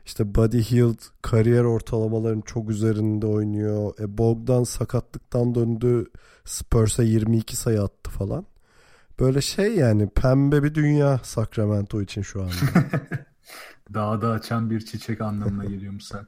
İşte 0.07 0.35
Buddy 0.35 0.63
Hield 0.63 0.99
kariyer 1.23 1.65
ortalamalarının 1.65 2.41
çok 2.41 2.71
üzerinde 2.71 3.27
oynuyor. 3.27 3.93
E 4.01 4.19
Bogdan 4.19 4.65
sakatlıktan 4.65 5.55
döndü. 5.55 6.07
Spurs'a 6.45 7.03
22 7.03 7.57
sayı 7.57 7.83
attı 7.83 8.11
falan. 8.11 8.47
Böyle 9.21 9.41
şey 9.41 9.75
yani 9.75 10.09
pembe 10.09 10.63
bir 10.63 10.75
dünya 10.75 11.21
Sacramento 11.23 12.03
için 12.03 12.23
şu 12.23 12.43
anda. 12.43 12.53
Dağda 13.95 14.31
açan 14.31 14.71
bir 14.71 14.81
çiçek 14.81 15.21
anlamına 15.21 15.65
geliyor 15.65 15.93
Musa. 15.93 16.27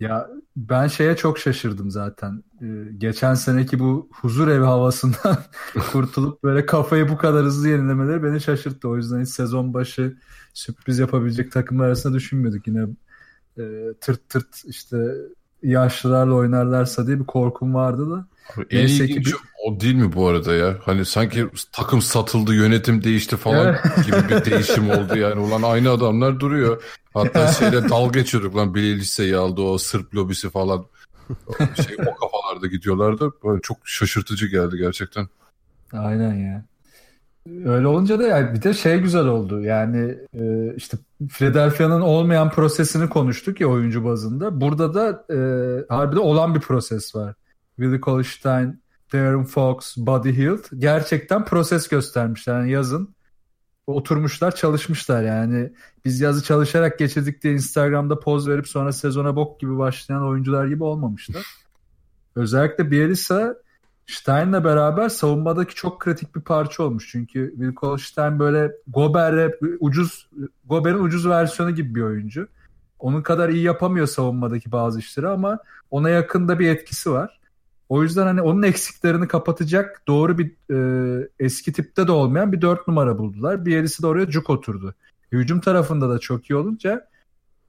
ya 0.00 0.30
ben 0.56 0.86
şeye 0.86 1.16
çok 1.16 1.38
şaşırdım 1.38 1.90
zaten. 1.90 2.44
Ee, 2.62 2.66
geçen 2.98 3.34
seneki 3.34 3.78
bu 3.78 4.08
huzur 4.12 4.48
evi 4.48 4.64
havasından 4.64 5.38
kurtulup 5.92 6.44
böyle 6.44 6.66
kafayı 6.66 7.08
bu 7.08 7.16
kadar 7.16 7.44
hızlı 7.44 7.68
yenilemeleri 7.68 8.22
beni 8.22 8.40
şaşırttı. 8.40 8.88
O 8.88 8.96
yüzden 8.96 9.22
hiç 9.22 9.28
sezon 9.28 9.74
başı 9.74 10.16
sürpriz 10.54 10.98
yapabilecek 10.98 11.52
takımlar 11.52 11.86
arasında 11.86 12.14
düşünmüyorduk. 12.14 12.66
Yine 12.66 12.86
e, 13.58 13.94
tırt 14.00 14.28
tırt 14.28 14.64
işte 14.64 15.14
yaşlılarla 15.62 16.34
oynarlarsa 16.34 17.06
diye 17.06 17.20
bir 17.20 17.26
korkum 17.26 17.74
vardı 17.74 18.10
da. 18.10 18.26
En 18.70 18.86
ilginç 18.86 19.26
bir... 19.26 19.36
o 19.64 19.80
değil 19.80 19.94
mi 19.94 20.12
bu 20.12 20.28
arada 20.28 20.54
ya? 20.54 20.76
Hani 20.84 21.04
sanki 21.04 21.46
takım 21.72 22.02
satıldı, 22.02 22.54
yönetim 22.54 23.04
değişti 23.04 23.36
falan 23.36 23.76
gibi 24.06 24.16
bir 24.28 24.44
değişim 24.50 24.90
oldu 24.90 25.18
yani. 25.18 25.40
Ulan 25.40 25.62
aynı 25.62 25.90
adamlar 25.90 26.40
duruyor. 26.40 26.82
Hatta 27.14 27.52
şeyle 27.52 27.88
dal 27.88 28.12
geçiyorduk 28.12 28.56
lan 28.56 28.74
Billy 28.74 28.96
Lise'yi 28.96 29.36
aldı 29.36 29.62
o 29.62 29.78
Sırp 29.78 30.14
lobisi 30.14 30.50
falan. 30.50 30.86
Şey, 31.86 31.96
o 32.06 32.14
kafalarda 32.14 32.66
gidiyorlardı. 32.66 33.32
Böyle 33.44 33.60
çok 33.60 33.76
şaşırtıcı 33.84 34.46
geldi 34.46 34.76
gerçekten. 34.76 35.28
Aynen 35.92 36.34
ya. 36.34 36.64
Öyle 37.64 37.86
olunca 37.86 38.18
da 38.18 38.22
yani 38.22 38.54
bir 38.54 38.62
de 38.62 38.74
şey 38.74 38.98
güzel 38.98 39.26
oldu. 39.26 39.60
Yani 39.60 40.18
e, 40.34 40.74
işte 40.76 40.96
Philadelphia'nın 41.28 42.00
olmayan 42.00 42.50
prosesini 42.50 43.08
konuştuk 43.08 43.60
ya 43.60 43.68
oyuncu 43.68 44.04
bazında. 44.04 44.60
Burada 44.60 44.94
da 44.94 45.24
e, 45.30 45.38
harbiden 45.88 46.20
olan 46.20 46.54
bir 46.54 46.60
proses 46.60 47.14
var. 47.14 47.34
Willie 47.76 48.00
Colstein, 48.00 48.80
Darren 49.12 49.44
Fox, 49.44 49.96
Buddy 49.96 50.32
Hield 50.36 50.64
gerçekten 50.78 51.44
proses 51.44 51.88
göstermişler. 51.88 52.60
Yani 52.60 52.70
yazın 52.70 53.14
oturmuşlar 53.86 54.54
çalışmışlar 54.54 55.22
yani. 55.22 55.72
Biz 56.04 56.20
yazı 56.20 56.42
çalışarak 56.44 56.98
geçirdik 56.98 57.42
diye 57.42 57.54
Instagram'da 57.54 58.20
poz 58.20 58.48
verip 58.48 58.68
sonra 58.68 58.92
sezona 58.92 59.36
bok 59.36 59.60
gibi 59.60 59.78
başlayan 59.78 60.28
oyuncular 60.28 60.66
gibi 60.66 60.84
olmamışlar. 60.84 61.46
Özellikle 62.36 62.90
Bielisa 62.90 63.56
Stein'le 64.06 64.64
beraber 64.64 65.08
savunmadaki 65.08 65.74
çok 65.74 66.00
kritik 66.00 66.36
bir 66.36 66.40
parça 66.40 66.82
olmuş. 66.82 67.08
Çünkü 67.10 67.50
Will 67.50 67.74
Colstein 67.74 68.38
böyle 68.38 68.72
Gober'e 68.86 69.54
ucuz 69.80 70.28
Gober'in 70.64 70.98
ucuz 70.98 71.28
versiyonu 71.28 71.70
gibi 71.74 71.94
bir 71.94 72.02
oyuncu. 72.02 72.48
Onun 72.98 73.22
kadar 73.22 73.48
iyi 73.48 73.62
yapamıyor 73.62 74.06
savunmadaki 74.06 74.72
bazı 74.72 74.98
işleri 74.98 75.28
ama 75.28 75.58
ona 75.90 76.10
yakında 76.10 76.58
bir 76.58 76.68
etkisi 76.68 77.10
var. 77.10 77.40
O 77.88 78.02
yüzden 78.02 78.26
hani 78.26 78.42
onun 78.42 78.62
eksiklerini 78.62 79.28
kapatacak 79.28 80.02
doğru 80.08 80.38
bir 80.38 80.52
e, 80.70 81.28
eski 81.38 81.72
tipte 81.72 82.06
de 82.06 82.12
olmayan 82.12 82.52
bir 82.52 82.60
dört 82.60 82.88
numara 82.88 83.18
buldular. 83.18 83.66
Bir 83.66 83.72
yerisi 83.72 84.02
de 84.02 84.06
oraya 84.06 84.30
cuk 84.30 84.50
oturdu. 84.50 84.94
Hücum 85.32 85.60
tarafında 85.60 86.10
da 86.10 86.18
çok 86.18 86.50
iyi 86.50 86.56
olunca 86.56 87.08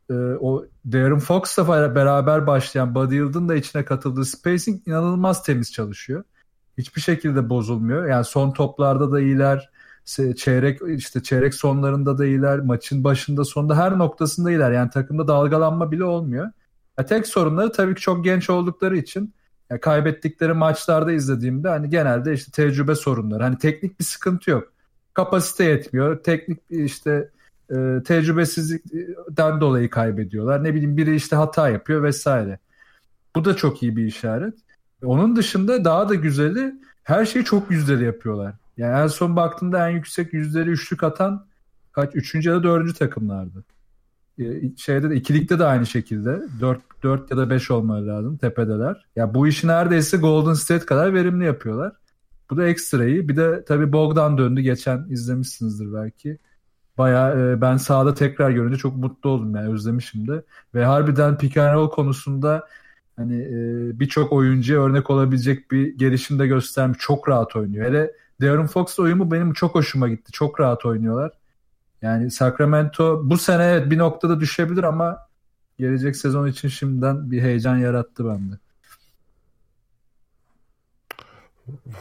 e, 0.09 0.13
o 0.39 0.65
Darren 0.91 1.19
Fox'la 1.19 1.95
beraber 1.95 2.47
başlayan 2.47 2.95
Buddy 2.95 3.15
Hield'ın 3.15 3.49
da 3.49 3.55
içine 3.55 3.85
katıldığı 3.85 4.25
spacing 4.25 4.87
inanılmaz 4.87 5.43
temiz 5.43 5.73
çalışıyor. 5.73 6.23
Hiçbir 6.77 7.01
şekilde 7.01 7.49
bozulmuyor. 7.49 8.05
Yani 8.05 8.25
son 8.25 8.51
toplarda 8.51 9.11
da 9.11 9.19
iyiler, 9.21 9.69
çeyrek 10.35 10.79
işte 10.87 11.23
çeyrek 11.23 11.53
sonlarında 11.53 12.17
da 12.17 12.25
iyiler, 12.25 12.59
maçın 12.59 13.03
başında 13.03 13.45
sonunda 13.45 13.77
her 13.77 13.97
noktasında 13.97 14.51
iyiler. 14.51 14.71
Yani 14.71 14.89
takımda 14.89 15.27
dalgalanma 15.27 15.91
bile 15.91 16.03
olmuyor. 16.03 16.51
Ya 16.99 17.05
tek 17.05 17.27
sorunları 17.27 17.71
tabii 17.71 17.95
ki 17.95 18.01
çok 18.01 18.23
genç 18.23 18.49
oldukları 18.49 18.97
için 18.97 19.33
ya 19.69 19.81
kaybettikleri 19.81 20.53
maçlarda 20.53 21.11
izlediğimde 21.11 21.69
hani 21.69 21.89
genelde 21.89 22.33
işte 22.33 22.51
tecrübe 22.51 22.95
sorunları. 22.95 23.43
Hani 23.43 23.57
teknik 23.57 23.99
bir 23.99 24.05
sıkıntı 24.05 24.51
yok. 24.51 24.73
Kapasite 25.13 25.63
yetmiyor. 25.63 26.23
Teknik 26.23 26.59
işte 26.69 27.29
e, 27.69 27.75
tecrübesizlikten 28.05 29.61
dolayı 29.61 29.89
kaybediyorlar. 29.89 30.63
Ne 30.63 30.73
bileyim 30.73 30.97
biri 30.97 31.15
işte 31.15 31.35
hata 31.35 31.69
yapıyor 31.69 32.03
vesaire. 32.03 32.59
Bu 33.35 33.45
da 33.45 33.55
çok 33.55 33.83
iyi 33.83 33.97
bir 33.97 34.05
işaret. 34.05 34.53
Onun 35.03 35.35
dışında 35.35 35.85
daha 35.85 36.09
da 36.09 36.15
güzeli 36.15 36.73
her 37.03 37.25
şeyi 37.25 37.45
çok 37.45 37.71
yüzdeli 37.71 38.03
yapıyorlar. 38.03 38.53
Yani 38.77 39.03
en 39.03 39.07
son 39.07 39.35
baktığımda 39.35 39.89
en 39.89 39.93
yüksek 39.93 40.33
yüzleri 40.33 40.69
üçlük 40.69 41.03
atan 41.03 41.45
kaç 41.91 42.15
üçüncü 42.15 42.49
ya 42.49 42.55
da 42.55 42.63
dördüncü 42.63 42.93
takımlardı. 42.93 43.63
E, 44.39 44.75
şeyde 44.77 45.09
de 45.09 45.15
ikilikte 45.15 45.59
de 45.59 45.65
aynı 45.65 45.85
şekilde 45.85 46.41
4, 46.61 46.81
4 47.03 47.31
ya 47.31 47.37
da 47.37 47.49
5 47.49 47.71
olmalı 47.71 48.07
lazım 48.07 48.37
tepedeler. 48.37 49.05
Ya 49.15 49.33
bu 49.33 49.47
işi 49.47 49.67
neredeyse 49.67 50.17
Golden 50.17 50.53
State 50.53 50.85
kadar 50.85 51.13
verimli 51.13 51.45
yapıyorlar. 51.45 51.91
Bu 52.49 52.57
da 52.57 52.67
ekstra 52.67 53.05
iyi. 53.05 53.29
Bir 53.29 53.35
de 53.35 53.65
tabii 53.65 53.93
Bogdan 53.93 54.37
döndü 54.37 54.61
geçen 54.61 55.05
izlemişsinizdir 55.09 55.93
belki. 55.93 56.37
Baya 56.97 57.31
e, 57.31 57.61
ben 57.61 57.77
sahada 57.77 58.13
tekrar 58.13 58.51
görünce 58.51 58.77
çok 58.77 58.95
mutlu 58.95 59.29
oldum 59.29 59.55
yani 59.55 59.73
özlemişim 59.73 60.27
de. 60.27 60.43
Ve 60.75 60.85
harbiden 60.85 61.37
pick 61.37 61.57
and 61.57 61.73
roll 61.73 61.89
konusunda 61.89 62.67
hani 63.15 63.41
e, 63.41 63.99
birçok 63.99 64.31
oyuncuya 64.33 64.81
örnek 64.81 65.09
olabilecek 65.09 65.71
bir 65.71 65.97
gelişim 65.97 66.39
de 66.39 66.47
göstermiş. 66.47 66.97
Çok 67.01 67.29
rahat 67.29 67.55
oynuyor. 67.55 67.85
Hele 67.85 68.11
Darren 68.41 68.67
Fox'la 68.67 69.03
uyumu 69.03 69.31
benim 69.31 69.53
çok 69.53 69.75
hoşuma 69.75 70.07
gitti. 70.07 70.31
Çok 70.31 70.59
rahat 70.59 70.85
oynuyorlar. 70.85 71.31
Yani 72.05 72.31
Sacramento 72.31 73.21
bu 73.23 73.37
sene 73.37 73.63
evet 73.63 73.91
bir 73.91 73.97
noktada 73.97 74.39
düşebilir 74.39 74.83
ama 74.83 75.17
gelecek 75.79 76.15
sezon 76.15 76.47
için 76.47 76.67
şimdiden 76.67 77.31
bir 77.31 77.41
heyecan 77.41 77.77
yarattı 77.77 78.25
bende. 78.25 78.55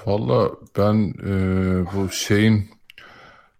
Valla 0.06 0.50
ben 0.78 1.14
e, 1.26 1.32
bu 1.94 2.08
şeyin 2.10 2.70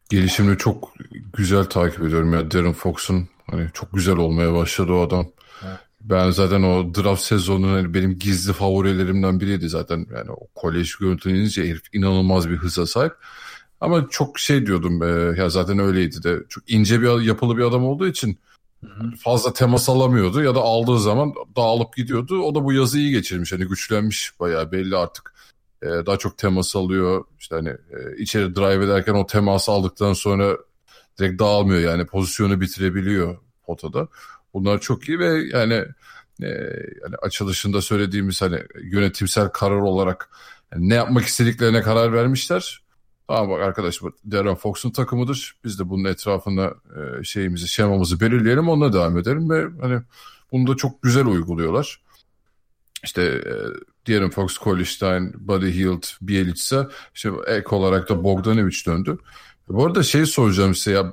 gelişimini 0.09 0.59
çok 0.59 0.93
güzel 1.37 1.65
takip 1.65 2.03
ediyorum 2.03 2.33
ya 2.33 2.51
Darren 2.51 2.73
Fox'un 2.73 3.29
hani 3.51 3.69
çok 3.75 3.93
güzel 3.93 4.17
olmaya 4.17 4.55
başladı 4.55 4.93
o 4.93 5.01
adam. 5.01 5.27
Evet. 5.67 5.79
Ben 6.01 6.31
zaten 6.31 6.63
o 6.63 6.95
draft 6.95 7.23
sezonunun 7.23 7.75
hani 7.75 7.95
benim 7.95 8.19
gizli 8.19 8.53
favorilerimden 8.53 9.41
biriydi 9.41 9.69
zaten. 9.69 10.07
Yani 10.17 10.31
o 10.31 10.47
kolej 10.55 10.95
görüntülenince 10.95 11.63
herif 11.63 11.83
inanılmaz 11.93 12.51
bir 12.51 12.57
hıza 12.57 12.87
sahip. 12.87 13.13
Ama 13.85 14.09
çok 14.11 14.39
şey 14.39 14.67
diyordum 14.67 15.03
e, 15.03 15.41
ya 15.41 15.49
zaten 15.49 15.79
öyleydi 15.79 16.23
de 16.23 16.39
çok 16.49 16.71
ince 16.71 17.01
bir 17.01 17.21
yapılı 17.21 17.57
bir 17.57 17.63
adam 17.63 17.85
olduğu 17.85 18.09
için 18.09 18.39
fazla 19.19 19.53
temas 19.53 19.89
alamıyordu 19.89 20.43
ya 20.43 20.55
da 20.55 20.61
aldığı 20.61 21.01
zaman 21.01 21.35
dağılıp 21.57 21.97
gidiyordu. 21.97 22.43
O 22.43 22.55
da 22.55 22.65
bu 22.65 22.73
yazı 22.73 22.99
iyi 22.99 23.11
geçirmiş 23.11 23.53
hani 23.53 23.65
güçlenmiş 23.65 24.41
bayağı 24.41 24.73
belli 24.73 24.97
artık. 24.97 25.35
E, 25.83 25.87
daha 25.87 26.17
çok 26.17 26.39
temas 26.39 26.77
alıyor 26.77 27.25
işte 27.39 27.55
hani 27.57 27.69
e, 27.69 28.17
içeri 28.19 28.57
drive 28.57 28.85
ederken 28.85 29.15
o 29.15 29.27
teması 29.27 29.73
aldıktan 29.73 30.13
sonra 30.13 30.57
direkt 31.19 31.41
dağılmıyor 31.41 31.81
yani 31.81 32.07
pozisyonu 32.07 32.61
bitirebiliyor 32.61 33.39
potada. 33.67 34.09
Bunlar 34.55 34.81
çok 34.81 35.09
iyi 35.09 35.19
ve 35.19 35.49
yani 35.53 35.85
e, 36.43 36.49
yani 37.03 37.17
açılışında 37.23 37.83
söylediğimiz 37.83 38.43
hani 38.43 38.63
yönetimsel 38.83 39.49
karar 39.49 39.81
olarak 39.81 40.31
yani 40.73 40.89
ne 40.89 40.95
yapmak 40.95 41.25
istediklerine 41.25 41.83
karar 41.83 42.13
vermişler. 42.13 42.84
Tamam 43.29 43.51
bak 43.51 43.63
arkadaş 43.63 44.03
bu 44.03 44.13
Darren 44.31 44.55
Fox'un 44.55 44.91
takımıdır. 44.91 45.57
Biz 45.65 45.79
de 45.79 45.89
bunun 45.89 46.05
etrafında 46.05 46.75
e, 47.21 47.25
şeyimizi, 47.25 47.69
şemamızı 47.69 48.21
belirleyelim. 48.21 48.69
Onunla 48.69 48.93
devam 48.93 49.19
edelim 49.19 49.51
ve 49.51 49.67
hani 49.81 50.01
bunu 50.53 50.67
da 50.67 50.77
çok 50.77 51.03
güzel 51.03 51.27
uyguluyorlar. 51.27 52.01
İşte 53.05 53.23
e, 53.23 53.53
Darren 54.09 54.31
Fox, 54.31 54.59
Kolstein, 54.59 55.49
Buddy 55.49 55.73
Hield, 55.73 56.03
Bielitsa, 56.23 56.91
işte 57.15 57.31
ek 57.47 57.77
olarak 57.77 58.09
da 58.09 58.25
Bogdanovic 58.25 58.77
döndü. 58.87 59.19
Bu 59.69 59.87
arada 59.87 60.03
şey 60.03 60.27
soracağım 60.27 60.75
size 60.75 60.91
ya 60.91 61.13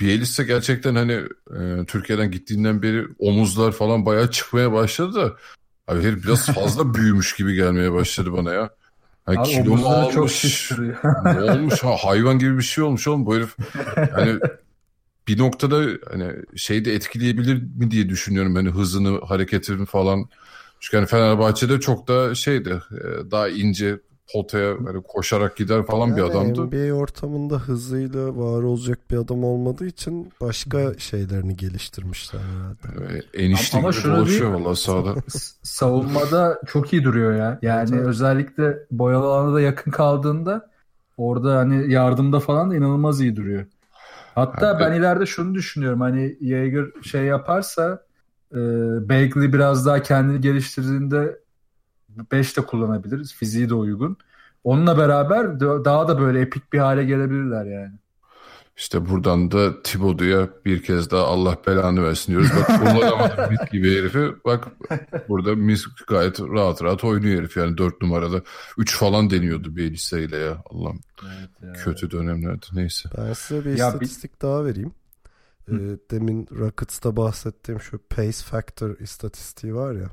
Bielitsa 0.00 0.42
gerçekten 0.42 0.94
hani 0.94 1.12
e, 1.58 1.84
Türkiye'den 1.86 2.30
gittiğinden 2.30 2.82
beri 2.82 3.06
omuzlar 3.18 3.72
falan 3.72 4.06
bayağı 4.06 4.30
çıkmaya 4.30 4.72
başladı 4.72 5.14
da 5.14 5.36
abi 5.88 6.02
herif 6.02 6.24
biraz 6.24 6.46
fazla 6.54 6.94
büyümüş 6.94 7.36
gibi 7.36 7.54
gelmeye 7.54 7.92
başladı 7.92 8.32
bana 8.32 8.52
ya. 8.52 8.70
Yani 9.28 9.38
Abi 9.38 9.48
kilo 9.48 9.76
mu 9.76 9.86
almış? 9.86 10.68
Çok 10.68 10.78
ne 11.24 11.40
olmuş? 11.52 11.82
Ha, 11.84 11.96
hayvan 12.00 12.38
gibi 12.38 12.58
bir 12.58 12.62
şey 12.62 12.84
olmuş 12.84 13.08
oğlum 13.08 13.26
bu 13.26 13.36
herif. 13.36 13.56
Yani 13.96 14.40
bir 15.28 15.38
noktada 15.38 15.84
hani 16.10 16.32
şeyde 16.56 16.94
etkileyebilir 16.94 17.62
mi 17.62 17.90
diye 17.90 18.08
düşünüyorum. 18.08 18.54
Hani 18.54 18.70
hızını, 18.70 19.20
hareketini 19.20 19.86
falan. 19.86 20.28
Çünkü 20.80 20.96
hani 20.96 21.06
Fenerbahçe'de 21.06 21.80
çok 21.80 22.08
da 22.08 22.34
şeydi 22.34 22.82
e, 22.92 23.30
daha 23.30 23.48
ince 23.48 23.98
potaya 24.32 24.74
hani 24.86 25.02
koşarak 25.02 25.56
gider 25.56 25.86
falan 25.86 26.06
yani 26.06 26.16
bir 26.16 26.22
adamdı. 26.22 26.66
NBA 26.66 26.94
ortamında 26.94 27.58
hızıyla 27.58 28.36
var 28.36 28.62
olacak 28.62 28.98
bir 29.10 29.16
adam 29.16 29.44
olmadığı 29.44 29.86
için 29.86 30.32
başka 30.40 30.98
şeylerini 30.98 31.56
geliştirmişler 31.56 32.40
herhalde. 32.40 33.22
Enişte 33.34 33.78
Ama 33.78 33.90
gibi 33.90 34.04
dolaşıyor 34.04 34.52
valla 34.52 34.74
sahada. 34.74 35.14
Savunmada 35.62 36.60
çok 36.66 36.92
iyi 36.92 37.04
duruyor 37.04 37.34
ya. 37.34 37.58
Yani 37.62 37.90
evet. 37.94 38.06
özellikle 38.06 38.78
boyalı 38.90 39.26
alana 39.26 39.54
da 39.54 39.60
yakın 39.60 39.90
kaldığında 39.90 40.70
orada 41.16 41.56
hani 41.56 41.92
yardımda 41.92 42.40
falan 42.40 42.70
da 42.70 42.76
inanılmaz 42.76 43.20
iyi 43.20 43.36
duruyor. 43.36 43.66
Hatta 44.34 44.66
yani 44.66 44.80
ben 44.80 44.92
ileride 44.92 45.26
şunu 45.26 45.54
düşünüyorum 45.54 46.00
hani 46.00 46.36
Jaeger 46.40 46.86
şey 47.02 47.22
yaparsa 47.22 48.02
e, 48.52 48.56
Bagley 49.08 49.52
biraz 49.52 49.86
daha 49.86 50.02
kendini 50.02 50.40
geliştirdiğinde 50.40 51.38
5 52.32 52.56
de 52.56 52.60
kullanabiliriz. 52.60 53.34
Fiziği 53.34 53.68
de 53.68 53.74
uygun. 53.74 54.16
Onunla 54.64 54.98
beraber 54.98 55.60
daha 55.60 56.08
da 56.08 56.20
böyle 56.20 56.40
epik 56.40 56.72
bir 56.72 56.78
hale 56.78 57.04
gelebilirler 57.04 57.64
yani. 57.64 57.94
İşte 58.78 59.08
buradan 59.08 59.50
da 59.50 59.82
Thibodeau'ya 59.82 60.48
bir 60.64 60.82
kez 60.82 61.10
daha 61.10 61.24
Allah 61.24 61.56
belanı 61.66 62.04
versin 62.04 62.32
diyoruz. 62.32 62.50
Bak 62.56 62.66
kullanamadım 62.66 63.50
mit 63.50 63.72
gibi 63.72 63.96
herifi. 63.96 64.32
Bak 64.44 64.68
burada 65.28 65.54
mis 65.54 65.84
gayet 66.06 66.40
rahat 66.40 66.82
rahat 66.82 67.04
oynuyor 67.04 67.38
herif. 67.38 67.56
Yani 67.56 67.78
dört 67.78 68.02
numarada 68.02 68.42
üç 68.78 68.96
falan 68.96 69.30
deniyordu 69.30 69.76
bir 69.76 69.92
listeyle 69.92 70.36
ya. 70.36 70.62
Allah'ım 70.70 71.00
evet 71.24 71.50
ya. 71.62 71.72
kötü 71.72 72.10
dönemlerde 72.10 72.66
neyse. 72.72 73.08
Ben 73.18 73.32
size 73.32 73.64
bir 73.64 73.78
ya 73.78 73.86
istatistik 73.86 74.34
bir... 74.34 74.40
daha 74.40 74.64
vereyim. 74.64 74.92
Ee, 75.68 75.74
demin 76.10 76.48
Rockets'ta 76.58 77.16
bahsettiğim 77.16 77.80
şu 77.80 77.98
pace 78.10 78.44
factor 78.44 78.98
istatistiği 78.98 79.74
var 79.74 79.92
ya. 79.92 80.10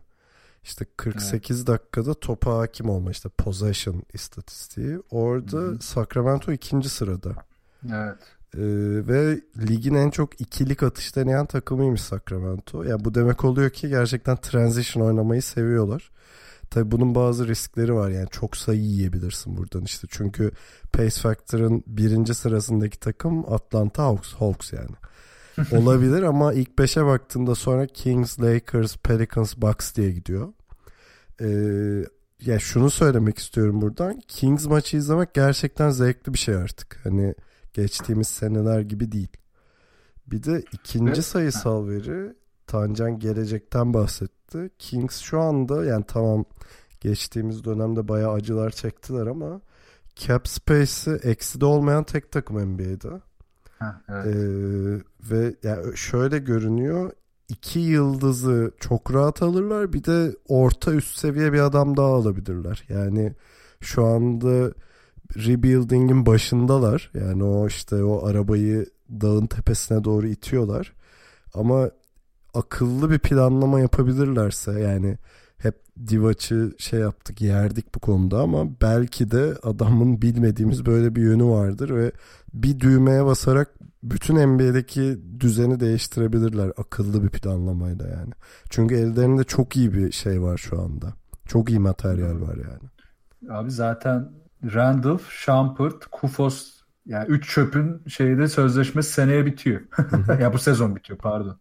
İşte 0.65 0.85
48 0.97 1.57
evet. 1.57 1.67
dakikada 1.67 2.13
topa 2.13 2.57
hakim 2.57 2.89
olma 2.89 3.11
işte 3.11 3.29
possession 3.29 4.03
istatistiği. 4.13 4.99
Orada 5.11 5.57
Hı-hı. 5.57 5.79
Sacramento 5.79 6.51
ikinci 6.51 6.89
sırada. 6.89 7.35
Evet. 7.85 8.17
Ee, 8.53 8.59
ve 9.07 9.41
ligin 9.57 9.95
en 9.95 10.09
çok 10.09 10.41
ikilik 10.41 10.83
atış 10.83 11.15
deneyen 11.15 11.45
takımıymış 11.45 12.01
Sacramento. 12.01 12.83
Yani 12.83 13.05
bu 13.05 13.15
demek 13.15 13.45
oluyor 13.45 13.69
ki 13.69 13.89
gerçekten 13.89 14.37
transition 14.37 15.05
oynamayı 15.07 15.41
seviyorlar. 15.41 16.11
Tabi 16.69 16.91
bunun 16.91 17.15
bazı 17.15 17.47
riskleri 17.47 17.93
var 17.93 18.09
yani 18.09 18.27
çok 18.31 18.57
sayı 18.57 18.81
yiyebilirsin 18.81 19.57
buradan 19.57 19.83
işte. 19.83 20.07
Çünkü 20.11 20.51
Pace 20.93 21.21
Factor'ın 21.21 21.83
birinci 21.87 22.33
sırasındaki 22.33 22.99
takım 22.99 23.53
Atlanta 23.53 24.03
Hawks, 24.03 24.33
Hawks 24.33 24.73
yani. 24.73 24.95
Olabilir 25.81 26.23
ama 26.23 26.53
ilk 26.53 26.69
5'e 26.69 27.05
baktığında 27.05 27.55
sonra 27.55 27.87
Kings, 27.87 28.39
Lakers, 28.39 28.97
Pelicans, 28.97 29.57
Bucks 29.57 29.95
diye 29.95 30.11
gidiyor. 30.11 30.53
Ee, 31.41 32.05
ya 32.41 32.59
şunu 32.59 32.89
söylemek 32.89 33.37
istiyorum 33.37 33.81
buradan. 33.81 34.19
Kings 34.27 34.65
maçı 34.65 34.97
izlemek 34.97 35.33
gerçekten 35.33 35.89
zevkli 35.89 36.33
bir 36.33 36.37
şey 36.37 36.55
artık. 36.55 36.99
Hani 37.03 37.35
geçtiğimiz 37.73 38.27
seneler 38.27 38.79
gibi 38.79 39.11
değil. 39.11 39.37
Bir 40.27 40.43
de 40.43 40.63
ikinci 40.71 41.11
Evet. 41.11 41.25
sayısal 41.25 41.87
veri 41.87 42.33
Tancan 42.67 43.19
gelecekten 43.19 43.93
bahsetti. 43.93 44.69
Kings 44.79 45.19
şu 45.19 45.39
anda 45.39 45.85
yani 45.85 46.05
tamam 46.07 46.45
geçtiğimiz 47.01 47.63
dönemde 47.63 48.07
bayağı 48.07 48.31
acılar 48.33 48.71
çektiler 48.71 49.27
ama 49.27 49.61
cap 50.15 50.47
space'i 50.47 51.13
ekside 51.13 51.65
olmayan 51.65 52.03
tek 52.03 52.31
takım 52.31 52.73
NBA'de. 52.73 53.21
Ha, 53.79 54.01
evet. 54.09 54.25
Ee, 54.25 55.01
ve 55.31 55.55
yani 55.63 55.97
şöyle 55.97 56.37
görünüyor 56.37 57.11
iki 57.49 57.79
yıldızı 57.79 58.71
çok 58.79 59.13
rahat 59.13 59.41
alırlar 59.41 59.93
bir 59.93 60.03
de 60.03 60.35
orta 60.47 60.93
üst 60.93 61.17
seviye 61.17 61.53
bir 61.53 61.59
adam 61.59 61.97
daha 61.97 62.07
alabilirler. 62.07 62.83
Yani 62.89 63.33
şu 63.81 64.05
anda 64.05 64.73
rebuilding'in 65.35 66.25
başındalar. 66.25 67.11
Yani 67.13 67.43
o 67.43 67.67
işte 67.67 68.03
o 68.03 68.25
arabayı 68.25 68.85
dağın 69.09 69.45
tepesine 69.45 70.03
doğru 70.03 70.27
itiyorlar. 70.27 70.93
Ama 71.53 71.89
akıllı 72.53 73.11
bir 73.11 73.19
planlama 73.19 73.79
yapabilirlerse 73.79 74.71
yani 74.71 75.17
hep 75.57 75.75
Divac'ı 76.07 76.75
şey 76.77 76.99
yaptık 76.99 77.41
yerdik 77.41 77.95
bu 77.95 77.99
konuda 77.99 78.39
ama 78.39 78.81
belki 78.81 79.31
de 79.31 79.53
adamın 79.63 80.21
bilmediğimiz 80.21 80.85
böyle 80.85 81.15
bir 81.15 81.21
yönü 81.21 81.45
vardır 81.45 81.95
ve 81.95 82.11
bir 82.53 82.79
düğmeye 82.79 83.25
basarak 83.25 83.69
bütün 84.03 84.47
NBA'deki 84.47 85.19
düzeni 85.39 85.79
değiştirebilirler 85.79 86.71
akıllı 86.77 87.23
bir 87.23 87.29
planlamayla 87.29 88.07
yani. 88.07 88.33
Çünkü 88.69 88.95
ellerinde 88.95 89.43
çok 89.43 89.77
iyi 89.77 89.93
bir 89.93 90.11
şey 90.11 90.41
var 90.41 90.57
şu 90.57 90.81
anda. 90.81 91.13
Çok 91.45 91.69
iyi 91.69 91.79
materyal 91.79 92.41
var 92.41 92.55
yani. 92.55 92.89
Abi 93.57 93.71
zaten 93.71 94.31
Randolph, 94.73 95.29
Shumpert, 95.29 96.05
Kufos 96.11 96.75
yani 97.05 97.27
3 97.27 97.49
çöpün 97.49 98.01
şeyde 98.07 98.47
sözleşmesi 98.47 99.11
seneye 99.11 99.45
bitiyor. 99.45 99.81
ya 100.39 100.53
bu 100.53 100.57
sezon 100.57 100.95
bitiyor 100.95 101.19
pardon. 101.19 101.57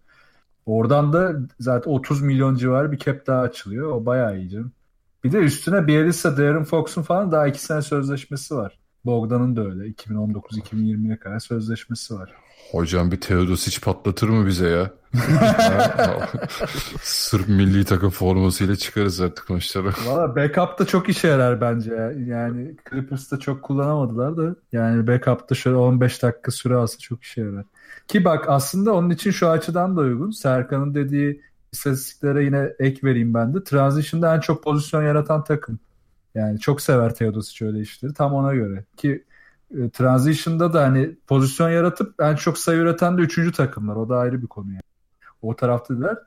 Oradan 0.67 1.13
da 1.13 1.33
zaten 1.61 1.91
30 1.91 2.23
milyon 2.23 2.57
civarı 2.57 2.93
bir 2.93 2.99
cap 2.99 3.27
daha 3.27 3.41
açılıyor. 3.41 3.91
O 3.91 4.07
bayağı 4.07 4.39
iyi 4.39 4.51
canım. 4.51 4.73
Bir 5.25 5.33
de 5.33 5.39
üstüne 5.39 5.87
Bielitsa, 5.87 6.37
Darren 6.37 6.65
Fox'un 6.65 7.03
falan 7.03 7.33
daha 7.33 7.47
2 7.47 7.63
sene 7.63 7.83
sözleşmesi 7.83 8.55
var. 8.55 8.79
Bogdan'ın 9.05 9.57
da 9.57 9.65
öyle. 9.65 9.87
2019-2020'ye 9.87 11.19
kadar 11.19 11.39
sözleşmesi 11.39 12.15
var. 12.15 12.44
Hocam 12.75 13.11
bir 13.13 13.21
Teodosic 13.21 13.81
patlatır 13.81 14.29
mı 14.29 14.47
bize 14.47 14.69
ya? 14.69 14.91
Sırp 17.03 17.49
milli 17.49 17.85
takım 17.85 18.11
formasıyla 18.11 18.77
çıkarız 18.77 19.21
artık 19.21 19.51
maçlara. 19.51 19.91
Valla 20.07 20.37
backup'ta 20.37 20.87
çok 20.87 21.09
işe 21.09 21.29
yarar 21.29 21.61
bence. 21.61 21.95
ya. 21.95 22.13
Yani 22.13 22.77
Clippers'ta 22.91 23.39
çok 23.39 23.63
kullanamadılar 23.63 24.37
da 24.37 24.57
yani 24.73 25.07
backup'ta 25.07 25.55
şöyle 25.55 25.77
15 25.77 26.23
dakika 26.23 26.51
süre 26.51 26.75
alsa 26.75 26.99
çok 26.99 27.23
işe 27.23 27.41
yarar. 27.41 27.65
Ki 28.09 28.25
bak 28.25 28.45
aslında 28.49 28.95
onun 28.95 29.11
için 29.11 29.31
şu 29.31 29.49
açıdan 29.49 29.97
da 29.97 30.01
uygun. 30.01 30.31
Serkan'ın 30.31 30.95
dediği 30.95 31.43
istatistiklere 31.73 32.45
yine 32.45 32.73
ek 32.79 33.01
vereyim 33.05 33.35
ben 33.35 33.55
de. 33.55 33.65
Transition'da 33.65 34.37
en 34.37 34.41
çok 34.41 34.65
pozisyon 34.65 35.03
yaratan 35.03 35.45
takım. 35.45 35.79
Yani 36.35 36.61
çok 36.61 36.81
sever 36.81 37.15
Teodosic 37.15 37.67
öyle 37.67 37.81
işleri. 37.81 38.15
Tam 38.15 38.35
ona 38.35 38.55
göre. 38.55 38.85
Ki 38.97 39.25
e, 39.71 39.91
Transition'da 39.91 40.73
da 40.73 40.83
hani 40.83 41.17
pozisyon 41.27 41.71
yaratıp 41.71 42.15
en 42.23 42.37
çok 42.37 42.59
sayı 42.59 42.79
üreten 42.81 43.19
de 43.19 43.23
üçüncü 43.23 43.53
takımlar. 43.53 43.97
O 43.97 44.09
da 44.09 44.19
ayrı 44.19 44.43
bir 44.43 44.47
konu 44.47 44.69
yani. 44.71 44.81
O 45.43 45.57
taraftalar. 45.57 46.19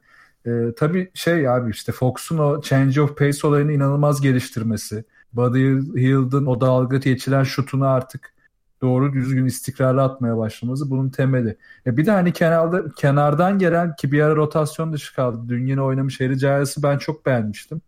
E, 0.45 0.73
tabii 0.77 1.11
şey 1.13 1.49
abi 1.49 1.71
işte 1.71 1.91
Fox'un 1.91 2.37
o 2.37 2.61
change 2.61 3.01
of 3.01 3.17
pace 3.17 3.47
olayını 3.47 3.73
inanılmaz 3.73 4.21
geliştirmesi. 4.21 5.03
Buddy 5.33 5.59
Hield'ın 6.01 6.45
o 6.45 6.61
dalga 6.61 6.97
geçilen 6.97 7.43
şutunu 7.43 7.87
artık 7.87 8.33
doğru 8.81 9.13
düzgün 9.13 9.45
istikrarlı 9.45 10.03
atmaya 10.03 10.37
başlaması 10.37 10.89
bunun 10.89 11.09
temeli. 11.09 11.57
E 11.85 11.97
bir 11.97 12.05
de 12.05 12.11
hani 12.11 12.33
kenarda 12.33 12.83
kenardan 12.97 13.59
gelen 13.59 13.95
ki 13.95 14.11
bir 14.11 14.21
ara 14.21 14.35
rotasyon 14.35 14.93
dışı 14.93 15.15
kaldı. 15.15 15.41
Dün 15.49 15.67
yine 15.67 15.81
oynamış 15.81 16.19
Harry 16.19 16.35
Giles'ı 16.35 16.83
ben 16.83 16.97
çok 16.97 17.25
beğenmiştim. 17.25 17.81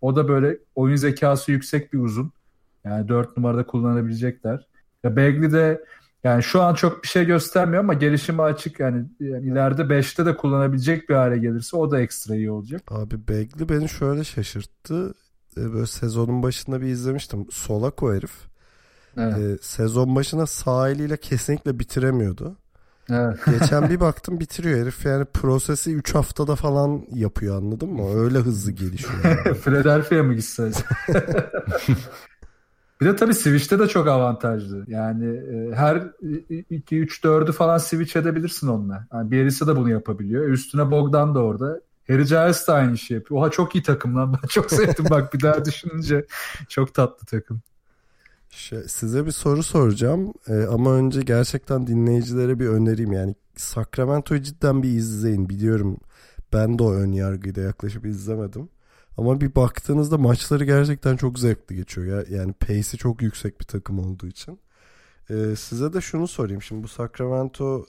O 0.00 0.16
da 0.16 0.28
böyle 0.28 0.58
oyun 0.74 0.96
zekası 0.96 1.52
yüksek 1.52 1.92
bir 1.92 1.98
uzun. 1.98 2.32
Yani 2.84 3.08
4 3.08 3.36
numarada 3.36 3.66
kullanabilecekler. 3.66 4.66
Ya 5.06 5.16
Bagley 5.16 5.52
de 5.52 5.84
yani 6.24 6.42
şu 6.42 6.62
an 6.62 6.74
çok 6.74 7.02
bir 7.02 7.08
şey 7.08 7.24
göstermiyor 7.24 7.84
ama 7.84 7.94
gelişimi 7.94 8.42
açık. 8.42 8.80
Yani, 8.80 9.04
yani 9.20 9.46
ileride 9.46 9.82
5'te 9.82 10.26
de 10.26 10.36
kullanabilecek 10.36 11.08
bir 11.08 11.14
hale 11.14 11.38
gelirse 11.38 11.76
o 11.76 11.90
da 11.90 12.00
ekstra 12.00 12.34
iyi 12.34 12.50
olacak. 12.50 12.82
Abi 12.88 13.28
Bagley 13.28 13.68
beni 13.68 13.88
şöyle 13.88 14.24
şaşırttı. 14.24 15.14
Ee, 15.58 15.72
Böyle 15.72 15.86
sezonun 15.86 16.42
başında 16.42 16.80
bir 16.80 16.86
izlemiştim. 16.86 17.46
Solak 17.50 18.02
o 18.02 18.14
herif. 18.14 18.32
Evet. 19.18 19.38
Ee, 19.38 19.58
sezon 19.62 20.16
başına 20.16 20.46
sağ 20.46 20.88
eliyle 20.88 21.16
kesinlikle 21.16 21.78
bitiremiyordu. 21.78 22.56
Evet. 23.10 23.38
Geçen 23.60 23.90
bir 23.90 24.00
baktım 24.00 24.40
bitiriyor 24.40 24.78
herif 24.80 25.06
yani 25.06 25.24
prosesi 25.24 25.94
3 25.94 26.14
haftada 26.14 26.56
falan 26.56 27.02
yapıyor 27.14 27.56
anladın 27.58 27.92
mı? 27.92 28.20
Öyle 28.24 28.38
hızlı 28.38 28.72
gelişiyor. 28.72 29.14
yani. 29.24 29.56
Philadelphia'ya 29.64 30.24
mı 30.24 30.34
gitse? 30.34 30.70
bir 33.00 33.06
de 33.06 33.16
tabii 33.16 33.34
Switch'te 33.34 33.78
de 33.78 33.88
çok 33.88 34.08
avantajlı. 34.08 34.84
Yani 34.88 35.26
e, 35.26 35.74
her 35.74 35.96
2-3-4'ü 35.96 37.52
falan 37.52 37.78
switch 37.78 38.16
edebilirsin 38.16 38.68
onunla. 38.68 39.06
Yani 39.12 39.30
Bielitsa 39.30 39.66
da 39.66 39.76
bunu 39.76 39.90
yapabiliyor. 39.90 40.48
Üstüne 40.48 40.90
Bogdan 40.90 41.34
da 41.34 41.38
orada. 41.38 41.80
Harry 42.08 42.24
Giles 42.24 42.68
de 42.68 42.72
aynı 42.72 42.94
işi 42.94 43.14
yapıyor. 43.14 43.40
Oha 43.40 43.50
çok 43.50 43.74
iyi 43.74 43.82
takım 43.82 44.16
lan. 44.16 44.32
Ben 44.42 44.48
çok 44.48 44.70
sevdim 44.70 45.06
bak 45.10 45.34
bir 45.34 45.40
daha 45.40 45.64
düşününce. 45.64 46.26
Çok 46.68 46.94
tatlı 46.94 47.26
takım. 47.26 47.60
Şey, 48.50 48.82
size 48.88 49.26
bir 49.26 49.30
soru 49.30 49.62
soracağım 49.62 50.34
Ee, 50.48 50.62
ama 50.62 50.92
önce 50.92 51.20
gerçekten 51.20 51.86
dinleyicilere 51.86 52.58
bir 52.60 52.66
önereyim 52.66 53.12
yani 53.12 53.34
Sacramento'yu 53.56 54.42
cidden 54.42 54.82
bir 54.82 54.88
izleyin 54.88 55.48
biliyorum 55.48 55.98
ben 56.52 56.78
de 56.78 56.82
o 56.82 56.92
ön 56.92 57.12
yargıyla 57.12 57.62
yaklaşıp 57.62 58.06
izlemedim 58.06 58.68
ama 59.16 59.40
bir 59.40 59.54
baktığınızda 59.54 60.18
maçları 60.18 60.64
gerçekten 60.64 61.16
çok 61.16 61.38
zevkli 61.38 61.76
geçiyor 61.76 62.06
ya 62.28 62.38
yani 62.38 62.52
pace'i 62.52 62.98
çok 62.98 63.22
yüksek 63.22 63.60
bir 63.60 63.64
takım 63.66 63.98
olduğu 63.98 64.26
için 64.26 64.60
Ee, 65.30 65.56
size 65.56 65.92
de 65.92 66.00
şunu 66.00 66.28
sorayım 66.28 66.62
şimdi 66.62 66.82
bu 66.82 66.88
Sacramento 66.88 67.86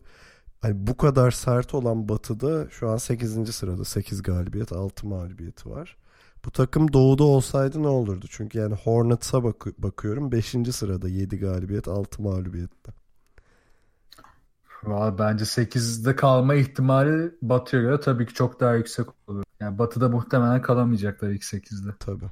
hani 0.62 0.88
bu 0.88 0.98
kadar 0.98 1.32
sert 1.32 1.74
olan 1.74 2.10
batıda 2.10 2.70
şu 2.70 2.90
an 2.90 2.98
8. 2.98 3.54
sırada 3.54 3.86
8 3.86 4.22
galibiyet 4.24 4.72
6 4.72 5.08
mağlubiyeti 5.08 5.70
var 5.70 5.98
bu 6.46 6.52
takım 6.52 6.94
doğuda 6.94 7.24
olsaydı 7.24 7.84
ne 7.84 7.88
olurdu? 7.88 8.26
Çünkü 8.30 8.58
yani 8.60 8.76
Hornets'a 8.76 9.44
bak- 9.44 9.78
bakıyorum 9.84 10.32
5. 10.32 10.72
sırada 10.74 11.10
7 11.10 11.40
galibiyet 11.40 11.88
6 11.88 12.22
mağlubiyette. 12.22 12.92
Valla 14.84 15.18
bence 15.20 15.46
8'de 15.46 16.16
kalma 16.16 16.56
ihtimali 16.56 17.32
Batı'ya 17.42 18.00
tabii 18.00 18.26
ki 18.26 18.34
çok 18.34 18.60
daha 18.60 18.76
yüksek 18.76 19.08
olur. 19.28 19.44
Yani 19.60 19.78
Batı'da 19.78 20.10
muhtemelen 20.10 20.62
kalamayacaklar 20.62 21.30
ilk 21.30 21.44
8'de. 21.44 21.92
Tabii. 22.00 22.26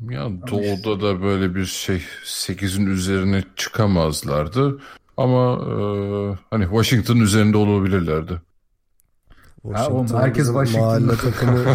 Ya 0.00 0.28
doğuda 0.50 1.00
da 1.02 1.22
böyle 1.22 1.54
bir 1.54 1.64
şey 1.64 2.02
8'in 2.24 2.86
üzerine 2.86 3.44
çıkamazlardı. 3.56 4.80
Ama 5.16 5.52
e, 5.52 5.74
hani 6.50 6.64
Washington 6.64 7.16
üzerinde 7.16 7.56
olabilirlerdi. 7.56 8.32
Ha, 9.74 9.88
oğlum, 9.88 10.06
Washington 10.06 10.20
herkes 10.20 10.46
Washington'da. 10.46 10.86
mahalle 10.86 11.16
takımı 11.16 11.64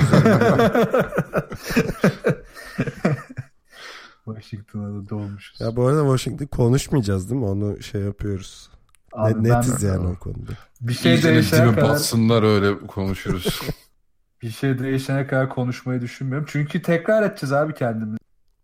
Washington'a 4.26 4.88
da 5.04 5.10
dolmuşuz. 5.10 5.62
ya 5.62 5.76
bu 5.76 5.88
arada 5.88 6.02
Washington 6.02 6.46
konuşmayacağız 6.46 7.30
değil 7.30 7.41
mi? 7.41 7.48
Onu 7.48 7.84
şey 7.84 8.02
yapıyoruz. 8.02 8.70
Abi 9.14 9.44
Ne- 9.44 9.50
ben 9.50 9.60
netiz 9.60 9.84
yani 9.84 10.08
o 10.08 10.16
konuda. 10.20 10.52
bir 10.82 10.94
şey 10.94 11.14
İyice 11.16 11.30
değişene 11.34 11.76
kadar 11.76 11.89
batsınlar 11.89 12.44
öyle 12.44 12.78
konuşuruz. 12.88 13.62
bir 14.44 14.50
şey 14.50 14.80
değişene 14.80 15.28
kadar 15.28 15.50
konuşmayı 15.50 16.02
düşünmüyorum. 16.02 16.48
Çünkü 16.52 16.82
tekrar 16.82 17.24
edeceğiz 17.24 17.54
abi 17.54 17.74
kendimizi. 17.74 18.18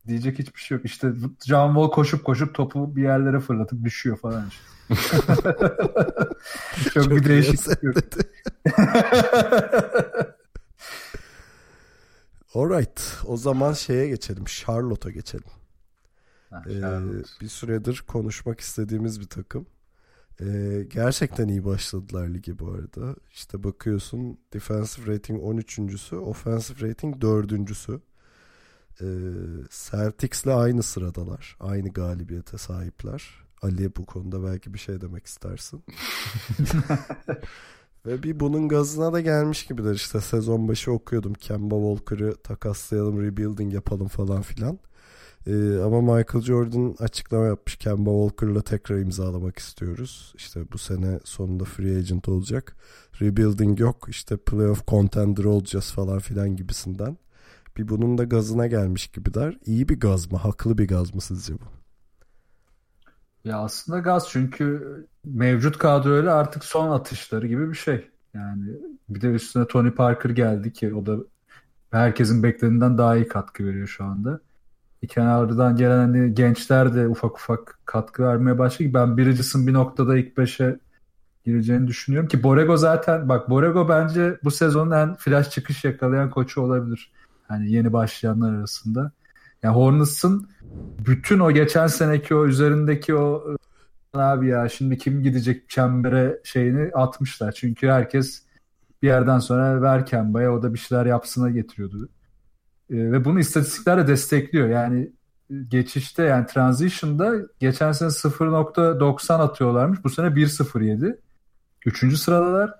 Diyecek 0.07 0.39
hiçbir 0.39 0.59
şey 0.59 0.77
yok. 0.77 0.86
İşte 0.86 1.07
John 1.45 1.67
Wall 1.73 1.89
koşup 1.91 2.25
koşup 2.25 2.55
topu 2.55 2.95
bir 2.95 3.03
yerlere 3.03 3.39
fırlatıp 3.39 3.84
düşüyor 3.84 4.17
falan 4.17 4.45
işte. 4.49 4.63
Çok, 6.93 7.11
bir 7.11 7.23
değişiklik 7.23 7.84
yok. 7.84 7.95
Alright. 12.53 13.01
O 13.25 13.38
zaman 13.38 13.73
şeye 13.73 14.07
geçelim. 14.07 14.45
Charlotte'a 14.45 15.11
geçelim. 15.11 15.45
Ha, 16.49 16.63
Ee, 16.69 16.80
Charlotte. 16.82 17.30
bir 17.41 17.47
süredir 17.47 18.03
konuşmak 18.07 18.59
istediğimiz 18.59 19.19
bir 19.21 19.27
takım. 19.27 19.65
Ee, 20.41 20.85
gerçekten 20.89 21.47
iyi 21.47 21.65
başladılar 21.65 22.27
ligi 22.27 22.59
bu 22.59 22.71
arada. 22.71 23.15
İşte 23.31 23.63
bakıyorsun 23.63 24.37
defensive 24.53 25.13
rating 25.13 25.41
13.sü, 25.41 26.15
offensive 26.15 26.89
rating 26.89 27.15
4.sü. 27.15 27.99
Ee, 29.01 29.05
Celtics'le 29.69 30.47
aynı 30.47 30.83
sıradalar. 30.83 31.57
Aynı 31.59 31.89
galibiyete 31.89 32.57
sahipler. 32.57 33.29
Ali 33.61 33.95
bu 33.95 34.05
konuda 34.05 34.43
belki 34.43 34.73
bir 34.73 34.79
şey 34.79 35.01
demek 35.01 35.25
istersin. 35.25 35.83
Ve 38.05 38.23
bir 38.23 38.39
bunun 38.39 38.67
gazına 38.67 39.13
da 39.13 39.21
gelmiş 39.21 39.65
gibiler 39.65 39.95
işte 39.95 40.21
sezon 40.21 40.67
başı 40.67 40.91
okuyordum 40.91 41.33
Kemba 41.33 41.75
Walker'ı 41.75 42.35
takaslayalım 42.35 43.21
rebuilding 43.21 43.73
yapalım 43.73 44.07
falan 44.07 44.41
filan. 44.41 44.79
Ee, 45.47 45.79
ama 45.85 46.01
Michael 46.01 46.43
Jordan 46.43 46.95
açıklama 46.99 47.45
yapmış 47.45 47.75
Kemba 47.75 48.11
Walker'la 48.11 48.61
tekrar 48.61 48.97
imzalamak 48.97 49.59
istiyoruz. 49.59 50.33
İşte 50.37 50.71
bu 50.71 50.77
sene 50.77 51.19
sonunda 51.23 51.63
free 51.65 51.97
agent 51.97 52.29
olacak. 52.29 52.75
Rebuilding 53.21 53.79
yok 53.79 54.05
işte 54.09 54.37
playoff 54.37 54.87
contender 54.87 55.43
olacağız 55.43 55.91
falan 55.91 56.19
filan 56.19 56.55
gibisinden. 56.55 57.17
Bir 57.77 57.87
bunun 57.87 58.17
da 58.17 58.23
gazına 58.23 58.67
gelmiş 58.67 59.07
gibiler. 59.07 59.57
İyi 59.65 59.89
bir 59.89 59.99
gaz 59.99 60.31
mı? 60.31 60.37
Haklı 60.37 60.77
bir 60.77 60.87
gaz 60.87 61.15
mı 61.15 61.21
sizce 61.21 61.53
bu? 61.53 61.65
Ya 63.43 63.59
aslında 63.59 63.99
gaz 63.99 64.29
çünkü 64.29 65.07
mevcut 65.25 65.77
kadroyla 65.77 66.35
artık 66.35 66.65
son 66.65 66.91
atışları 66.91 67.47
gibi 67.47 67.69
bir 67.69 67.75
şey. 67.75 68.09
Yani 68.33 68.65
bir 69.09 69.21
de 69.21 69.27
üstüne 69.27 69.67
Tony 69.67 69.91
Parker 69.91 70.29
geldi 70.29 70.73
ki 70.73 70.93
o 70.93 71.05
da 71.05 71.17
herkesin 71.91 72.43
beklediğinden 72.43 72.97
daha 72.97 73.15
iyi 73.15 73.27
katkı 73.27 73.65
veriyor 73.65 73.87
şu 73.87 74.03
anda. 74.05 74.39
Kenardan 75.07 75.75
gelen 75.75 75.97
hani 75.97 76.33
gençler 76.33 76.95
de 76.95 77.07
ufak 77.07 77.35
ufak 77.35 77.79
katkı 77.85 78.23
vermeye 78.23 78.59
başladı. 78.59 78.89
Ben 78.93 79.17
Bridges'ın 79.17 79.67
bir 79.67 79.73
noktada 79.73 80.17
ilk 80.17 80.37
beşe 80.37 80.79
gireceğini 81.45 81.87
düşünüyorum 81.87 82.27
ki 82.27 82.43
Borrego 82.43 82.77
zaten 82.77 83.29
bak 83.29 83.49
Borrego 83.49 83.89
bence 83.89 84.37
bu 84.43 84.51
sezonun 84.51 84.91
en 84.91 85.15
flash 85.15 85.49
çıkış 85.49 85.83
yakalayan 85.83 86.29
koçu 86.29 86.61
olabilir. 86.61 87.11
Hani 87.47 87.71
yeni 87.71 87.93
başlayanlar 87.93 88.53
arasında. 88.53 89.11
Yani 89.63 89.75
Hornets'ın 89.75 90.49
bütün 91.07 91.39
o 91.39 91.51
geçen 91.51 91.87
seneki 91.87 92.35
o 92.35 92.45
üzerindeki 92.45 93.15
o 93.15 93.55
abi 94.13 94.47
ya 94.47 94.69
şimdi 94.69 94.97
kim 94.97 95.23
gidecek 95.23 95.69
çembere 95.69 96.39
şeyini 96.43 96.91
atmışlar. 96.93 97.51
Çünkü 97.51 97.87
herkes 97.87 98.43
bir 99.01 99.07
yerden 99.07 99.39
sonra 99.39 99.81
ver 99.81 100.05
Kemba'ya 100.05 100.53
o 100.53 100.63
da 100.63 100.73
bir 100.73 100.79
şeyler 100.79 101.05
yapsına 101.05 101.49
getiriyordu. 101.49 102.09
Ee, 102.91 103.11
ve 103.11 103.25
bunu 103.25 103.39
istatistiklerle 103.39 104.07
destekliyor. 104.07 104.69
Yani 104.69 105.09
geçişte 105.67 106.23
yani 106.23 106.45
transition'da 106.45 107.35
geçen 107.59 107.91
sene 107.91 108.09
0.90 108.09 109.33
atıyorlarmış. 109.33 110.03
Bu 110.03 110.09
sene 110.09 110.27
1.07. 110.27 111.17
Üçüncü 111.85 112.17
sıradalar. 112.17 112.73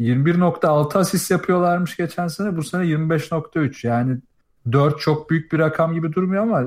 21.6 0.00 0.98
asist 0.98 1.30
yapıyorlarmış 1.30 1.96
geçen 1.96 2.28
sene. 2.28 2.56
Bu 2.56 2.62
sene 2.62 2.82
25.3. 2.84 3.86
Yani 3.86 4.18
4 4.72 5.00
çok 5.00 5.30
büyük 5.30 5.52
bir 5.52 5.58
rakam 5.58 5.94
gibi 5.94 6.12
durmuyor 6.12 6.42
ama 6.42 6.64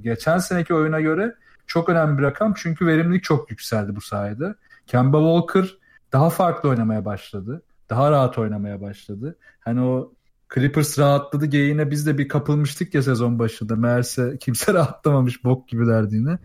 geçen 0.00 0.38
seneki 0.38 0.74
oyuna 0.74 1.00
göre 1.00 1.34
çok 1.66 1.88
önemli 1.88 2.18
bir 2.18 2.22
rakam. 2.22 2.54
Çünkü 2.56 2.86
verimlilik 2.86 3.24
çok 3.24 3.50
yükseldi 3.50 3.96
bu 3.96 4.00
sayede. 4.00 4.54
Kemba 4.86 5.18
Walker 5.18 5.78
daha 6.12 6.30
farklı 6.30 6.68
oynamaya 6.68 7.04
başladı. 7.04 7.62
Daha 7.90 8.10
rahat 8.10 8.38
oynamaya 8.38 8.80
başladı. 8.80 9.36
Hani 9.60 9.80
o 9.80 10.12
Clippers 10.54 10.98
rahatladı 10.98 11.46
geyiğine 11.46 11.90
biz 11.90 12.06
de 12.06 12.18
bir 12.18 12.28
kapılmıştık 12.28 12.94
ya 12.94 13.02
sezon 13.02 13.38
başında. 13.38 13.76
Meğerse 13.76 14.38
kimse 14.40 14.74
rahatlamamış 14.74 15.44
bok 15.44 15.68
gibilerdi 15.68 16.14
yine. 16.14 16.38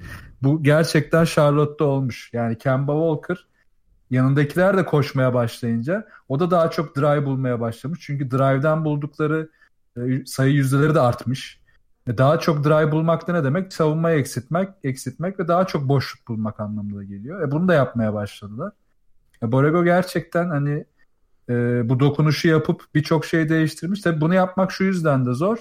Bu 0.43 0.63
gerçekten 0.63 1.25
Charlotte'da 1.25 1.87
olmuş. 1.87 2.29
Yani 2.33 2.57
Kemba 2.57 2.93
Walker 2.93 3.47
yanındakiler 4.09 4.77
de 4.77 4.85
koşmaya 4.85 5.33
başlayınca 5.33 6.07
o 6.29 6.39
da 6.39 6.51
daha 6.51 6.71
çok 6.71 6.95
drive 6.95 7.25
bulmaya 7.25 7.59
başlamış. 7.59 7.99
Çünkü 8.01 8.31
drive'den 8.31 8.85
buldukları 8.85 9.49
e, 9.97 10.25
sayı 10.25 10.53
yüzdeleri 10.53 10.95
de 10.95 10.99
artmış. 10.99 11.59
E, 12.07 12.17
daha 12.17 12.39
çok 12.39 12.63
drive 12.63 12.91
bulmak 12.91 13.27
da 13.27 13.33
ne 13.33 13.43
demek? 13.43 13.73
Savunmayı 13.73 14.19
eksiltmek, 14.19 14.69
eksiltmek 14.83 15.39
ve 15.39 15.47
daha 15.47 15.67
çok 15.67 15.89
boşluk 15.89 16.27
bulmak 16.27 16.59
anlamında 16.59 17.03
geliyor. 17.03 17.41
E 17.41 17.51
bunu 17.51 17.67
da 17.67 17.73
yapmaya 17.73 18.13
başladılar. 18.13 18.71
E 19.43 19.51
Borrego 19.51 19.83
gerçekten 19.83 20.49
hani 20.49 20.85
e, 21.49 21.81
bu 21.89 21.99
dokunuşu 21.99 22.47
yapıp 22.47 22.83
birçok 22.95 23.25
şey 23.25 23.49
değiştirmiş. 23.49 24.01
Tabii 24.01 24.21
bunu 24.21 24.33
yapmak 24.33 24.71
şu 24.71 24.83
yüzden 24.83 25.25
de 25.25 25.33
zor. 25.33 25.57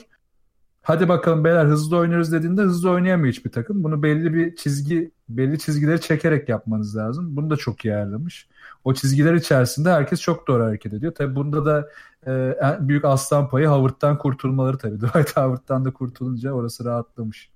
Hadi 0.82 1.08
bakalım 1.08 1.44
beyler 1.44 1.64
hızlı 1.64 1.96
oynuyoruz 1.96 2.32
dediğinde 2.32 2.62
hızlı 2.62 2.90
oynayamıyor 2.90 3.32
hiçbir 3.34 3.50
takım. 3.52 3.84
Bunu 3.84 4.02
belli 4.02 4.34
bir 4.34 4.56
çizgi, 4.56 5.10
belli 5.28 5.58
çizgileri 5.58 6.00
çekerek 6.00 6.48
yapmanız 6.48 6.96
lazım. 6.96 7.36
Bunu 7.36 7.50
da 7.50 7.56
çok 7.56 7.84
iyi 7.84 7.94
ayarlamış. 7.94 8.48
O 8.84 8.94
çizgiler 8.94 9.34
içerisinde 9.34 9.90
herkes 9.90 10.20
çok 10.20 10.48
doğru 10.48 10.64
hareket 10.64 10.92
ediyor. 10.92 11.14
Tabii 11.14 11.36
bunda 11.36 11.66
da 11.66 11.88
e, 12.26 12.32
en 12.60 12.88
büyük 12.88 13.04
aslan 13.04 13.48
payı 13.48 13.66
Howard'dan 13.66 14.18
kurtulmaları 14.18 14.78
tabii. 14.78 14.96
Dwight 15.00 15.36
Howard'dan 15.36 15.84
da 15.84 15.92
kurtulunca 15.92 16.52
orası 16.52 16.84
rahatlamış. 16.84 17.50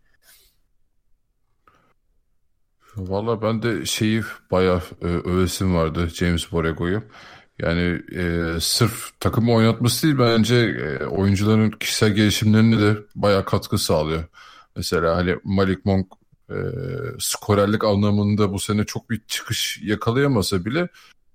Valla 2.97 3.43
ben 3.43 3.63
de 3.63 3.85
şeyi 3.85 4.23
bayağı 4.51 4.83
e, 5.03 5.07
övesim 5.07 5.75
vardı 5.75 6.09
James 6.09 6.53
Borrego'yu. 6.53 7.03
Yani 7.63 8.03
e, 8.15 8.55
sırf 8.61 9.21
takımı 9.21 9.53
oynatması 9.53 10.03
değil 10.03 10.19
bence 10.19 10.57
e, 10.57 11.05
oyuncuların 11.05 11.71
kişisel 11.71 12.11
gelişimlerine 12.11 12.81
de 12.81 12.97
bayağı 13.15 13.45
katkı 13.45 13.79
sağlıyor. 13.79 14.25
Mesela 14.77 15.17
hani 15.17 15.37
Malik 15.45 15.85
Monk 15.85 16.07
e, 16.51 16.57
skorerlik 17.19 17.85
anlamında 17.85 18.53
bu 18.53 18.59
sene 18.59 18.85
çok 18.85 19.11
bir 19.11 19.21
çıkış 19.29 19.81
yakalayamasa 19.83 20.65
bile 20.65 20.89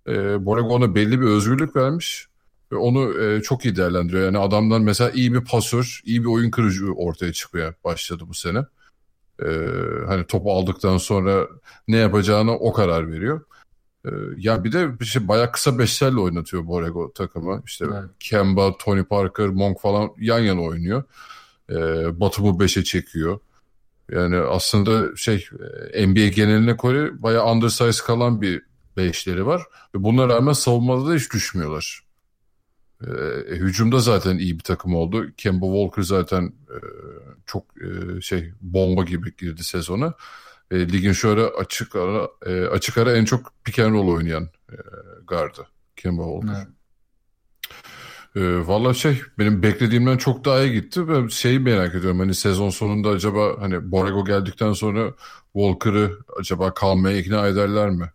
e, 0.08 0.46
Borrego 0.46 0.68
ona 0.68 0.96
belli 0.96 1.22
bir 1.22 1.26
özgürlük 1.26 1.76
vermiş 1.76 2.28
ve 2.72 2.76
onu 2.76 3.24
e, 3.24 3.42
çok 3.42 3.66
iyi 3.66 3.76
değerlendiriyor. 3.76 4.26
Yani 4.26 4.38
adamdan 4.38 4.82
mesela 4.82 5.12
iyi 5.12 5.34
bir 5.34 5.42
pasör, 5.42 6.02
iyi 6.06 6.22
bir 6.22 6.30
oyun 6.30 6.52
kırıcı 6.52 6.94
ortaya 6.94 7.34
çıkmaya 7.34 7.74
başladı 7.84 8.24
bu 8.28 8.34
sene. 8.34 8.60
E, 9.40 9.48
hani 10.08 10.26
topu 10.28 10.54
aldıktan 10.54 10.98
sonra 10.98 11.48
ne 11.88 11.98
yapacağına 11.98 12.52
o 12.52 12.74
karar 12.74 13.12
veriyor. 13.12 13.42
E, 14.08 14.12
ya 14.38 14.64
bir 14.64 14.72
de 14.72 14.99
bir 14.99 15.05
şey 15.05 15.28
bayağı 15.28 15.51
kısa 15.51 15.80
beşlerle 15.80 16.20
oynatıyor 16.20 16.68
Borrego 16.68 17.14
takımı. 17.14 17.64
İşte 17.66 17.86
evet. 17.89 18.10
Kemba, 18.20 18.78
Tony 18.78 19.03
Parker, 19.03 19.47
Monk 19.47 19.82
falan 19.82 20.10
yan 20.20 20.39
yana 20.39 20.62
oynuyor. 20.62 21.03
E, 21.70 21.76
Batum'u 22.20 22.60
beşe 22.60 22.84
çekiyor. 22.84 23.39
Yani 24.12 24.38
aslında 24.38 25.16
şey 25.16 25.47
NBA 26.08 26.28
geneline 26.28 26.78
göre 26.84 27.24
bayağı 27.24 27.51
undersize 27.51 28.03
kalan 28.03 28.41
bir 28.41 28.62
beşleri 28.97 29.45
var. 29.45 29.62
Ve 29.95 30.03
buna 30.03 30.30
rağmen 30.30 30.53
savunmada 30.53 31.10
da 31.10 31.16
hiç 31.16 31.34
düşmüyorlar. 31.34 32.01
E, 33.01 33.10
hücumda 33.49 33.99
zaten 33.99 34.38
iyi 34.38 34.60
bir 34.60 34.64
takım 34.64 34.95
oldu. 34.95 35.32
Kemba 35.38 35.66
Walker 35.66 36.01
zaten 36.01 36.43
e, 36.45 36.78
çok 37.45 37.64
e, 37.82 38.22
şey 38.22 38.51
bomba 38.62 39.03
gibi 39.03 39.36
girdi 39.36 39.64
sezona. 39.64 40.14
E, 40.72 40.80
ligin 40.80 41.11
şu 41.11 41.30
ara 41.30 41.43
açık 41.43 41.95
ara 41.95 42.28
e, 42.45 42.65
açık 42.65 42.97
ara 42.97 43.18
en 43.18 43.26
çok 43.26 43.53
pick 43.63 43.80
and 43.80 43.93
roll 43.93 44.07
oynayan 44.07 44.43
e, 44.72 44.76
gardı 45.28 45.68
Kemba 45.95 46.24
Walker. 46.24 46.57
Evet. 46.57 46.68
E, 48.36 48.68
Valla 48.68 48.93
şey 48.93 49.22
benim 49.39 49.63
beklediğimden 49.63 50.18
çok 50.18 50.45
daha 50.45 50.61
iyi 50.61 50.74
gitti. 50.74 51.09
Ben 51.09 51.28
şeyi 51.28 51.59
merak 51.59 51.95
ediyorum 51.95 52.20
hani 52.20 52.36
sezon 52.36 52.70
sonunda 52.70 53.09
acaba 53.09 53.55
hani 53.59 53.91
Borrego 53.91 54.26
geldikten 54.26 54.74
sonra 54.74 55.13
Walker'ı 55.53 56.11
acaba 56.39 56.74
kalmaya 56.74 57.18
ikna 57.18 57.47
ederler 57.47 57.89
mi? 57.89 58.11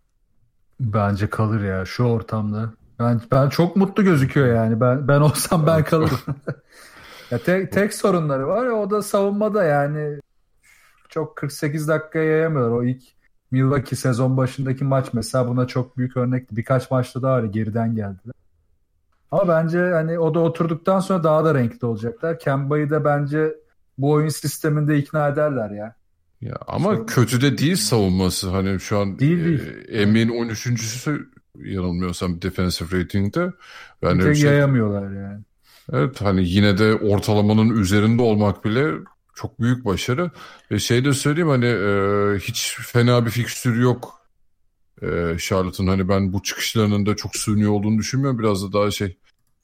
Bence 0.80 1.30
kalır 1.30 1.64
ya 1.64 1.84
şu 1.84 2.05
ortamda. 2.05 2.72
Ben 2.98 3.20
ben 3.32 3.48
çok 3.48 3.76
mutlu 3.76 4.05
gözüküyor 4.05 4.57
yani. 4.57 4.80
Ben 4.80 5.09
ben 5.09 5.20
olsam 5.20 5.66
ben 5.66 5.84
kalırım. 5.84 6.18
ya 7.30 7.38
tek, 7.38 7.72
tek 7.72 7.94
sorunları 7.94 8.46
var 8.46 8.66
ya 8.66 8.72
o 8.72 8.90
da 8.90 9.03
savunmada 9.03 9.64
yani 9.64 10.20
çok 11.13 11.37
48 11.37 11.89
dakikaya 11.89 12.25
yayamıyorlar. 12.25 12.77
O 12.77 12.85
ilk 12.85 13.03
Milwaukee 13.51 13.97
sezon 13.97 14.37
başındaki 14.37 14.85
maç 14.85 15.07
mesela 15.13 15.49
buna 15.49 15.67
çok 15.67 15.97
büyük 15.99 16.17
örnekti. 16.17 16.57
Birkaç 16.57 16.91
maçta 16.91 17.23
daha 17.23 17.37
öyle 17.39 17.49
geriden 17.49 17.95
geldiler. 17.95 18.35
Ama 19.31 19.49
bence 19.49 19.79
hani 19.79 20.19
o 20.19 20.35
da 20.35 20.41
oturduktan 20.41 21.01
sonra 21.01 21.25
daha 21.25 21.45
da 21.45 21.55
renkli 21.55 21.87
olacaklar. 21.87 22.39
Kemba'yı 22.39 22.91
da 22.91 23.05
bence 23.05 23.55
bu 23.99 24.11
oyun 24.11 24.29
sisteminde 24.29 24.99
ikna 24.99 25.29
ederler 25.29 25.71
ya. 25.71 25.95
Ya 26.41 26.57
ama 26.67 26.95
Sonra... 26.95 27.07
kötü 27.07 27.41
de 27.41 27.59
değil 27.59 27.77
savunması. 27.77 28.51
Hani 28.51 28.81
şu 28.81 28.99
an 28.99 29.19
değil, 29.19 29.45
değil. 29.45 29.61
E, 29.89 30.07
NBA'nin 30.07 30.29
13.sü 30.29 31.27
yanılmıyorsam 31.57 32.43
defensive 32.43 33.01
rating'de. 33.01 33.53
Yani 34.03 34.25
Bir 34.25 34.35
şey, 34.35 34.51
yayamıyorlar 34.51 35.13
yani. 35.13 35.41
Evet 35.93 36.21
hani 36.21 36.49
yine 36.49 36.79
de 36.79 36.95
ortalamanın 36.95 37.69
üzerinde 37.69 38.23
olmak 38.23 38.65
bile 38.65 38.93
çok 39.35 39.61
büyük 39.61 39.85
başarı. 39.85 40.30
Ve 40.70 40.78
şey 40.78 41.05
de 41.05 41.12
söyleyeyim 41.12 41.49
hani 41.49 41.66
e, 41.66 42.39
hiç 42.39 42.76
fena 42.80 43.26
bir 43.26 43.30
fikstür 43.30 43.80
yok 43.80 44.22
e, 45.03 45.37
Charlotte'ın. 45.39 45.87
Hani 45.87 46.09
ben 46.09 46.33
bu 46.33 46.43
çıkışlarının 46.43 47.07
da 47.07 47.16
çok 47.16 47.37
sürünüyor 47.37 47.72
olduğunu 47.72 47.99
düşünmüyorum. 47.99 48.39
Biraz 48.39 48.64
da 48.64 48.72
daha 48.72 48.91
şey 48.91 49.18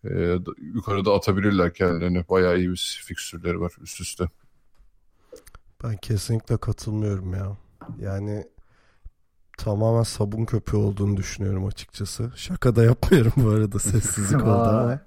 e, 0.04 0.38
yukarıda 0.58 1.14
atabilirler 1.14 1.74
kendilerini. 1.74 2.24
Bayağı 2.28 2.58
iyi 2.58 2.70
bir 2.70 3.02
fikstürleri 3.04 3.60
var 3.60 3.72
üst 3.80 4.00
üste. 4.00 4.24
Ben 5.84 5.96
kesinlikle 5.96 6.56
katılmıyorum 6.56 7.34
ya. 7.34 7.56
Yani 7.98 8.44
tamamen 9.58 10.02
sabun 10.02 10.44
köpüğü 10.44 10.76
olduğunu 10.76 11.16
düşünüyorum 11.16 11.66
açıkçası. 11.66 12.32
Şaka 12.36 12.76
da 12.76 12.84
yapmıyorum 12.84 13.32
bu 13.36 13.48
arada 13.48 13.78
sessizlik 13.78 14.42
oldu 14.42 14.68
ama. 14.68 15.00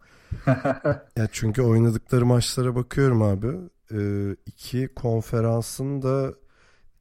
ya 1.18 1.28
çünkü 1.32 1.62
oynadıkları 1.62 2.26
maçlara 2.26 2.76
bakıyorum 2.76 3.22
abi. 3.22 3.48
E, 3.94 4.32
iki 4.46 4.88
konferansın 4.88 6.02
da 6.02 6.34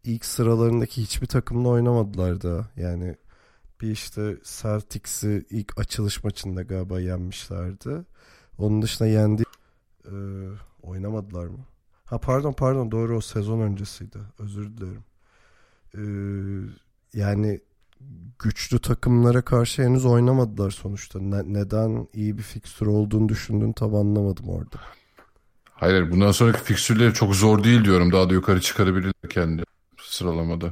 ilk 0.04 0.24
sıralarındaki 0.24 1.02
hiçbir 1.02 1.26
takımla 1.26 1.68
oynamadılar 1.68 2.40
da. 2.40 2.70
Yani 2.76 3.16
bir 3.80 3.90
işte 3.90 4.36
Celtics'i 4.44 5.46
ilk 5.50 5.80
açılış 5.80 6.24
maçında 6.24 6.62
galiba 6.62 7.00
yenmişlerdi. 7.00 8.04
Onun 8.58 8.82
dışında 8.82 9.08
yendi 9.08 9.42
e, 10.04 10.14
oynamadılar 10.82 11.46
mı? 11.46 11.58
Ha 12.04 12.18
pardon 12.18 12.52
pardon 12.52 12.90
doğru 12.90 13.16
o 13.16 13.20
sezon 13.20 13.60
öncesiydi. 13.60 14.18
Özür 14.38 14.76
dilerim. 14.76 15.04
E, 15.94 16.02
yani 17.18 17.60
güçlü 18.38 18.78
takımlara 18.78 19.42
karşı 19.42 19.82
henüz 19.82 20.04
oynamadılar 20.04 20.70
sonuçta. 20.70 21.20
Ne, 21.20 21.52
neden 21.52 22.08
iyi 22.14 22.38
bir 22.38 22.42
fikstür 22.42 22.86
olduğunu 22.86 23.28
düşündüğünü 23.28 23.74
tam 23.74 23.94
anlamadım 23.94 24.48
orada. 24.48 24.80
Hayır 25.80 26.10
bundan 26.10 26.32
sonraki 26.32 26.62
fikstürleri 26.62 27.14
çok 27.14 27.34
zor 27.34 27.64
değil 27.64 27.84
diyorum. 27.84 28.12
Daha 28.12 28.30
da 28.30 28.34
yukarı 28.34 28.60
çıkarabilirler 28.60 29.30
kendi 29.30 29.62
sıralamada. 29.98 30.70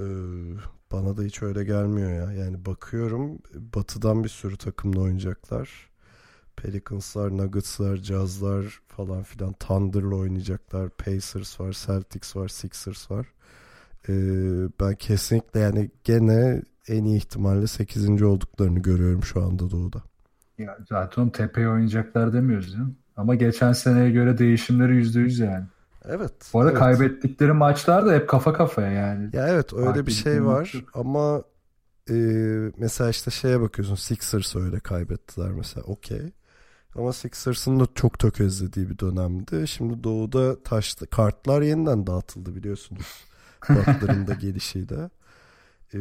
Ee, 0.00 0.04
bana 0.92 1.16
da 1.16 1.22
hiç 1.22 1.42
öyle 1.42 1.64
gelmiyor 1.64 2.10
ya. 2.12 2.32
Yani 2.32 2.64
bakıyorum 2.64 3.38
batıdan 3.54 4.24
bir 4.24 4.28
sürü 4.28 4.56
takımla 4.56 5.00
oynayacaklar. 5.00 5.90
Pelicans'lar, 6.56 7.36
Nuggets'lar, 7.36 7.96
Jazz'lar 7.96 8.80
falan 8.88 9.22
filan 9.22 9.52
Thunder'la 9.52 10.16
oynayacaklar. 10.16 10.90
Pacers 10.90 11.60
var, 11.60 11.72
Celtics 11.86 12.36
var, 12.36 12.48
Sixers 12.48 13.10
var. 13.10 13.26
Ee, 14.08 14.12
ben 14.80 14.94
kesinlikle 14.94 15.60
yani 15.60 15.90
gene 16.04 16.62
en 16.88 17.04
iyi 17.04 17.16
ihtimalle 17.16 17.66
8. 17.66 18.22
olduklarını 18.22 18.78
görüyorum 18.78 19.24
şu 19.24 19.42
anda 19.42 19.70
Doğu'da. 19.70 20.02
Ya 20.58 20.78
zaten 20.88 21.30
tepeye 21.30 21.68
oynayacaklar 21.68 22.32
demiyoruz 22.32 22.74
ya. 22.74 22.86
Ama 23.16 23.34
geçen 23.34 23.72
seneye 23.72 24.10
göre 24.10 24.38
değişimleri 24.38 24.92
%100 24.92 25.44
yani. 25.44 25.64
Evet. 26.08 26.50
Bu 26.52 26.60
arada 26.60 26.70
evet. 26.70 26.80
kaybettikleri 26.80 27.52
maçlar 27.52 28.06
da 28.06 28.12
hep 28.12 28.28
kafa 28.28 28.52
kafaya 28.52 28.92
yani. 28.92 29.30
Ya 29.32 29.48
evet 29.48 29.72
öyle 29.72 29.84
Fark 29.84 30.06
bir 30.06 30.12
şey 30.12 30.44
var 30.44 30.72
yok. 30.74 30.90
ama 30.94 31.42
e, 32.10 32.14
mesela 32.78 33.10
işte 33.10 33.30
şeye 33.30 33.60
bakıyorsun 33.60 33.94
Sixers 33.94 34.56
öyle 34.56 34.80
kaybettiler 34.80 35.50
mesela 35.50 35.84
okey. 35.84 36.32
Ama 36.96 37.12
Sixers'ın 37.12 37.80
da 37.80 37.86
çok 37.94 38.18
tökezlediği 38.18 38.90
bir 38.90 38.98
dönemdi. 38.98 39.68
Şimdi 39.68 40.04
Doğu'da 40.04 40.62
taşlı 40.62 41.06
kartlar 41.06 41.62
yeniden 41.62 42.06
dağıtıldı 42.06 42.54
biliyorsunuz. 42.54 43.24
Kartların 43.60 44.26
da 44.26 44.34
gelişiyle. 44.34 45.10
E, 45.94 45.98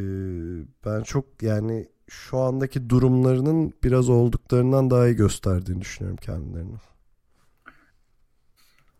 ben 0.85 1.03
çok 1.03 1.25
yani 1.41 1.87
şu 2.09 2.37
andaki 2.37 2.89
durumlarının 2.89 3.73
biraz 3.83 4.09
olduklarından 4.09 4.89
daha 4.89 5.07
iyi 5.07 5.15
gösterdiğini 5.15 5.81
düşünüyorum 5.81 6.17
kendilerini. 6.17 6.75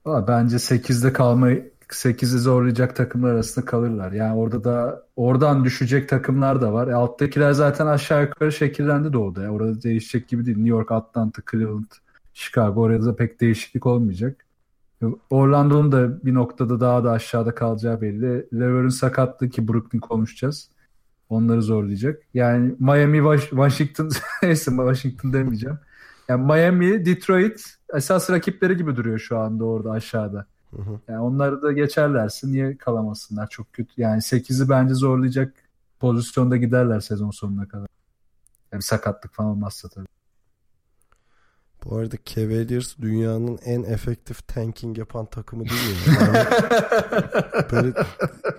Valla 0.05 0.27
bence 0.27 0.55
8'de 0.59 1.13
kalmayı 1.13 1.73
8'i 1.89 2.39
zorlayacak 2.39 2.95
takımlar 2.95 3.33
arasında 3.33 3.65
kalırlar. 3.65 4.11
Yani 4.11 4.35
orada 4.35 4.63
da 4.63 5.03
oradan 5.15 5.63
düşecek 5.65 6.09
takımlar 6.09 6.61
da 6.61 6.73
var. 6.73 6.87
E, 6.87 6.95
alttakiler 6.95 7.51
zaten 7.51 7.87
aşağı 7.87 8.21
yukarı 8.21 8.51
şekillendi 8.51 9.13
doğuda. 9.13 9.43
Ya. 9.43 9.51
Orada 9.51 9.83
değişecek 9.83 10.27
gibi 10.27 10.45
değil. 10.45 10.57
New 10.57 10.69
York, 10.69 10.91
Atlanta, 10.91 11.41
Cleveland, 11.51 11.91
Chicago 12.33 12.81
orada 12.81 13.05
da 13.05 13.15
pek 13.15 13.41
değişiklik 13.41 13.85
olmayacak. 13.85 14.45
E, 15.03 15.05
Orlando'nun 15.29 15.91
da 15.91 16.25
bir 16.25 16.33
noktada 16.33 16.79
daha 16.79 17.03
da 17.03 17.11
aşağıda 17.11 17.55
kalacağı 17.55 18.01
belli. 18.01 18.47
Lever'ın 18.53 18.89
sakatlığı 18.89 19.49
ki 19.49 19.67
Brooklyn 19.67 19.99
konuşacağız. 19.99 20.69
Onları 21.29 21.61
zorlayacak. 21.61 22.21
Yani 22.33 22.75
Miami, 22.79 23.17
Wash- 23.17 23.49
Washington 23.49 24.11
neyse 24.43 24.71
Washington 24.71 25.33
demeyeceğim. 25.33 25.79
Yani 26.29 26.45
Miami, 26.45 27.05
Detroit 27.05 27.75
esas 27.93 28.29
rakipleri 28.29 28.77
gibi 28.77 28.95
duruyor 28.95 29.19
şu 29.19 29.39
anda 29.39 29.65
orada 29.65 29.91
aşağıda. 29.91 30.45
Hı 30.75 30.81
hı. 30.81 30.99
Yani 31.07 31.19
onları 31.19 31.61
da 31.61 31.71
geçerlerse 31.71 32.47
niye 32.47 32.77
kalamasınlar? 32.77 33.47
Çok 33.47 33.73
kötü. 33.73 34.01
Yani 34.01 34.21
8'i 34.21 34.69
bence 34.69 34.93
zorlayacak 34.93 35.53
pozisyonda 35.99 36.57
giderler 36.57 36.99
sezon 36.99 37.31
sonuna 37.31 37.67
kadar. 37.67 37.87
Yani 38.71 38.83
sakatlık 38.83 39.33
falan 39.33 39.49
olmazsa 39.49 39.89
tabii. 39.89 40.07
Bu 41.85 41.97
arada 41.97 42.15
Cavaliers 42.25 42.97
dünyanın 43.01 43.59
en 43.65 43.83
efektif 43.83 44.47
tanking 44.47 44.97
yapan 44.97 45.25
takımı 45.25 45.63
değil 45.69 45.81
mi? 45.89 45.97
Yani 47.53 47.71
böyle 47.71 47.93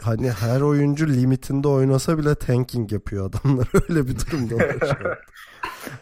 hani 0.02 0.30
her 0.30 0.60
oyuncu 0.60 1.08
limitinde 1.08 1.68
oynasa 1.68 2.18
bile 2.18 2.34
tanking 2.34 2.92
yapıyor 2.92 3.30
adamlar. 3.30 3.68
Öyle 3.88 4.08
bir 4.08 4.16
durumda. 4.18 4.54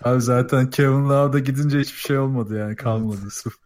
Abi 0.05 0.21
zaten 0.21 0.71
Kevin 0.71 1.09
Love'da 1.09 1.39
gidince 1.39 1.79
hiçbir 1.81 2.01
şey 2.01 2.19
olmadı 2.19 2.59
yani 2.59 2.77
kalmadı 2.77 3.31
sıfır. 3.31 3.63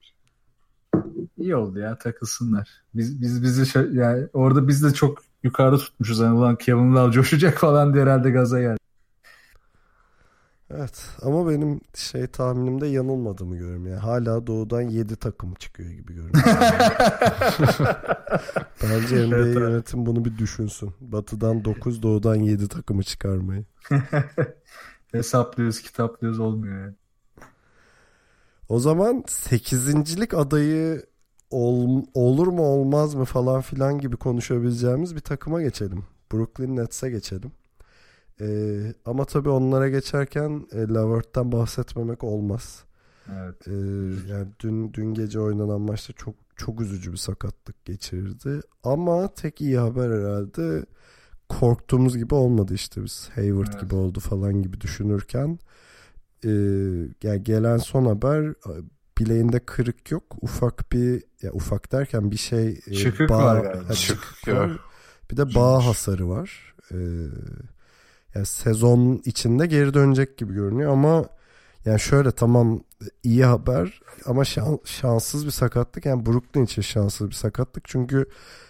İyi 1.39 1.57
oldu 1.57 1.79
ya 1.79 1.99
takılsınlar. 1.99 2.69
Biz 2.95 3.21
biz 3.21 3.43
bizi 3.43 3.63
şa- 3.63 3.95
yani 3.99 4.27
orada 4.33 4.69
biz 4.69 4.83
de 4.85 4.95
çok 4.95 5.23
yukarıda 5.43 5.79
tutmuşuz. 5.79 6.19
Yani 6.19 6.39
ulan 6.39 6.57
Kevin 6.57 6.95
Love 6.95 7.13
coşacak 7.13 7.59
falan 7.59 7.95
diye 7.95 8.03
herhalde 8.05 8.31
gaza 8.31 8.61
geldi. 8.61 8.79
Evet 10.71 11.05
ama 11.23 11.51
benim 11.51 11.81
şey 11.95 12.27
tahminimde 12.27 12.87
yanılmadığımı 12.87 13.57
görüyorum. 13.57 13.87
Yani 13.87 14.01
hala 14.01 14.47
doğudan 14.47 14.81
7 14.81 15.17
takım 15.17 15.55
çıkıyor 15.55 15.91
gibi 15.91 16.15
görünüyor. 16.15 16.35
Bence 18.83 19.27
NBA 19.27 19.37
Evet, 19.37 19.57
yönetim 19.57 20.07
bunu 20.07 20.25
bir 20.25 20.39
düşünsün. 20.39 20.93
Batıdan 21.01 21.65
9 21.65 22.03
doğudan 22.03 22.35
7 22.35 22.69
takımı 22.69 23.03
çıkarmayı. 23.03 23.65
Hesaplıyoruz, 25.13 25.83
kitaplıyoruz 25.83 26.41
olmuyor 26.41 26.81
yani. 26.81 26.95
O 28.69 28.81
zaman 28.81 29.25
8.lik 29.27 30.35
adayı 30.35 31.07
ol- 31.51 32.05
olur 32.15 32.47
mu 32.47 32.63
olmaz 32.63 33.15
mı 33.15 33.25
falan 33.25 33.61
filan 33.61 33.99
gibi 33.99 34.17
konuşabileceğimiz 34.17 35.15
bir 35.15 35.21
takıma 35.21 35.63
geçelim. 35.63 36.05
Brooklyn 36.33 36.77
Nets'e 36.77 37.11
geçelim. 37.11 37.53
Ee, 38.41 38.95
ama 39.05 39.25
tabii 39.25 39.49
onlara 39.49 39.89
geçerken 39.89 40.67
e, 40.73 40.77
Levert'ten 40.79 41.53
bahsetmemek 41.53 42.25
olmaz. 42.25 42.85
Evet. 43.35 43.69
Ee, 43.69 43.73
yani 44.31 44.49
dün 44.61 44.93
dün 44.93 45.15
gece 45.15 45.41
oynanan 45.41 45.81
maçta 45.81 46.13
çok 46.13 46.35
çok 46.57 46.81
üzücü 46.81 47.13
bir 47.13 47.17
sakatlık 47.17 47.85
geçirdi. 47.85 48.61
Ama 48.85 49.29
tek 49.35 49.61
iyi 49.61 49.79
haber 49.79 50.11
herhalde 50.11 50.87
korktuğumuz 51.49 52.17
gibi 52.17 52.35
olmadı 52.35 52.75
işte 52.75 53.05
biz. 53.05 53.29
Hayward 53.35 53.69
Evet. 53.73 53.81
gibi 53.81 53.95
oldu 53.95 54.21
falan 54.21 54.63
gibi 54.63 54.81
düşünürken 54.81 55.59
e, 56.45 56.51
yani 57.23 57.43
gelen 57.43 57.77
son 57.77 58.05
haber 58.07 58.55
bileğinde 59.19 59.61
kırık 59.61 60.11
yok. 60.11 60.23
Ufak 60.43 60.93
bir 60.93 61.25
ya 61.43 61.53
ufak 61.53 61.93
derken 61.93 62.31
bir 62.31 62.37
şey 62.37 62.81
e, 62.87 62.95
Çıkık 62.95 63.31
var 63.31 63.65
galiba. 63.65 63.89
ha, 63.89 63.93
Çıkık 63.95 64.37
çıkık 64.37 64.55
var. 64.55 64.79
Bir 65.31 65.37
de 65.37 65.55
bağ 65.55 65.87
hasarı 65.87 66.29
var. 66.29 66.75
Ee, 66.93 66.97
yani 68.37 68.47
sezon 68.47 69.23
içinde 69.25 69.67
geri 69.67 69.95
dönecek 69.95 70.39
gibi 70.39 70.55
görünüyor 70.55 70.93
ama 70.93 71.25
yani 71.85 72.01
şöyle 72.01 72.31
tamam 72.33 72.81
iyi 73.23 73.45
haber 73.45 74.01
ama 74.27 74.43
şan- 74.45 74.81
şanssız 74.87 75.47
bir 75.47 75.51
sakatlık. 75.51 76.07
Yani 76.07 76.27
Brooklyn 76.27 76.65
için 76.65 76.83
şanssız 76.83 77.29
bir 77.29 77.35
sakatlık. 77.35 77.85
Çünkü 77.89 78.27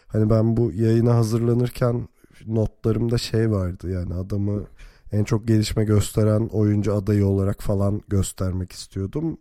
hani 0.09 0.31
ben 0.31 0.57
bu 0.57 0.73
yayına 0.73 1.15
hazırlanırken 1.15 2.09
notlarımda 2.47 3.19
şey 3.19 3.51
vardı 3.51 3.91
yani 3.91 4.15
adamı 4.15 4.67
en 5.13 5.25
çok 5.25 5.49
gelişme 5.49 5.85
gösteren 5.85 6.49
oyuncu 6.53 6.95
adayı 6.95 7.27
olarak 7.27 7.63
falan 7.63 8.03
göstermek 8.09 8.73
istiyordum. 8.73 9.39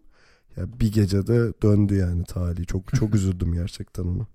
Ya 0.58 0.80
bir 0.80 0.92
gecede 0.92 1.54
döndü 1.64 1.96
yani 1.96 2.24
talihi. 2.24 2.66
Çok 2.66 2.94
çok 2.94 3.16
üzüldüm 3.16 3.54
gerçekten 3.54 4.04
onu. 4.04 4.28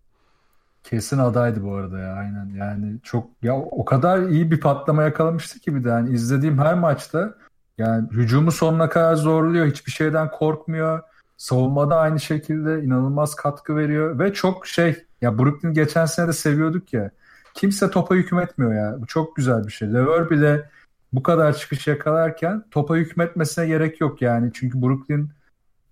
Kesin 0.84 1.18
adaydı 1.18 1.64
bu 1.64 1.74
arada 1.74 1.98
ya 1.98 2.14
aynen. 2.14 2.54
Yani 2.56 2.96
çok 3.02 3.30
ya 3.42 3.56
o 3.56 3.84
kadar 3.84 4.18
iyi 4.22 4.50
bir 4.50 4.60
patlama 4.60 5.02
yakalamıştı 5.02 5.58
ki 5.58 5.74
bir 5.74 5.84
de 5.84 5.88
yani 5.88 6.10
izlediğim 6.10 6.58
her 6.58 6.74
maçta 6.74 7.34
yani 7.78 8.08
hücumu 8.10 8.52
sonuna 8.52 8.88
kadar 8.88 9.14
zorluyor. 9.14 9.66
Hiçbir 9.66 9.92
şeyden 9.92 10.30
korkmuyor. 10.30 11.00
Savunmada 11.36 11.96
aynı 11.96 12.20
şekilde 12.20 12.82
inanılmaz 12.82 13.34
katkı 13.34 13.76
veriyor 13.76 14.18
ve 14.18 14.32
çok 14.32 14.66
şey 14.66 15.04
ya 15.20 15.38
Brooklyn 15.38 15.72
geçen 15.74 16.06
sene 16.06 16.28
de 16.28 16.32
seviyorduk 16.32 16.92
ya. 16.92 17.10
Kimse 17.54 17.90
topa 17.90 18.14
hükmetmiyor 18.14 18.74
ya. 18.74 18.96
Bu 19.00 19.06
çok 19.06 19.36
güzel 19.36 19.66
bir 19.66 19.72
şey. 19.72 19.94
Lever 19.94 20.30
bile 20.30 20.70
bu 21.12 21.22
kadar 21.22 21.56
çıkış 21.56 21.86
yakalarken 21.86 22.64
topa 22.70 22.96
hükmetmesine 22.96 23.66
gerek 23.66 24.00
yok 24.00 24.22
yani. 24.22 24.50
Çünkü 24.54 24.82
Brooklyn 24.82 25.30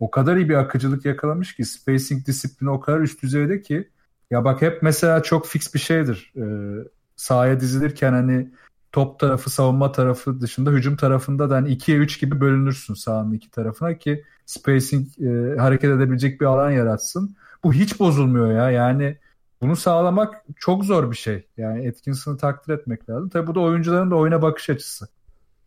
o 0.01 0.11
kadar 0.11 0.36
iyi 0.36 0.49
bir 0.49 0.55
akıcılık 0.55 1.05
yakalamış 1.05 1.57
ki 1.57 1.64
spacing 1.64 2.26
disiplini 2.26 2.70
o 2.70 2.80
kadar 2.80 3.01
üst 3.01 3.22
düzeyde 3.22 3.62
ki 3.62 3.89
ya 4.31 4.45
bak 4.45 4.62
hep 4.62 4.83
mesela 4.83 5.22
çok 5.22 5.47
fix 5.47 5.74
bir 5.74 5.79
şeydir. 5.79 6.33
Ee, 6.37 6.89
sahaya 7.16 7.61
dizilirken 7.61 8.12
hani 8.12 8.51
top 8.93 9.20
tarafı 9.20 9.51
savunma 9.51 9.93
tarafı 9.93 10.41
dışında 10.41 10.70
hücum 10.70 10.97
tarafında 10.97 11.51
da 11.51 11.57
hani 11.57 11.68
2'ye 11.68 11.99
3 11.99 12.20
gibi 12.20 12.41
bölünürsün 12.41 12.95
sahanın 12.95 13.33
iki 13.33 13.51
tarafına 13.51 13.99
ki 13.99 14.24
spacing 14.47 15.09
e, 15.20 15.59
hareket 15.59 15.91
edebilecek 15.91 16.41
bir 16.41 16.47
alan 16.47 16.70
yaratsın. 16.70 17.37
Bu 17.64 17.72
hiç 17.72 18.01
bozulmuyor 18.01 18.53
ya. 18.53 18.70
Yani 18.70 19.16
bunu 19.61 19.76
sağlamak 19.76 20.45
çok 20.57 20.85
zor 20.85 21.11
bir 21.11 21.16
şey. 21.16 21.47
Yani 21.57 21.89
Atkinson'ı 21.89 22.39
takdir 22.39 22.74
etmek 22.74 23.11
lazım. 23.11 23.29
Tabii 23.29 23.47
bu 23.47 23.55
da 23.55 23.61
oyuncuların 23.61 24.11
da 24.11 24.16
oyuna 24.16 24.43
bakış 24.43 24.70
açısı. 24.70 25.09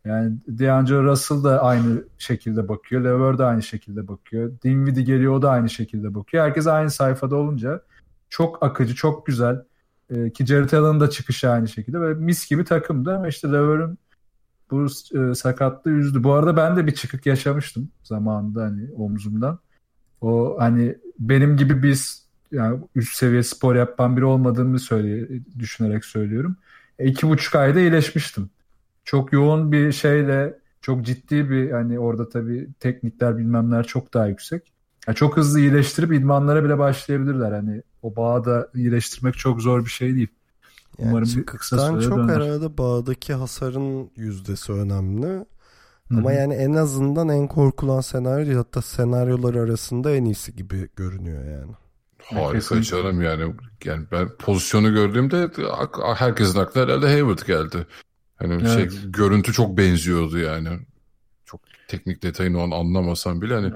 Yani 0.05 0.37
D'Angelo 0.59 1.03
Russell 1.03 1.43
da 1.43 1.63
aynı 1.63 2.03
şekilde 2.17 2.67
bakıyor. 2.67 3.03
Lever 3.03 3.37
de 3.37 3.43
aynı 3.43 3.63
şekilde 3.63 4.07
bakıyor. 4.07 4.51
Dinwiddie 4.63 5.03
geliyor 5.03 5.33
o 5.33 5.41
da 5.41 5.51
aynı 5.51 5.69
şekilde 5.69 6.15
bakıyor. 6.15 6.43
Herkes 6.45 6.67
aynı 6.67 6.91
sayfada 6.91 7.35
olunca 7.35 7.81
çok 8.31 8.63
akıcı, 8.63 8.95
çok 8.95 9.25
güzel. 9.25 9.63
Ee, 10.09 10.29
ki 10.29 10.45
Jared 10.45 10.71
Allen'ın 10.71 10.99
da 10.99 11.09
çıkışı 11.09 11.49
aynı 11.49 11.67
şekilde. 11.67 11.99
Böyle 11.99 12.19
mis 12.19 12.49
gibi 12.49 12.65
takımdı 12.65 13.15
ama 13.15 13.27
işte 13.27 13.47
Lever'ın 13.47 13.97
bu 14.71 14.85
e, 15.15 15.35
sakatlığı 15.35 15.91
üzdü. 15.91 16.23
Bu 16.23 16.33
arada 16.33 16.57
ben 16.57 16.77
de 16.77 16.87
bir 16.87 16.95
çıkık 16.95 17.25
yaşamıştım 17.25 17.89
zamanında 18.03 18.63
hani 18.63 18.91
omzumdan. 18.93 19.59
O 20.21 20.55
hani 20.59 20.97
benim 21.19 21.57
gibi 21.57 21.83
biz 21.83 22.25
yani 22.51 22.79
üst 22.95 23.15
seviye 23.15 23.43
spor 23.43 23.75
yapan 23.75 24.17
biri 24.17 24.25
olmadığımı 24.25 24.79
söyle, 24.79 25.27
düşünerek 25.59 26.05
söylüyorum. 26.05 26.57
E, 26.99 27.07
iki 27.07 27.29
buçuk 27.29 27.55
ayda 27.55 27.79
iyileşmiştim. 27.79 28.49
Çok 29.05 29.33
yoğun 29.33 29.71
bir 29.71 29.91
şeyle 29.91 30.59
çok 30.81 31.05
ciddi 31.05 31.49
bir 31.49 31.71
hani 31.71 31.99
orada 31.99 32.29
tabii 32.29 32.67
teknikler 32.79 33.37
bilmemler 33.37 33.87
çok 33.87 34.13
daha 34.13 34.27
yüksek. 34.27 34.73
Yani 35.07 35.15
çok 35.15 35.37
hızlı 35.37 35.59
iyileştirip 35.59 36.13
idmanlara 36.13 36.63
bile 36.63 36.77
başlayabilirler. 36.77 37.51
Hani 37.51 37.81
o 38.01 38.15
bağı 38.15 38.45
da 38.45 38.69
iyileştirmek 38.75 39.37
çok 39.37 39.61
zor 39.61 39.85
bir 39.85 39.89
şey 39.89 40.15
değil. 40.15 40.27
Yani 40.99 41.09
Umarım 41.09 41.29
bir 41.37 41.45
kısa 41.45 41.89
sürede 41.89 42.03
çok 42.09 42.17
döner. 42.17 42.33
herhalde 42.35 42.77
bağdaki 42.77 43.33
hasarın 43.33 44.11
yüzdesi 44.15 44.71
önemli. 44.71 45.27
Hı 45.27 45.45
Ama 46.17 46.31
yani 46.33 46.53
en 46.53 46.73
azından 46.73 47.29
en 47.29 47.47
korkulan 47.47 48.01
senaryo 48.01 48.45
değil, 48.45 48.57
hatta 48.57 48.81
senaryolar 48.81 49.55
arasında 49.55 50.11
en 50.11 50.25
iyisi 50.25 50.55
gibi 50.55 50.89
görünüyor 50.95 51.45
yani. 51.45 51.71
Harika 52.23 52.53
Kesinlikle. 52.53 52.89
canım 52.89 53.21
yani. 53.21 53.53
Yani 53.85 54.05
ben 54.11 54.29
pozisyonu 54.39 54.93
gördüğümde 54.93 55.49
herkesin 56.15 56.59
aklına 56.59 56.85
herhalde 56.85 57.07
Hayward 57.07 57.47
geldi. 57.47 57.87
Hani 58.35 58.65
şey 58.69 58.73
Evet. 58.83 58.93
görüntü 59.05 59.53
çok 59.53 59.77
benziyordu 59.77 60.37
yani. 60.39 60.69
Çok 61.45 61.61
teknik 61.87 62.23
detayını 62.23 62.59
o 62.59 62.63
an 62.63 62.71
anlamasam 62.71 63.41
bile 63.41 63.53
hani 63.53 63.71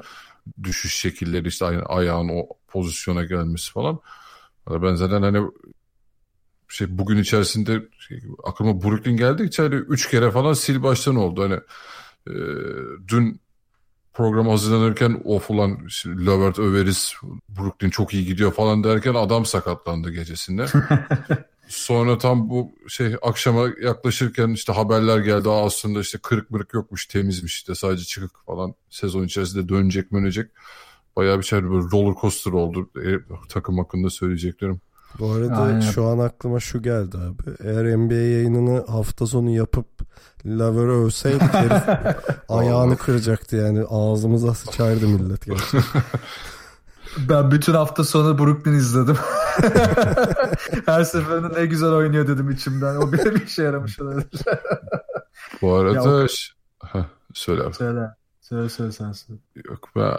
düşüş 0.63 0.95
şekilleri 0.95 1.47
işte 1.47 1.65
ay- 1.65 1.83
ayağın 1.85 2.29
o 2.29 2.47
pozisyona 2.75 3.23
gelmesi 3.23 3.71
falan. 3.71 3.99
Ben 4.69 4.95
zaten 4.95 5.21
hani 5.21 5.47
şey 6.67 6.97
bugün 6.97 7.17
içerisinde 7.17 7.81
şey, 7.99 8.23
aklıma 8.43 8.83
Brooklyn 8.83 9.17
geldikçe 9.17 9.63
hani 9.63 9.75
üç 9.75 10.09
kere 10.09 10.31
falan 10.31 10.53
sil 10.63 10.77
baştan 10.83 11.15
oldu. 11.15 11.43
Hani 11.43 11.59
e, 12.27 12.33
dün 13.07 13.39
program 14.13 14.47
hazırlanırken 14.47 15.21
of 15.25 15.51
ulan 15.51 15.87
Levert 16.05 16.59
överiz 16.59 17.13
Brooklyn 17.49 17.89
çok 17.89 18.13
iyi 18.13 18.25
gidiyor 18.25 18.53
falan 18.53 18.83
derken 18.83 19.13
adam 19.13 19.45
sakatlandı 19.45 20.11
gecesinde. 20.11 20.65
Sonra 21.67 22.17
tam 22.17 22.49
bu 22.49 22.71
şey 22.87 23.15
akşama 23.21 23.67
yaklaşırken 23.81 24.49
işte 24.49 24.73
haberler 24.73 25.17
geldi. 25.19 25.49
Aa, 25.49 25.65
aslında 25.65 25.99
işte 25.99 26.17
kırık 26.17 26.51
mırık 26.51 26.73
yokmuş 26.73 27.05
temizmiş 27.05 27.55
işte 27.55 27.75
sadece 27.75 28.03
çıkık 28.03 28.45
falan 28.45 28.75
sezon 28.89 29.23
içerisinde 29.23 29.69
dönecek 29.69 30.11
dönecek. 30.11 30.51
Bayağı 31.15 31.37
bir 31.37 31.43
şey 31.43 31.63
böyle 31.63 31.73
roller 31.91 32.15
coaster 32.21 32.51
oldu 32.51 32.89
e, 33.05 33.09
takım 33.49 33.77
hakkında 33.77 34.09
söyleyeceklerim. 34.09 34.81
Bu 35.19 35.31
arada 35.31 35.55
Aynen. 35.57 35.79
şu 35.79 36.05
an 36.05 36.19
aklıma 36.19 36.59
şu 36.59 36.81
geldi 36.81 37.17
abi. 37.17 37.55
Eğer 37.63 37.97
NBA 37.97 38.13
yayınını 38.13 38.85
hafta 38.87 39.27
sonu 39.27 39.49
yapıp 39.49 39.87
Laver'ı 40.45 41.05
övseydik 41.05 41.41
herif 41.53 41.83
ayağını 42.49 42.97
kıracaktı 42.97 43.55
yani. 43.55 43.85
Ağzımıza 43.89 44.53
sıçardı 44.53 45.07
millet 45.07 45.45
gerçekten. 45.45 45.81
Ben 47.29 47.51
bütün 47.51 47.73
hafta 47.73 48.03
sonu 48.03 48.37
Brooklyn 48.39 48.73
izledim. 48.73 49.15
Her 50.85 51.03
seferinde 51.03 51.59
ne 51.61 51.65
güzel 51.65 51.89
oynuyor 51.89 52.27
dedim 52.27 52.49
içimden. 52.51 52.95
O 52.95 53.11
bile 53.13 53.35
bir 53.35 53.45
işe 53.45 53.63
yaramış 53.63 53.99
olabilir. 53.99 54.41
Bu 55.61 55.73
arada 55.73 55.95
Ya 55.95 56.03
o- 56.03 56.27
Heh, 56.85 57.03
söyle 57.33 57.63
abi. 57.63 57.73
Söyle. 57.73 58.09
Söyle 58.49 58.69
söyle 58.69 58.91
sen 58.91 59.11
söyle. 59.11 59.39
Yok 59.69 59.89
ben 59.95 60.11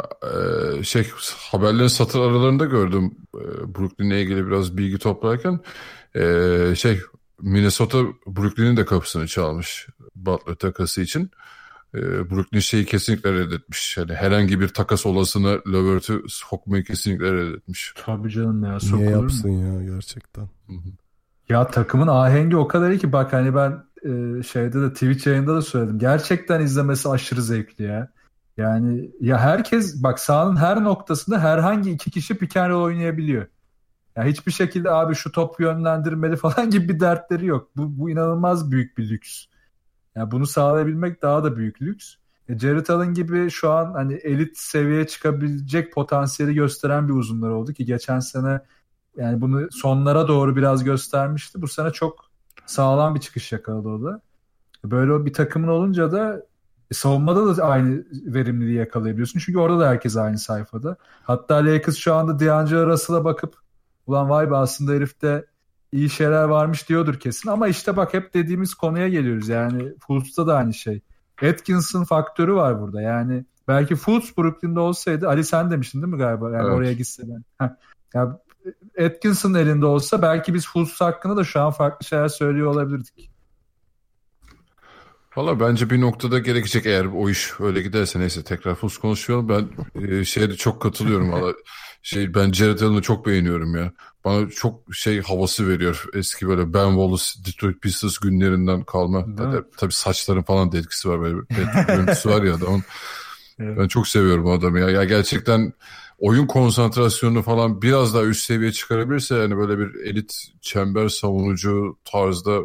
e, 0.78 0.82
şey 0.82 1.10
haberlerin 1.50 1.88
satır 1.88 2.20
aralarında 2.20 2.64
gördüm 2.64 3.14
e, 3.34 3.74
Brooklyn'le 3.74 4.10
ilgili 4.10 4.46
biraz 4.46 4.76
bilgi 4.76 4.98
toplarken 4.98 5.60
e, 6.14 6.74
şey 6.76 7.00
Minnesota 7.42 7.98
Brooklyn'in 8.26 8.76
de 8.76 8.84
kapısını 8.84 9.26
çalmış 9.26 9.86
Butler 10.16 10.54
takası 10.54 11.00
için. 11.00 11.30
E, 11.94 12.00
Brooklyn 12.30 12.60
şeyi 12.60 12.84
kesinlikle 12.84 13.32
reddetmiş. 13.32 13.96
Yani 13.96 14.14
herhangi 14.14 14.60
bir 14.60 14.68
takas 14.68 15.06
olasını 15.06 15.60
Levert'ü 15.72 16.22
sokmayı 16.28 16.84
kesinlikle 16.84 17.32
reddetmiş. 17.32 17.94
Tabii 18.04 18.30
canım 18.30 18.64
ya. 18.64 18.68
Niye 18.68 18.80
sokulur 18.80 19.06
mu? 19.06 19.22
yapsın 19.22 19.50
ya 19.50 19.94
gerçekten. 19.94 20.42
Hı 20.42 20.72
hı. 20.72 20.88
Ya 21.48 21.66
takımın 21.66 22.08
ahengi 22.08 22.56
o 22.56 22.68
kadar 22.68 22.90
iyi 22.90 22.98
ki 22.98 23.12
bak 23.12 23.32
hani 23.32 23.54
ben 23.54 23.84
e, 24.06 24.42
şeyde 24.42 24.80
de 24.80 24.92
Twitch 24.92 25.26
yayında 25.26 25.56
da 25.56 25.62
söyledim. 25.62 25.98
Gerçekten 25.98 26.60
izlemesi 26.60 27.08
aşırı 27.08 27.42
zevkli 27.42 27.84
ya. 27.84 28.08
Yani 28.56 29.10
ya 29.20 29.38
herkes 29.38 30.02
bak 30.02 30.20
sahanın 30.20 30.56
her 30.56 30.84
noktasında 30.84 31.40
herhangi 31.40 31.90
iki 31.90 32.10
kişi 32.10 32.38
pick 32.38 32.56
and 32.56 32.72
oynayabiliyor. 32.72 33.46
Ya 34.16 34.24
hiçbir 34.24 34.52
şekilde 34.52 34.90
abi 34.90 35.14
şu 35.14 35.32
top 35.32 35.60
yönlendirmeli 35.60 36.36
falan 36.46 36.70
gibi 36.70 36.88
bir 36.88 37.00
dertleri 37.00 37.46
yok. 37.46 37.70
Bu, 37.76 37.98
bu 37.98 38.10
inanılmaz 38.10 38.70
büyük 38.70 38.98
bir 38.98 39.08
lüks. 39.08 39.44
Ya 40.14 40.30
bunu 40.30 40.46
sağlayabilmek 40.46 41.22
daha 41.22 41.44
da 41.44 41.56
büyük 41.56 41.82
lüks. 41.82 42.14
E, 42.48 42.58
Jared 42.58 42.88
Allen 42.88 43.14
gibi 43.14 43.50
şu 43.50 43.70
an 43.72 43.92
hani 43.92 44.14
elit 44.14 44.58
seviyeye 44.58 45.06
çıkabilecek 45.06 45.92
potansiyeli 45.92 46.54
gösteren 46.54 47.08
bir 47.08 47.14
uzunlar 47.14 47.50
oldu 47.50 47.72
ki 47.72 47.84
geçen 47.84 48.20
sene 48.20 48.60
yani 49.16 49.40
bunu 49.40 49.68
sonlara 49.72 50.28
doğru 50.28 50.56
biraz 50.56 50.84
göstermişti. 50.84 51.62
Bu 51.62 51.68
sene 51.68 51.90
çok 51.90 52.25
sağlam 52.66 53.14
bir 53.14 53.20
çıkış 53.20 53.52
yakaladı 53.52 53.88
o 53.88 54.04
da. 54.04 54.20
Böyle 54.84 55.26
bir 55.26 55.32
takımın 55.32 55.68
olunca 55.68 56.12
da 56.12 56.42
e, 56.90 56.94
savunmada 56.94 57.56
da 57.56 57.64
aynı 57.64 58.04
verimliliği 58.12 58.76
yakalayabiliyorsun. 58.76 59.40
Çünkü 59.40 59.58
orada 59.58 59.80
da 59.80 59.88
herkes 59.88 60.16
aynı 60.16 60.38
sayfada. 60.38 60.96
Hatta 61.22 61.54
Lakers 61.54 61.96
şu 61.96 62.14
anda 62.14 62.40
D'Angelo 62.40 62.86
Russell'a 62.86 63.24
bakıp 63.24 63.54
ulan 64.06 64.30
vay 64.30 64.50
be 64.50 64.56
aslında 64.56 64.92
herifte 64.92 65.44
iyi 65.92 66.10
şeyler 66.10 66.44
varmış 66.44 66.88
diyordur 66.88 67.14
kesin. 67.20 67.48
Ama 67.48 67.68
işte 67.68 67.96
bak 67.96 68.14
hep 68.14 68.34
dediğimiz 68.34 68.74
konuya 68.74 69.08
geliyoruz. 69.08 69.48
Yani 69.48 69.92
Fultz'ta 70.06 70.46
da 70.46 70.56
aynı 70.56 70.74
şey. 70.74 71.00
Atkinson 71.42 72.04
faktörü 72.04 72.54
var 72.54 72.80
burada. 72.80 73.02
Yani 73.02 73.44
belki 73.68 73.96
Fultz 73.96 74.38
Brooklyn'de 74.38 74.80
olsaydı 74.80 75.28
Ali 75.28 75.44
sen 75.44 75.70
demiştin 75.70 76.02
değil 76.02 76.12
mi 76.12 76.18
galiba? 76.18 76.50
Yani 76.50 76.66
Evet. 76.66 76.76
oraya 76.76 76.92
gitse 76.92 77.22
ben. 77.26 77.76
Ya 78.14 78.38
Atkinson 79.04 79.54
elinde 79.54 79.86
olsa 79.86 80.22
belki 80.22 80.54
biz 80.54 80.66
Fultz 80.66 81.00
hakkında 81.00 81.36
da 81.36 81.44
şu 81.44 81.60
an 81.60 81.70
farklı 81.70 82.06
şeyler 82.06 82.28
söylüyor 82.28 82.66
olabilirdik. 82.66 83.30
Valla 85.36 85.60
bence 85.60 85.90
bir 85.90 86.00
noktada 86.00 86.38
gerekecek 86.38 86.86
eğer 86.86 87.04
o 87.04 87.30
iş 87.30 87.52
öyle 87.60 87.82
giderse 87.82 88.20
neyse 88.20 88.44
tekrar 88.44 88.74
Fus 88.74 88.98
konuşuyorum. 88.98 89.48
Ben 89.48 89.68
e, 90.02 90.24
şeye 90.24 90.52
çok 90.52 90.82
katılıyorum 90.82 91.32
valla. 91.32 91.54
Şey, 92.02 92.34
ben 92.34 92.52
Jared 92.52 92.80
Allen'ı 92.80 93.02
çok 93.02 93.26
beğeniyorum 93.26 93.76
ya. 93.76 93.92
Bana 94.24 94.48
çok 94.50 94.94
şey 94.94 95.22
havası 95.22 95.68
veriyor. 95.68 96.04
Eski 96.14 96.48
böyle 96.48 96.74
Ben 96.74 96.88
Wallace, 96.88 97.24
Detroit 97.46 97.82
Pistons 97.82 98.18
günlerinden 98.18 98.84
kalma. 98.84 99.36
Tabii, 99.36 99.62
tabii 99.76 99.92
saçların 99.92 100.42
falan 100.42 100.72
da 100.72 100.78
etkisi 100.78 101.08
var. 101.08 101.20
Böyle 101.20 101.36
bir 101.36 102.30
var 102.30 102.42
ya 102.42 102.54
adamın. 102.54 102.82
Evet. 103.58 103.78
Ben 103.78 103.88
çok 103.88 104.08
seviyorum 104.08 104.50
adamı 104.50 104.80
ya. 104.80 104.90
Ya 104.90 105.04
gerçekten 105.04 105.72
oyun 106.18 106.46
konsantrasyonunu 106.46 107.42
falan 107.42 107.82
biraz 107.82 108.14
daha 108.14 108.22
üst 108.24 108.44
seviye 108.44 108.72
çıkarabilirse 108.72 109.34
yani 109.34 109.56
böyle 109.56 109.78
bir 109.78 109.94
elit 109.94 110.48
çember 110.60 111.08
savunucu 111.08 111.98
tarzda 112.04 112.60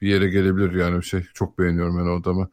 bir 0.00 0.08
yere 0.08 0.28
gelebilir 0.28 0.72
yani 0.72 1.04
şey 1.04 1.22
çok 1.34 1.58
beğeniyorum 1.58 1.98
ben 1.98 2.10
o 2.10 2.20
adamı. 2.20 2.48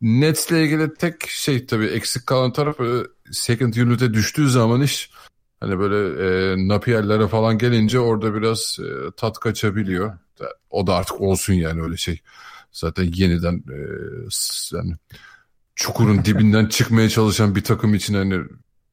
Nets'le 0.00 0.50
ilgili 0.50 0.94
tek 0.94 1.28
şey 1.28 1.66
tabii 1.66 1.86
eksik 1.86 2.26
kalan 2.26 2.52
taraf 2.52 2.80
e, 2.80 3.02
second 3.32 3.74
unit'e 3.74 4.14
düştüğü 4.14 4.50
zaman 4.50 4.82
iş 4.82 5.10
hani 5.60 5.78
böyle 5.78 6.24
e, 6.24 6.56
Napier'lere 6.68 7.28
falan 7.28 7.58
gelince 7.58 8.00
orada 8.00 8.34
biraz 8.34 8.78
e, 8.80 9.10
tat 9.16 9.38
kaçabiliyor. 9.38 10.18
O 10.70 10.86
da 10.86 10.94
artık 10.94 11.20
olsun 11.20 11.52
yani 11.52 11.82
öyle 11.82 11.96
şey. 11.96 12.20
Zaten 12.72 13.12
yeniden 13.14 13.54
e, 13.54 13.78
yani 14.76 14.94
çukurun 15.74 16.24
dibinden 16.24 16.66
çıkmaya 16.66 17.08
çalışan 17.08 17.54
bir 17.54 17.64
takım 17.64 17.94
için 17.94 18.14
hani 18.14 18.44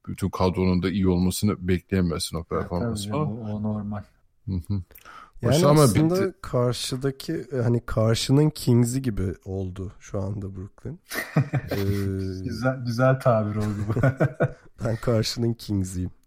bütün 0.07 0.29
kadronun 0.29 0.83
da 0.83 0.89
iyi 0.89 1.07
olmasını 1.07 1.67
bekleyemezsin 1.67 2.37
o 2.37 2.43
Tabii 2.43 2.59
performansı 2.59 3.09
falan. 3.09 3.27
o, 3.41 3.49
o 3.51 3.63
normal. 3.63 4.03
Hı 4.45 4.51
hı. 4.67 4.81
Yani 5.41 5.55
Hoş 5.55 5.63
aslında 5.63 6.15
bitti. 6.15 6.33
karşıdaki 6.41 7.33
e, 7.53 7.57
hani 7.57 7.79
karşının 7.85 8.49
Kings'i 8.49 9.01
gibi 9.01 9.33
oldu 9.45 9.91
şu 9.99 10.21
anda 10.21 10.55
Brooklyn. 10.55 10.99
Ee, 11.71 11.75
Güzel 12.43 12.77
güzel 12.85 13.19
tabir 13.19 13.55
oldu 13.55 13.77
bu. 13.87 13.93
ben 14.85 14.95
karşının 14.95 15.53
Kings'iyim. 15.53 16.11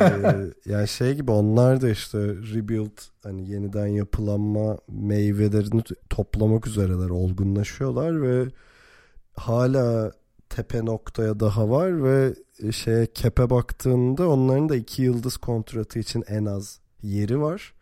Ee, 0.00 0.34
yani 0.66 0.88
şey 0.88 1.14
gibi 1.14 1.30
onlar 1.30 1.80
da 1.80 1.88
işte 1.90 2.18
rebuild 2.18 2.98
hani 3.22 3.50
yeniden 3.50 3.86
yapılanma 3.86 4.78
meyvelerini 4.88 5.82
toplamak 6.10 6.66
üzereler 6.66 7.10
olgunlaşıyorlar 7.10 8.22
ve 8.22 8.48
hala 9.36 10.12
tepe 10.50 10.84
noktaya 10.84 11.40
daha 11.40 11.70
var 11.70 12.04
ve 12.04 12.34
şeye 12.72 13.06
kepe 13.06 13.50
baktığında 13.50 14.28
onların 14.28 14.68
da 14.68 14.76
iki 14.76 15.02
yıldız 15.02 15.36
kontratı 15.36 15.98
için 15.98 16.24
en 16.28 16.44
az 16.44 16.80
yeri 17.02 17.40
var. 17.40 17.74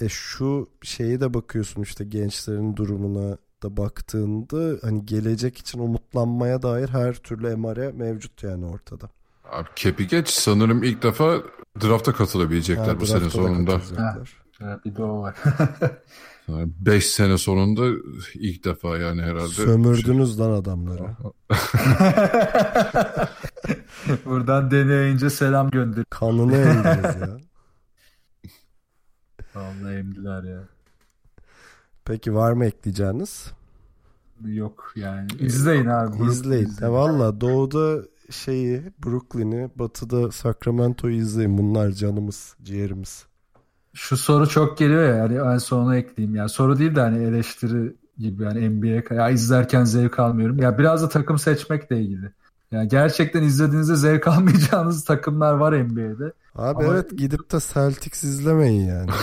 E 0.00 0.08
şu 0.08 0.68
şeyi 0.82 1.20
de 1.20 1.34
bakıyorsun 1.34 1.82
işte 1.82 2.04
gençlerin 2.04 2.76
durumuna 2.76 3.38
tarafta 3.66 3.82
baktığında 3.82 4.78
hani 4.82 5.06
gelecek 5.06 5.58
için 5.58 5.78
umutlanmaya 5.78 6.62
dair 6.62 6.88
her 6.88 7.14
türlü 7.14 7.48
emare 7.48 7.92
mevcut 7.92 8.42
yani 8.42 8.66
ortada. 8.66 9.10
Abi 9.50 9.68
kepi 9.76 10.06
geç 10.06 10.28
sanırım 10.28 10.82
ilk 10.82 11.02
defa 11.02 11.42
drafta 11.80 12.12
katılabilecekler 12.12 12.84
Ha, 12.84 13.00
bu 13.00 13.06
sene 13.06 13.20
drafta 13.20 13.26
da 13.26 13.30
sonunda. 13.30 13.80
Evet, 14.60 14.84
bir 14.84 14.96
de 14.96 15.02
o 15.02 15.22
var. 15.22 15.34
5 16.48 17.06
sene 17.06 17.38
sonunda 17.38 17.86
ilk 18.34 18.64
defa 18.64 18.98
yani 18.98 19.22
herhalde. 19.22 19.48
Sömürdünüz 19.48 20.40
lan 20.40 20.50
adamları. 20.50 21.02
Buradan 24.24 24.70
deneyince 24.70 25.30
selam 25.30 25.70
gönder. 25.70 26.04
Kanını 26.10 26.56
emdiniz 26.56 27.20
ya. 27.20 27.38
Vallahi 29.54 29.94
emdiler 29.94 30.42
ya. 30.42 30.62
Peki 32.04 32.34
var 32.34 32.52
mı 32.52 32.64
ekleyeceğiniz? 32.64 33.52
Yok 34.44 34.92
yani. 34.96 35.28
İzleyin 35.38 35.86
abi. 35.86 36.18
Brooklyn 36.18 36.30
İzleyin. 36.30 36.72
E 36.82 36.88
valla 36.88 37.40
doğuda 37.40 38.02
şeyi 38.30 38.82
Brooklyn'i 39.04 39.70
batıda 39.76 40.32
Sacramento'yu 40.32 41.16
izleyin. 41.16 41.58
Bunlar 41.58 41.90
canımız, 41.90 42.56
ciğerimiz. 42.62 43.26
Şu 43.96 44.16
soru 44.16 44.48
çok 44.48 44.78
geliyor 44.78 45.08
ya 45.08 45.16
yani 45.16 45.54
en 45.54 45.58
sona 45.58 45.96
ekleyeyim. 45.96 46.36
Yani 46.36 46.48
soru 46.48 46.78
değil 46.78 46.94
de 46.94 47.00
hani 47.00 47.24
eleştiri 47.24 47.96
gibi 48.18 48.42
yani 48.42 48.68
NBA 48.68 49.14
ya 49.14 49.30
izlerken 49.30 49.84
zevk 49.84 50.18
almıyorum. 50.18 50.58
Ya 50.58 50.78
biraz 50.78 51.02
da 51.02 51.08
takım 51.08 51.38
seçmekle 51.38 52.00
ilgili. 52.00 52.30
Yani 52.70 52.88
gerçekten 52.88 53.42
izlediğinizde 53.42 53.96
zevk 53.96 54.28
almayacağınız 54.28 55.04
takımlar 55.04 55.52
var 55.52 55.72
NBA'de. 55.72 56.32
Abi 56.54 56.84
Ama- 56.84 56.94
evet 56.94 57.18
gidip 57.18 57.52
de 57.52 57.58
Celtics 57.74 58.24
izlemeyin 58.24 58.86
yani. 58.86 59.10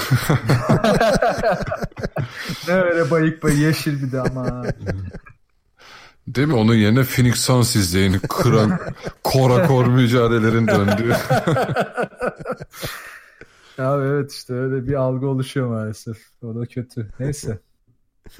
Ne 2.67 2.73
öyle 2.73 3.11
bayık 3.11 3.43
bayık 3.43 3.59
yeşil 3.59 4.03
bir 4.03 4.11
de 4.11 4.21
ama. 4.21 4.63
Değil 6.27 6.47
mi? 6.47 6.53
Onun 6.53 6.75
yerine 6.75 7.03
Phoenix 7.03 7.35
Suns 7.35 7.75
izleyin. 7.75 8.19
Kıran, 8.29 8.79
kora 9.23 9.67
kor 9.67 9.85
mücadelelerin 9.85 10.67
döndüğü. 10.67 11.13
ya 13.77 13.97
evet 14.01 14.31
işte 14.31 14.53
öyle 14.53 14.87
bir 14.87 14.93
algı 14.93 15.27
oluşuyor 15.27 15.67
maalesef. 15.67 16.17
O 16.43 16.55
da 16.55 16.65
kötü. 16.65 17.09
Neyse. 17.19 17.59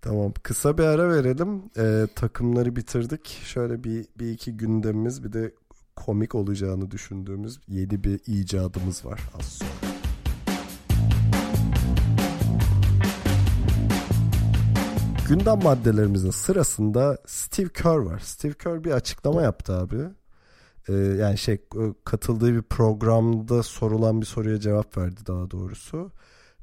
Tamam 0.00 0.32
kısa 0.42 0.78
bir 0.78 0.82
ara 0.82 1.08
verelim. 1.08 1.62
Ee, 1.78 2.06
takımları 2.14 2.76
bitirdik. 2.76 3.40
Şöyle 3.44 3.84
bir, 3.84 4.06
bir 4.18 4.30
iki 4.30 4.56
gündemimiz 4.56 5.24
bir 5.24 5.32
de 5.32 5.54
komik 5.96 6.34
olacağını 6.34 6.90
düşündüğümüz 6.90 7.60
yeni 7.68 8.04
bir 8.04 8.20
icadımız 8.26 9.04
var 9.06 9.20
az 9.38 9.44
sonra. 9.44 9.92
Gündem 15.28 15.62
maddelerimizin 15.62 16.30
sırasında 16.30 17.18
Steve 17.26 17.68
Kerr 17.68 17.96
var. 17.96 18.18
Steve 18.18 18.52
Kerr 18.52 18.84
bir 18.84 18.90
açıklama 18.90 19.42
yaptı 19.42 19.72
abi. 19.72 19.96
Ee, 20.88 20.92
yani 20.92 21.38
şey 21.38 21.58
katıldığı 22.04 22.54
bir 22.54 22.62
programda 22.62 23.62
sorulan 23.62 24.20
bir 24.20 24.26
soruya 24.26 24.60
cevap 24.60 24.96
verdi 24.98 25.20
daha 25.26 25.50
doğrusu. 25.50 26.12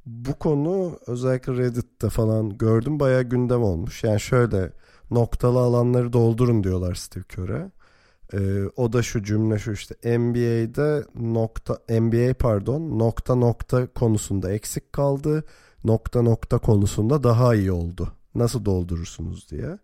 Bu 0.06 0.34
konu 0.34 1.00
özellikle 1.08 1.54
Reddit'te 1.54 2.10
falan 2.10 2.58
gördüm 2.58 3.00
bayağı 3.00 3.24
gündem 3.24 3.64
olmuş. 3.64 4.04
Yani 4.04 4.20
şöyle 4.20 4.74
noktalı 5.12 5.60
alanları 5.60 6.14
doldurun 6.14 6.64
diyorlar 6.64 6.96
Steve 6.96 7.24
Kerr'e. 7.24 7.72
Ee, 8.34 8.66
o 8.76 8.94
da 8.94 9.04
şu 9.04 9.24
cümle 9.24 9.60
şu 9.60 9.72
işte 9.72 10.20
NBA'de 10.20 11.04
nokta 11.16 11.78
NBA 11.90 12.34
pardon 12.34 13.00
nokta 13.00 13.36
nokta 13.36 13.88
konusunda 13.88 14.52
eksik 14.52 14.94
kaldı. 14.94 15.44
Nokta 15.84 16.22
nokta 16.22 16.58
konusunda 16.58 17.24
daha 17.24 17.56
iyi 17.56 17.72
oldu. 17.72 18.14
Nasıl 18.36 18.66
doldurursunuz 18.66 19.50
diye. 19.52 19.80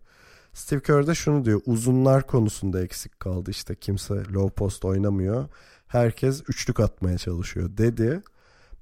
Steve 0.56 0.80
Kerr 0.80 1.06
de 1.06 1.14
şunu 1.14 1.44
diyor. 1.44 1.60
Uzunlar 1.66 2.26
konusunda 2.26 2.82
eksik 2.82 3.20
kaldı. 3.20 3.50
İşte 3.50 3.74
kimse 3.74 4.14
low 4.14 4.54
post 4.54 4.84
oynamıyor. 4.84 5.48
Herkes 5.86 6.42
üçlük 6.48 6.80
atmaya 6.80 7.18
çalışıyor 7.18 7.76
dedi. 7.76 8.22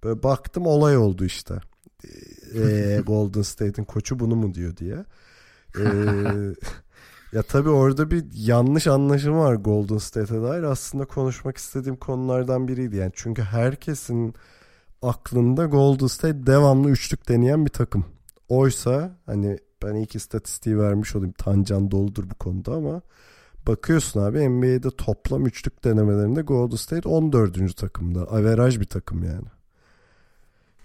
Böyle 0.04 0.22
baktım 0.22 0.66
olay 0.66 0.96
oldu 0.96 1.24
işte. 1.24 1.54
Ee, 2.54 3.02
Golden 3.06 3.42
State'in 3.42 3.84
koçu 3.84 4.18
bunu 4.18 4.36
mu 4.36 4.54
diyor 4.54 4.76
diye. 4.76 5.04
Ee, 5.78 5.84
ya 7.32 7.42
tabii 7.42 7.70
orada 7.70 8.10
bir 8.10 8.24
yanlış 8.34 8.86
anlaşılma 8.86 9.44
var 9.44 9.54
Golden 9.54 9.98
State'e 9.98 10.42
dair. 10.42 10.62
Aslında 10.62 11.04
konuşmak 11.04 11.56
istediğim 11.56 11.96
konulardan 11.96 12.68
biriydi. 12.68 12.96
Yani 12.96 13.12
çünkü 13.14 13.42
herkesin 13.42 14.34
aklında 15.02 15.66
Golden 15.66 16.06
State 16.06 16.46
devamlı 16.46 16.90
üçlük 16.90 17.28
deneyen 17.28 17.64
bir 17.64 17.70
takım. 17.70 18.04
Oysa 18.48 19.18
hani 19.26 19.58
ben 19.84 19.94
ilk 19.94 20.14
istatistiği 20.14 20.78
vermiş 20.78 21.16
olayım. 21.16 21.34
Tancan 21.38 21.90
doludur 21.90 22.30
bu 22.30 22.34
konuda 22.34 22.72
ama 22.72 23.00
bakıyorsun 23.66 24.20
abi 24.20 24.48
NBA'de 24.48 24.90
toplam 24.90 25.46
üçlük 25.46 25.84
denemelerinde 25.84 26.42
Golden 26.42 26.76
State 26.76 27.08
14. 27.08 27.76
takımda. 27.76 28.20
Averaj 28.20 28.80
bir 28.80 28.84
takım 28.84 29.22
yani. 29.24 29.46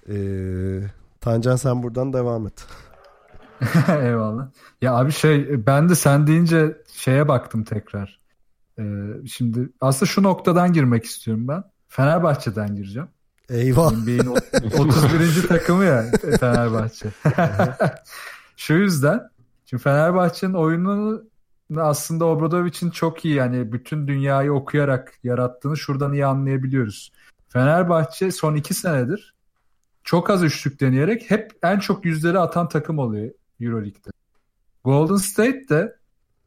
Ee, 0.09 0.81
Tancan 1.21 1.55
sen 1.55 1.83
buradan 1.83 2.13
devam 2.13 2.47
et. 2.47 2.65
Eyvallah. 3.89 4.47
Ya 4.81 4.95
abi 4.95 5.11
şey 5.11 5.65
ben 5.67 5.89
de 5.89 5.95
sen 5.95 6.27
deyince 6.27 6.77
şeye 6.93 7.27
baktım 7.27 7.63
tekrar. 7.63 8.19
Ee, 8.79 8.83
şimdi 9.27 9.69
aslında 9.81 10.05
şu 10.11 10.23
noktadan 10.23 10.73
girmek 10.73 11.05
istiyorum 11.05 11.47
ben. 11.47 11.63
Fenerbahçe'den 11.87 12.75
gireceğim. 12.75 13.07
Eyvah. 13.49 13.91
NBA'in 13.91 14.25
o- 14.27 14.81
31. 14.83 15.47
takımı 15.47 15.83
ya 15.83 16.05
Fenerbahçe. 16.39 17.09
Şu 18.59 18.73
yüzden 18.73 19.29
şimdi 19.65 19.83
Fenerbahçe'nin 19.83 20.53
oyununu 20.53 21.23
aslında 21.77 22.25
Obradovic'in 22.25 22.89
çok 22.89 23.25
iyi 23.25 23.35
yani 23.35 23.71
bütün 23.71 24.07
dünyayı 24.07 24.53
okuyarak 24.53 25.13
yarattığını 25.23 25.77
şuradan 25.77 26.13
iyi 26.13 26.25
anlayabiliyoruz. 26.25 27.11
Fenerbahçe 27.49 28.31
son 28.31 28.55
iki 28.55 28.73
senedir 28.73 29.33
çok 30.03 30.29
az 30.29 30.43
üçlük 30.43 30.79
deneyerek 30.79 31.31
hep 31.31 31.51
en 31.63 31.79
çok 31.79 32.05
yüzleri 32.05 32.39
atan 32.39 32.69
takım 32.69 32.99
oluyor 32.99 33.31
Euroleague'de. 33.61 34.09
Golden 34.83 35.15
State 35.15 35.69
de 35.69 35.95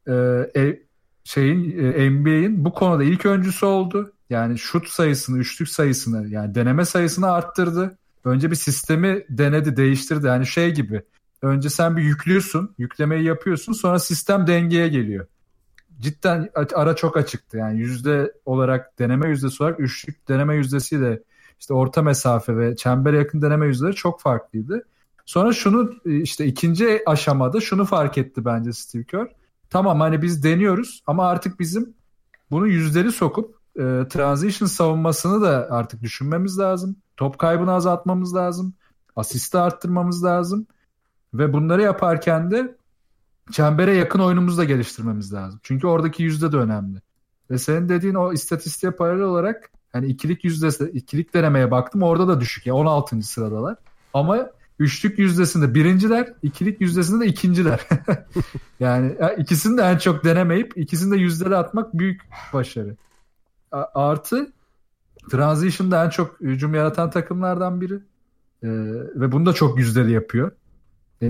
e, 0.07 0.13
e, 0.61 0.83
şeyin 1.23 1.79
e, 1.79 2.09
NBA'in 2.09 2.65
bu 2.65 2.73
konuda 2.73 3.03
ilk 3.03 3.25
öncüsü 3.25 3.65
oldu. 3.65 4.13
Yani 4.29 4.57
şut 4.57 4.87
sayısını, 4.87 5.37
üçlük 5.37 5.69
sayısını 5.69 6.27
yani 6.27 6.55
deneme 6.55 6.85
sayısını 6.85 7.31
arttırdı. 7.31 7.97
Önce 8.25 8.51
bir 8.51 8.55
sistemi 8.55 9.25
denedi, 9.29 9.77
değiştirdi. 9.77 10.27
Yani 10.27 10.47
şey 10.47 10.73
gibi. 10.73 11.03
Önce 11.43 11.69
sen 11.69 11.97
bir 11.97 12.03
yüklüyorsun, 12.03 12.75
yüklemeyi 12.77 13.23
yapıyorsun, 13.23 13.73
sonra 13.73 13.99
sistem 13.99 14.47
dengeye 14.47 14.87
geliyor. 14.87 15.27
Cidden 15.99 16.49
ara 16.75 16.95
çok 16.95 17.17
açıktı. 17.17 17.57
Yani 17.57 17.79
yüzde 17.79 18.33
olarak 18.45 18.99
deneme 18.99 19.29
yüzdesi 19.29 19.63
olarak 19.63 19.79
üçlük 19.79 20.27
deneme 20.29 20.55
yüzdesiyle 20.55 21.19
işte 21.59 21.73
orta 21.73 22.01
mesafe 22.01 22.57
ve 22.57 22.75
çembere 22.75 23.17
yakın 23.17 23.41
deneme 23.41 23.67
yüzdeleri 23.67 23.95
çok 23.95 24.21
farklıydı. 24.21 24.85
Sonra 25.25 25.53
şunu 25.53 25.93
işte 26.05 26.45
ikinci 26.45 27.01
aşamada 27.05 27.61
şunu 27.61 27.85
fark 27.85 28.17
etti 28.17 28.45
bence 28.45 28.73
Steve 28.73 29.03
Kerr. 29.03 29.27
Tamam 29.69 29.99
hani 29.99 30.21
biz 30.21 30.43
deniyoruz 30.43 31.03
ama 31.07 31.27
artık 31.27 31.59
bizim 31.59 31.93
bunu 32.51 32.67
yüzleri 32.67 33.11
sokup 33.11 33.55
e, 33.75 33.81
transition 34.09 34.67
savunmasını 34.67 35.41
da 35.41 35.67
artık 35.69 36.01
düşünmemiz 36.01 36.59
lazım. 36.59 36.95
Top 37.17 37.39
kaybını 37.39 37.71
azaltmamız 37.71 38.35
lazım. 38.35 38.73
Asisti 39.15 39.57
arttırmamız 39.57 40.23
lazım. 40.23 40.67
Ve 41.33 41.53
bunları 41.53 41.81
yaparken 41.81 42.51
de 42.51 42.75
çembere 43.51 43.95
yakın 43.95 44.19
oyunumuzu 44.19 44.57
da 44.57 44.63
geliştirmemiz 44.63 45.33
lazım. 45.33 45.59
Çünkü 45.63 45.87
oradaki 45.87 46.23
yüzde 46.23 46.51
de 46.51 46.57
önemli. 46.57 47.01
Ve 47.51 47.57
senin 47.57 47.89
dediğin 47.89 48.13
o 48.13 48.33
istatistiğe 48.33 48.91
paralel 48.91 49.23
olarak 49.23 49.71
hani 49.93 50.07
ikilik 50.07 50.43
yüzdesi, 50.43 50.83
ikilik 50.93 51.33
denemeye 51.33 51.71
baktım 51.71 52.03
orada 52.03 52.27
da 52.27 52.41
düşük. 52.41 52.65
Yani 52.65 52.77
16. 52.77 53.21
sıradalar. 53.21 53.75
Ama 54.13 54.49
üçlük 54.79 55.19
yüzdesinde 55.19 55.73
birinciler, 55.73 56.33
ikilik 56.43 56.81
yüzdesinde 56.81 57.25
de 57.25 57.29
ikinciler. 57.29 57.87
yani 58.79 59.15
ikisini 59.37 59.77
de 59.77 59.81
en 59.81 59.97
çok 59.97 60.23
denemeyip 60.23 60.77
ikisini 60.77 61.11
de 61.11 61.17
yüzleri 61.17 61.55
atmak 61.55 61.93
büyük 61.93 62.21
başarı. 62.53 62.95
Artı 63.93 64.51
transition'da 65.31 66.05
en 66.05 66.09
çok 66.09 66.41
hücum 66.41 66.73
yaratan 66.73 67.09
takımlardan 67.09 67.81
biri. 67.81 67.95
Ee, 68.63 68.67
ve 69.15 69.31
bunu 69.31 69.45
da 69.45 69.53
çok 69.53 69.79
yüzdeli 69.79 70.11
yapıyor. 70.11 70.51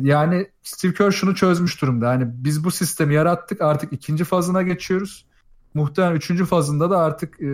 Yani 0.01 0.47
Steve 0.63 0.93
Kerr 0.93 1.11
şunu 1.11 1.35
çözmüş 1.35 1.81
durumda. 1.81 2.09
Hani 2.09 2.27
biz 2.27 2.63
bu 2.63 2.71
sistemi 2.71 3.13
yarattık 3.13 3.61
artık 3.61 3.93
ikinci 3.93 4.23
fazına 4.23 4.61
geçiyoruz. 4.61 5.25
Muhtemelen 5.73 6.15
üçüncü 6.15 6.45
fazında 6.45 6.89
da 6.89 6.97
artık 6.97 7.41
e, 7.41 7.47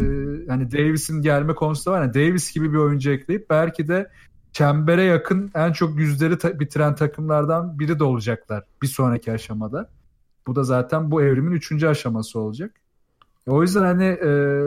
hani 0.48 0.72
Davis'in 0.72 1.22
gelme 1.22 1.56
konusu 1.56 1.92
var. 1.92 2.02
Yani 2.02 2.14
Davis 2.14 2.54
gibi 2.54 2.74
bir 2.74 2.78
oyuncu 2.78 3.12
ekleyip 3.12 3.50
belki 3.50 3.88
de 3.88 4.10
çembere 4.52 5.04
yakın 5.04 5.52
en 5.56 5.72
çok 5.72 6.00
yüzleri 6.00 6.38
ta- 6.38 6.60
bitiren 6.60 6.96
takımlardan 6.96 7.80
biri 7.80 8.00
de 8.00 8.04
olacaklar 8.04 8.64
bir 8.82 8.88
sonraki 8.88 9.32
aşamada. 9.32 9.90
Bu 10.48 10.56
da 10.56 10.64
zaten 10.64 11.12
bu 11.12 11.22
evrimin 11.22 11.52
üçüncü 11.52 11.88
aşaması 11.88 12.40
olacak. 12.40 12.72
O 13.48 13.62
yüzden 13.62 13.84
hani 13.84 14.06
e, 14.06 14.62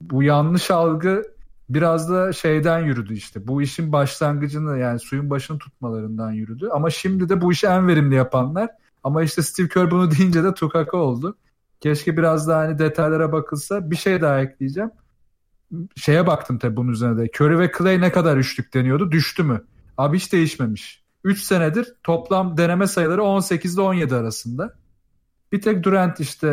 bu 0.00 0.22
yanlış 0.22 0.70
algı 0.70 1.33
biraz 1.68 2.10
da 2.10 2.32
şeyden 2.32 2.78
yürüdü 2.78 3.14
işte. 3.14 3.46
Bu 3.46 3.62
işin 3.62 3.92
başlangıcını 3.92 4.78
yani 4.78 4.98
suyun 4.98 5.30
başını 5.30 5.58
tutmalarından 5.58 6.32
yürüdü. 6.32 6.68
Ama 6.72 6.90
şimdi 6.90 7.28
de 7.28 7.40
bu 7.40 7.52
işi 7.52 7.66
en 7.66 7.88
verimli 7.88 8.14
yapanlar. 8.14 8.70
Ama 9.04 9.22
işte 9.22 9.42
Steve 9.42 9.68
Kerr 9.68 9.90
bunu 9.90 10.10
deyince 10.18 10.44
de 10.44 10.54
tukaka 10.54 10.96
oldu. 10.96 11.36
Keşke 11.80 12.16
biraz 12.16 12.48
daha 12.48 12.60
hani 12.60 12.78
detaylara 12.78 13.32
bakılsa. 13.32 13.90
Bir 13.90 13.96
şey 13.96 14.20
daha 14.20 14.40
ekleyeceğim. 14.40 14.90
Şeye 15.96 16.26
baktım 16.26 16.58
tabii 16.58 16.76
bunun 16.76 16.92
üzerine 16.92 17.18
de. 17.18 17.30
Curry 17.36 17.58
ve 17.58 17.72
Clay 17.78 18.00
ne 18.00 18.12
kadar 18.12 18.36
üçlük 18.36 18.74
deniyordu? 18.74 19.10
Düştü 19.10 19.42
mü? 19.42 19.64
Abi 19.98 20.16
hiç 20.16 20.32
değişmemiş. 20.32 21.04
3 21.24 21.42
senedir 21.42 21.94
toplam 22.02 22.56
deneme 22.56 22.86
sayıları 22.86 23.22
18 23.22 23.74
ile 23.74 23.80
17 23.80 24.14
arasında. 24.14 24.74
Bir 25.54 25.60
tek 25.60 25.82
Durant 25.82 26.20
işte 26.20 26.48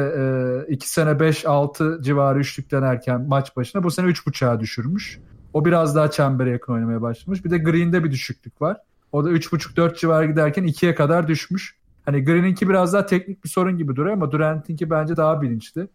2 0.70 0.86
e, 0.86 0.88
sene 0.88 1.10
5-6 1.10 2.04
civarı 2.04 2.40
üçlük 2.40 2.72
denerken 2.72 3.28
maç 3.28 3.56
başına 3.56 3.84
bu 3.84 3.92
sene 3.92 4.08
3.5'a 4.08 4.60
düşürmüş. 4.60 5.20
O 5.54 5.66
biraz 5.66 5.96
daha 5.96 6.12
çembere 6.12 6.50
yakın 6.50 6.74
oynamaya 6.74 7.02
başlamış. 7.02 7.46
Bir 7.46 7.50
de 7.50 7.58
Green'de 7.58 8.04
bir 8.04 8.12
düşüklük 8.12 8.62
var. 8.62 8.78
O 9.12 9.26
da 9.26 9.32
3.5-4 9.32 10.00
civarı 10.00 10.26
giderken 10.26 10.64
2'ye 10.64 10.96
kadar 10.96 11.28
düşmüş. 11.28 11.76
Hani 12.06 12.26
Green'inki 12.26 12.70
biraz 12.70 12.94
daha 12.94 13.06
teknik 13.06 13.44
bir 13.44 13.50
sorun 13.50 13.78
gibi 13.78 13.96
duruyor 13.96 14.14
ama 14.14 14.32
Durant'inki 14.32 14.90
bence 14.90 15.18
daha 15.18 15.42
bilinçli. 15.42 15.88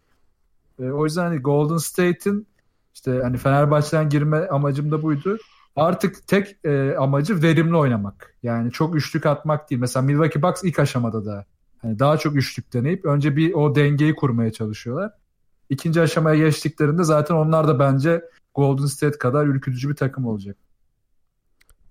E, 0.79 0.83
o 0.83 1.05
yüzden 1.05 1.23
hani 1.23 1.37
Golden 1.37 1.77
State'in 1.77 2.47
işte 2.93 3.19
hani 3.23 3.37
Fenerbahçe'den 3.37 4.09
girme 4.09 4.47
amacım 4.47 4.91
da 4.91 5.03
buydu. 5.03 5.37
Artık 5.75 6.27
tek 6.27 6.55
e, 6.63 6.95
amacı 6.95 7.41
verimli 7.41 7.75
oynamak. 7.75 8.35
Yani 8.43 8.71
çok 8.71 8.95
üçlük 8.95 9.25
atmak 9.25 9.69
değil. 9.69 9.81
Mesela 9.81 10.05
Milwaukee 10.05 10.41
Bucks 10.41 10.63
ilk 10.63 10.79
aşamada 10.79 11.25
da 11.25 11.45
hani 11.81 11.99
daha 11.99 12.17
çok 12.17 12.35
üçlük 12.35 12.73
deneyip 12.73 13.05
önce 13.05 13.35
bir 13.35 13.53
o 13.53 13.75
dengeyi 13.75 14.15
kurmaya 14.15 14.51
çalışıyorlar. 14.51 15.11
İkinci 15.69 16.01
aşamaya 16.01 16.37
geçtiklerinde 16.45 17.03
zaten 17.03 17.35
onlar 17.35 17.67
da 17.67 17.79
bence 17.79 18.21
Golden 18.55 18.85
State 18.85 19.17
kadar 19.17 19.47
ürkütücü 19.47 19.89
bir 19.89 19.95
takım 19.95 20.25
olacak. 20.25 20.57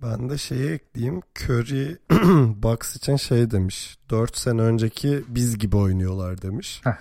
Ben 0.02 0.30
de 0.30 0.38
şeyi 0.38 0.70
ekleyeyim. 0.70 1.20
Curry 1.40 1.96
Bucks 2.62 2.96
için 2.96 3.16
şey 3.16 3.50
demiş. 3.50 3.98
4 4.10 4.36
sene 4.36 4.62
önceki 4.62 5.24
biz 5.28 5.58
gibi 5.58 5.76
oynuyorlar 5.76 6.42
demiş. 6.42 6.80
Heh, 6.84 6.92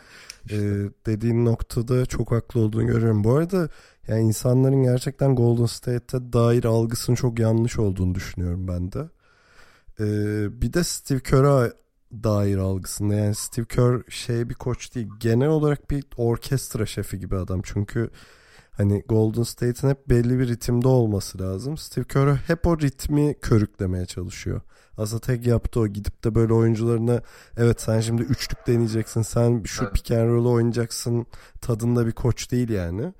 işte. 0.45 0.57
ee, 0.57 0.89
dediğin 1.05 1.45
noktada 1.45 2.05
çok 2.05 2.31
haklı 2.31 2.59
olduğunu 2.59 2.87
görüyorum. 2.87 3.23
Bu 3.23 3.35
arada 3.35 3.69
yani 4.07 4.21
insanların 4.21 4.83
gerçekten 4.83 5.35
Golden 5.35 5.65
State'e 5.65 6.33
dair 6.33 6.63
algısının 6.63 7.15
çok 7.15 7.39
yanlış 7.39 7.79
olduğunu 7.79 8.15
düşünüyorum 8.15 8.67
ben 8.67 8.91
de. 8.91 9.09
Ee, 9.99 10.61
bir 10.61 10.73
de 10.73 10.83
Steve 10.83 11.19
Kerr'a 11.19 11.71
dair 12.23 12.57
algısında 12.57 13.13
yani 13.13 13.35
Steve 13.35 13.65
Kerr 13.65 14.03
şey 14.09 14.49
bir 14.49 14.53
koç 14.53 14.95
değil 14.95 15.07
genel 15.19 15.49
olarak 15.49 15.91
bir 15.91 16.03
orkestra 16.17 16.85
şefi 16.85 17.19
gibi 17.19 17.35
adam 17.35 17.61
çünkü 17.63 18.09
hani 18.71 19.03
Golden 19.09 19.43
State'in 19.43 19.91
hep 19.91 20.09
belli 20.09 20.39
bir 20.39 20.47
ritimde 20.47 20.87
olması 20.87 21.39
lazım. 21.41 21.77
Steve 21.77 22.05
Kerr 22.05 22.35
hep 22.35 22.67
o 22.67 22.79
ritmi 22.79 23.39
körüklemeye 23.41 24.05
çalışıyor. 24.05 24.61
Aslında 24.97 25.21
tek 25.21 25.47
yaptığı 25.47 25.79
o 25.79 25.87
gidip 25.87 26.23
de 26.23 26.35
böyle 26.35 26.53
oyuncularına 26.53 27.21
evet 27.57 27.81
sen 27.81 27.99
şimdi 27.99 28.21
üçlük 28.21 28.67
deneyeceksin 28.67 29.21
sen 29.21 29.63
şu 29.63 29.83
evet. 29.83 29.93
pick 29.93 30.11
and 30.11 30.29
roll'u 30.29 30.51
oynayacaksın 30.51 31.25
tadında 31.61 32.07
bir 32.07 32.11
koç 32.11 32.51
değil 32.51 32.69
yani. 32.69 33.13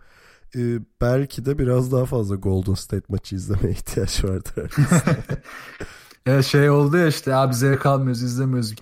Ee, 0.56 0.80
belki 1.02 1.46
de 1.46 1.58
biraz 1.58 1.92
daha 1.92 2.06
fazla 2.06 2.36
Golden 2.36 2.74
State 2.74 3.06
maçı 3.10 3.36
izlemeye 3.36 3.72
ihtiyaç 3.72 4.24
vardır. 4.24 4.72
ya 6.26 6.44
şey 6.44 6.70
oldu 6.70 6.98
ya 6.98 7.08
işte 7.08 7.36
abi 7.36 7.54
zevk 7.54 7.86
almıyoruz 7.86 8.24
izlemiyoruz. 8.24 8.76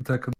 Bir 0.00 0.04
takım 0.04 0.34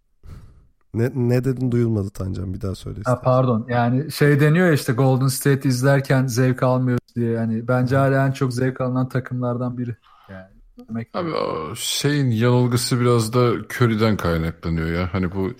ne, 0.93 1.11
ne 1.15 1.43
dedin 1.43 1.71
duyulmadı 1.71 2.09
Tancan 2.09 2.53
bir 2.53 2.61
daha 2.61 2.75
söyle. 2.75 2.99
Ha, 3.05 3.21
pardon 3.21 3.65
yani 3.69 4.11
şey 4.11 4.39
deniyor 4.39 4.67
ya 4.67 4.73
işte 4.73 4.93
Golden 4.93 5.27
State 5.27 5.69
izlerken 5.69 6.27
zevk 6.27 6.63
almıyoruz 6.63 7.15
diye 7.15 7.31
yani 7.31 7.67
bence 7.67 7.95
hala 7.95 8.27
en 8.27 8.31
çok 8.31 8.53
zevk 8.53 8.81
alınan 8.81 9.09
takımlardan 9.09 9.77
biri. 9.77 9.95
Yani 10.29 10.47
demek 10.89 11.09
Abi 11.13 11.33
o 11.33 11.75
şeyin 11.75 12.31
yanılgısı 12.31 12.99
biraz 12.99 13.33
da 13.33 13.51
Curry'den 13.51 14.17
kaynaklanıyor 14.17 14.87
ya. 14.87 15.13
Hani 15.13 15.31
bu 15.31 15.53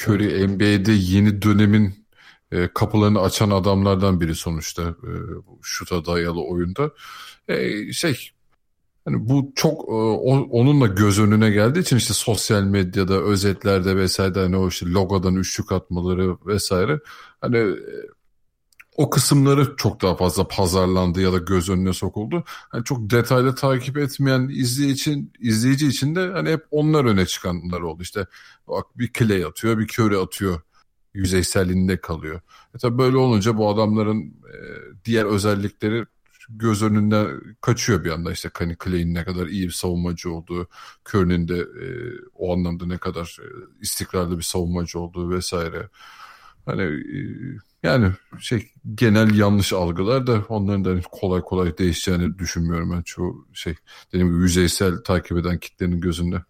Curry 0.00 0.48
NBA'de 0.48 0.92
yeni 0.92 1.42
dönemin 1.42 2.06
e, 2.52 2.68
kapılarını 2.74 3.20
açan 3.20 3.50
adamlardan 3.50 4.20
biri 4.20 4.34
sonuçta 4.34 4.82
e, 4.82 5.12
şuta 5.62 6.04
dayalı 6.04 6.44
oyunda. 6.44 6.90
E, 7.48 7.92
şey 7.92 8.30
Hani 9.04 9.28
bu 9.28 9.52
çok 9.54 9.88
e, 9.88 9.92
onunla 9.92 10.86
göz 10.86 11.20
önüne 11.20 11.50
geldiği 11.50 11.80
için 11.80 11.96
işte 11.96 12.14
sosyal 12.14 12.62
medyada, 12.62 13.14
özetlerde 13.14 13.96
vesaire 13.96 14.40
hani 14.40 14.56
o 14.56 14.68
işte 14.68 14.86
logodan 14.86 15.34
üçlük 15.34 15.72
atmaları 15.72 16.36
vesaire 16.46 17.00
hani 17.40 17.56
e, 17.58 17.76
o 18.96 19.10
kısımları 19.10 19.76
çok 19.76 20.02
daha 20.02 20.16
fazla 20.16 20.48
pazarlandı 20.48 21.20
ya 21.20 21.32
da 21.32 21.38
göz 21.38 21.70
önüne 21.70 21.92
sokuldu. 21.92 22.44
Hani 22.46 22.84
çok 22.84 23.10
detaylı 23.10 23.54
takip 23.54 23.98
etmeyen 23.98 24.48
izleyici 24.48 24.92
için 24.92 25.32
izleyici 25.38 25.86
için 25.88 26.14
de 26.14 26.30
hani 26.30 26.50
hep 26.50 26.66
onlar 26.70 27.04
öne 27.04 27.26
çıkanlar 27.26 27.80
oldu. 27.80 28.02
İşte 28.02 28.26
bak 28.68 28.86
bir 28.98 29.12
Clay 29.12 29.44
atıyor, 29.44 29.78
bir 29.78 29.84
Curry 29.84 30.16
atıyor 30.16 30.60
yüzeyselliğinde 31.14 32.00
kalıyor. 32.00 32.40
E 32.74 32.78
tabii 32.78 32.98
böyle 32.98 33.16
olunca 33.16 33.56
bu 33.56 33.68
adamların 33.68 34.20
e, 34.24 34.56
diğer 35.04 35.24
özellikleri 35.24 36.06
göz 36.56 36.82
önünden 36.82 37.40
kaçıyor 37.60 38.04
bir 38.04 38.10
anda 38.10 38.32
işte 38.32 38.50
hani 38.58 38.76
Clay'in 38.84 39.14
ne 39.14 39.24
kadar 39.24 39.46
iyi 39.46 39.66
bir 39.66 39.72
savunmacı 39.72 40.32
olduğu, 40.32 40.68
Curry'nin 41.08 41.48
de 41.48 41.58
e, 41.58 41.86
o 42.34 42.54
anlamda 42.54 42.86
ne 42.86 42.98
kadar 42.98 43.38
e, 43.42 43.46
istikrarlı 43.80 44.38
bir 44.38 44.42
savunmacı 44.42 44.98
olduğu 44.98 45.30
vesaire. 45.30 45.88
Hani 46.66 46.82
e, 46.82 47.18
yani 47.82 48.12
şey 48.38 48.72
genel 48.94 49.38
yanlış 49.38 49.72
algılar 49.72 50.26
da 50.26 50.44
onların 50.48 50.84
da 50.84 51.00
kolay 51.12 51.40
kolay 51.40 51.78
değişeceğini 51.78 52.38
düşünmüyorum 52.38 52.92
ben 52.92 53.02
çoğu 53.02 53.46
şey 53.52 53.74
dediğim 54.08 54.28
gibi 54.28 54.42
yüzeysel 54.42 54.96
takip 55.04 55.38
eden 55.38 55.58
kitlenin 55.58 56.00
gözünde. 56.00 56.42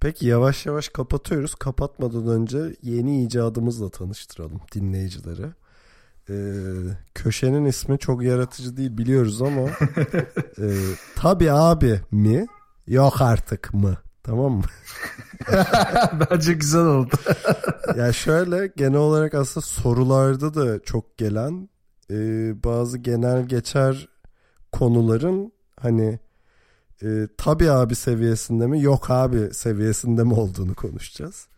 Peki 0.00 0.26
yavaş 0.26 0.66
yavaş 0.66 0.88
kapatıyoruz. 0.88 1.54
Kapatmadan 1.54 2.26
önce 2.28 2.76
yeni 2.82 3.24
icadımızla 3.24 3.90
tanıştıralım 3.90 4.60
dinleyicileri. 4.74 5.46
Ee, 6.28 6.34
köşenin 7.14 7.64
ismi 7.64 7.98
çok 7.98 8.22
yaratıcı 8.22 8.76
değil 8.76 8.98
biliyoruz 8.98 9.42
ama 9.42 9.60
e, 10.58 10.66
tabi 11.16 11.52
abi 11.52 12.00
mi 12.10 12.46
yok 12.86 13.22
artık 13.22 13.74
mı 13.74 13.96
tamam 14.22 14.52
mı? 14.52 14.64
Bence 16.30 16.52
güzel 16.52 16.84
oldu. 16.84 17.14
ya 17.96 18.12
şöyle 18.12 18.72
genel 18.76 18.98
olarak 18.98 19.34
aslında 19.34 19.66
sorularda 19.66 20.54
da 20.54 20.82
çok 20.82 21.18
gelen 21.18 21.68
e, 22.10 22.14
bazı 22.64 22.98
genel 22.98 23.46
geçer 23.46 24.08
konuların 24.72 25.52
hani 25.80 26.18
e, 27.02 27.28
tabi 27.38 27.70
abi 27.70 27.94
seviyesinde 27.94 28.66
mi 28.66 28.82
yok 28.82 29.10
abi 29.10 29.54
seviyesinde 29.54 30.24
mi 30.24 30.34
olduğunu 30.34 30.74
konuşacağız. 30.74 31.48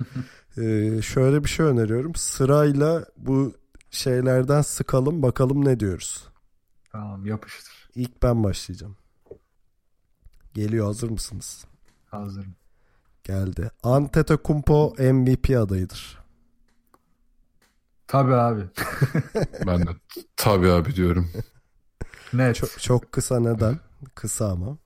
e, 0.59 1.03
şöyle 1.03 1.45
bir 1.45 1.49
şey 1.49 1.67
öneriyorum. 1.67 2.15
Sırayla 2.15 3.05
bu 3.17 3.53
şeylerden 3.93 4.62
sıkalım 4.62 5.23
bakalım 5.23 5.64
ne 5.64 5.81
diyoruz. 5.81 6.28
Tamam 6.93 7.27
yapıştır. 7.27 7.89
İlk 7.94 8.23
ben 8.23 8.44
başlayacağım. 8.44 8.97
Geliyor 10.55 10.86
hazır 10.86 11.10
mısınız? 11.10 11.64
Hazırım. 12.06 12.55
Geldi. 13.24 13.70
Antetokounmpo 13.82 14.94
MVP 14.98 15.51
adayıdır. 15.51 16.23
Tabii 18.06 18.35
abi. 18.35 18.62
ben 19.66 19.86
de 19.86 19.90
tabii 20.36 20.70
abi 20.70 20.94
diyorum. 20.97 21.31
Net. 22.32 22.56
Çok, 22.56 22.81
çok 22.81 23.12
kısa 23.12 23.40
neden? 23.40 23.78
Kısa 24.14 24.48
ama. 24.48 24.78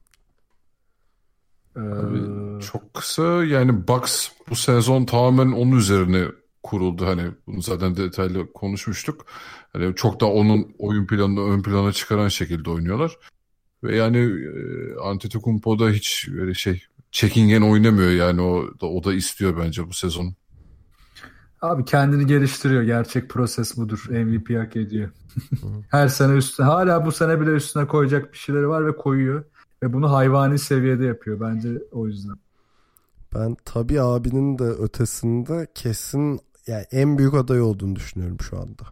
Abi, 1.76 2.20
çok 2.62 2.94
kısa 2.94 3.44
yani 3.44 3.88
Bucks 3.88 4.28
bu 4.50 4.56
sezon 4.56 5.04
tamamen 5.04 5.52
onun 5.52 5.72
üzerine 5.72 6.28
kuruldu. 6.66 7.06
Hani 7.06 7.22
bunu 7.46 7.62
zaten 7.62 7.96
detaylı 7.96 8.52
konuşmuştuk. 8.52 9.26
Hani 9.72 9.94
çok 9.94 10.20
da 10.20 10.26
onun 10.26 10.74
oyun 10.78 11.06
planını 11.06 11.40
ön 11.40 11.62
plana 11.62 11.92
çıkaran 11.92 12.28
şekilde 12.28 12.70
oynuyorlar. 12.70 13.18
Ve 13.84 13.96
yani 13.96 14.18
e, 14.18 15.00
Antetokounmpo 15.00 15.78
da 15.78 15.90
hiç 15.90 16.28
böyle 16.32 16.54
şey 16.54 16.82
çekingen 17.10 17.62
oynamıyor 17.62 18.10
yani 18.10 18.40
o 18.40 18.80
da, 18.80 18.86
o 18.86 19.04
da 19.04 19.14
istiyor 19.14 19.56
bence 19.64 19.88
bu 19.88 19.92
sezon. 19.92 20.34
Abi 21.62 21.84
kendini 21.84 22.26
geliştiriyor. 22.26 22.82
Gerçek 22.82 23.30
proses 23.30 23.76
budur. 23.76 24.06
MVP 24.10 24.58
hak 24.58 24.76
ediyor. 24.76 25.10
Her 25.90 26.08
sene 26.08 26.32
üstüne 26.32 26.66
hala 26.66 27.06
bu 27.06 27.12
sene 27.12 27.40
bile 27.40 27.50
üstüne 27.50 27.86
koyacak 27.86 28.32
bir 28.32 28.38
şeyleri 28.38 28.68
var 28.68 28.86
ve 28.86 28.96
koyuyor. 28.96 29.44
Ve 29.82 29.92
bunu 29.92 30.12
hayvani 30.12 30.58
seviyede 30.58 31.04
yapıyor. 31.04 31.40
Bence 31.40 31.68
o 31.92 32.06
yüzden. 32.06 32.36
Ben 33.34 33.56
tabii 33.64 34.00
abinin 34.00 34.58
de 34.58 34.64
ötesinde 34.64 35.66
kesin 35.74 36.40
yani 36.66 36.84
en 36.92 37.18
büyük 37.18 37.34
aday 37.34 37.60
olduğunu 37.60 37.96
düşünüyorum 37.96 38.38
şu 38.40 38.60
anda. 38.60 38.82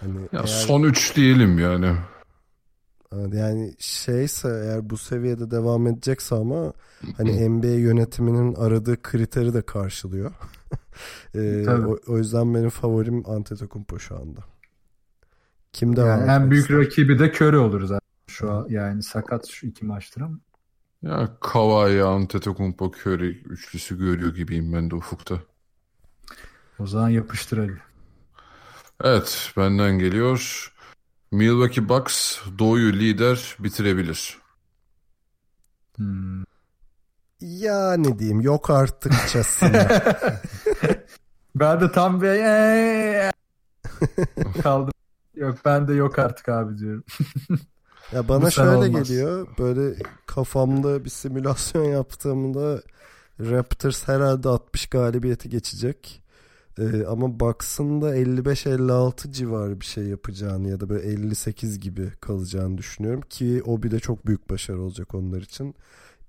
Hani 0.00 0.20
ya 0.20 0.28
eğer, 0.32 0.46
son 0.46 0.82
3 0.82 1.16
diyelim 1.16 1.58
yani. 1.58 1.96
Yani 3.32 3.74
şeyse 3.78 4.48
eğer 4.48 4.90
bu 4.90 4.96
seviyede 4.96 5.50
devam 5.50 5.86
edecekse 5.86 6.34
ama 6.34 6.72
hani 7.16 7.48
NBA 7.48 7.66
yönetiminin 7.66 8.54
aradığı 8.54 9.02
kriteri 9.02 9.54
de 9.54 9.62
karşılıyor. 9.62 10.32
e, 11.34 11.70
o, 11.70 11.98
o 12.06 12.18
yüzden 12.18 12.54
benim 12.54 12.70
favorim 12.70 13.30
Antetokounmpo 13.30 13.98
şu 13.98 14.16
anda. 14.16 14.40
Kim 15.72 15.96
devam 15.96 16.20
Yani 16.20 16.30
en 16.30 16.50
büyük 16.50 16.64
ister? 16.64 16.78
rakibi 16.78 17.18
de 17.18 17.32
Curry 17.32 17.56
olur 17.58 17.82
zaten. 17.82 18.00
Şu 18.26 18.52
an 18.52 18.66
yani 18.68 19.02
sakat 19.02 19.46
şu 19.46 19.66
iki 19.66 19.84
maçtır 19.84 20.20
ama. 20.20 20.38
Ya 21.02 21.36
Kawhi, 21.40 22.02
Antetokounmpo, 22.02 22.90
Curry 22.90 23.30
üçlüsü 23.30 23.98
görüyor 23.98 24.34
gibiyim 24.34 24.72
ben 24.72 24.90
de 24.90 24.94
ufukta. 24.94 25.40
O 26.80 26.86
zaman 26.86 27.08
yapıştır 27.08 27.58
Ali. 27.58 27.78
Evet, 29.04 29.52
benden 29.56 29.98
geliyor. 29.98 30.72
Milwaukee 31.32 31.88
Bucks 31.88 32.38
Doğu'yu 32.58 32.92
lider 32.92 33.56
bitirebilir. 33.58 34.38
Hmm. 35.96 36.44
Ya 37.40 37.92
ne 37.96 38.18
diyeyim 38.18 38.40
yok 38.40 38.70
artıkçasına. 38.70 39.88
Ben 41.54 41.80
de 41.80 41.92
tam 41.92 42.22
bir 42.22 43.32
kaldım. 44.62 44.92
Yok 45.34 45.58
ben 45.64 45.88
de 45.88 45.94
yok 45.94 46.18
artık 46.18 46.48
abi 46.48 46.78
diyorum. 46.78 47.04
Ya 48.12 48.28
bana 48.28 48.42
Bu 48.42 48.50
şöyle 48.50 48.70
olmaz. 48.70 49.08
geliyor. 49.08 49.48
Böyle 49.58 50.02
kafamda 50.26 51.04
bir 51.04 51.10
simülasyon 51.10 51.84
yaptığımda 51.84 52.82
Raptors 53.40 54.08
herhalde 54.08 54.48
60 54.48 54.86
galibiyeti 54.86 55.48
geçecek. 55.48 56.22
Ee, 56.80 57.06
ama 57.06 57.40
Bucks'ın 57.40 58.02
da 58.02 58.16
55-56 58.16 59.32
civarı 59.32 59.80
bir 59.80 59.86
şey 59.86 60.04
yapacağını 60.04 60.68
ya 60.70 60.80
da 60.80 60.88
böyle 60.88 61.08
58 61.08 61.80
gibi 61.80 62.10
kalacağını 62.20 62.78
düşünüyorum 62.78 63.20
ki 63.30 63.62
o 63.66 63.82
bir 63.82 63.90
de 63.90 64.00
çok 64.00 64.26
büyük 64.26 64.50
başarı 64.50 64.82
olacak 64.82 65.14
onlar 65.14 65.40
için. 65.42 65.74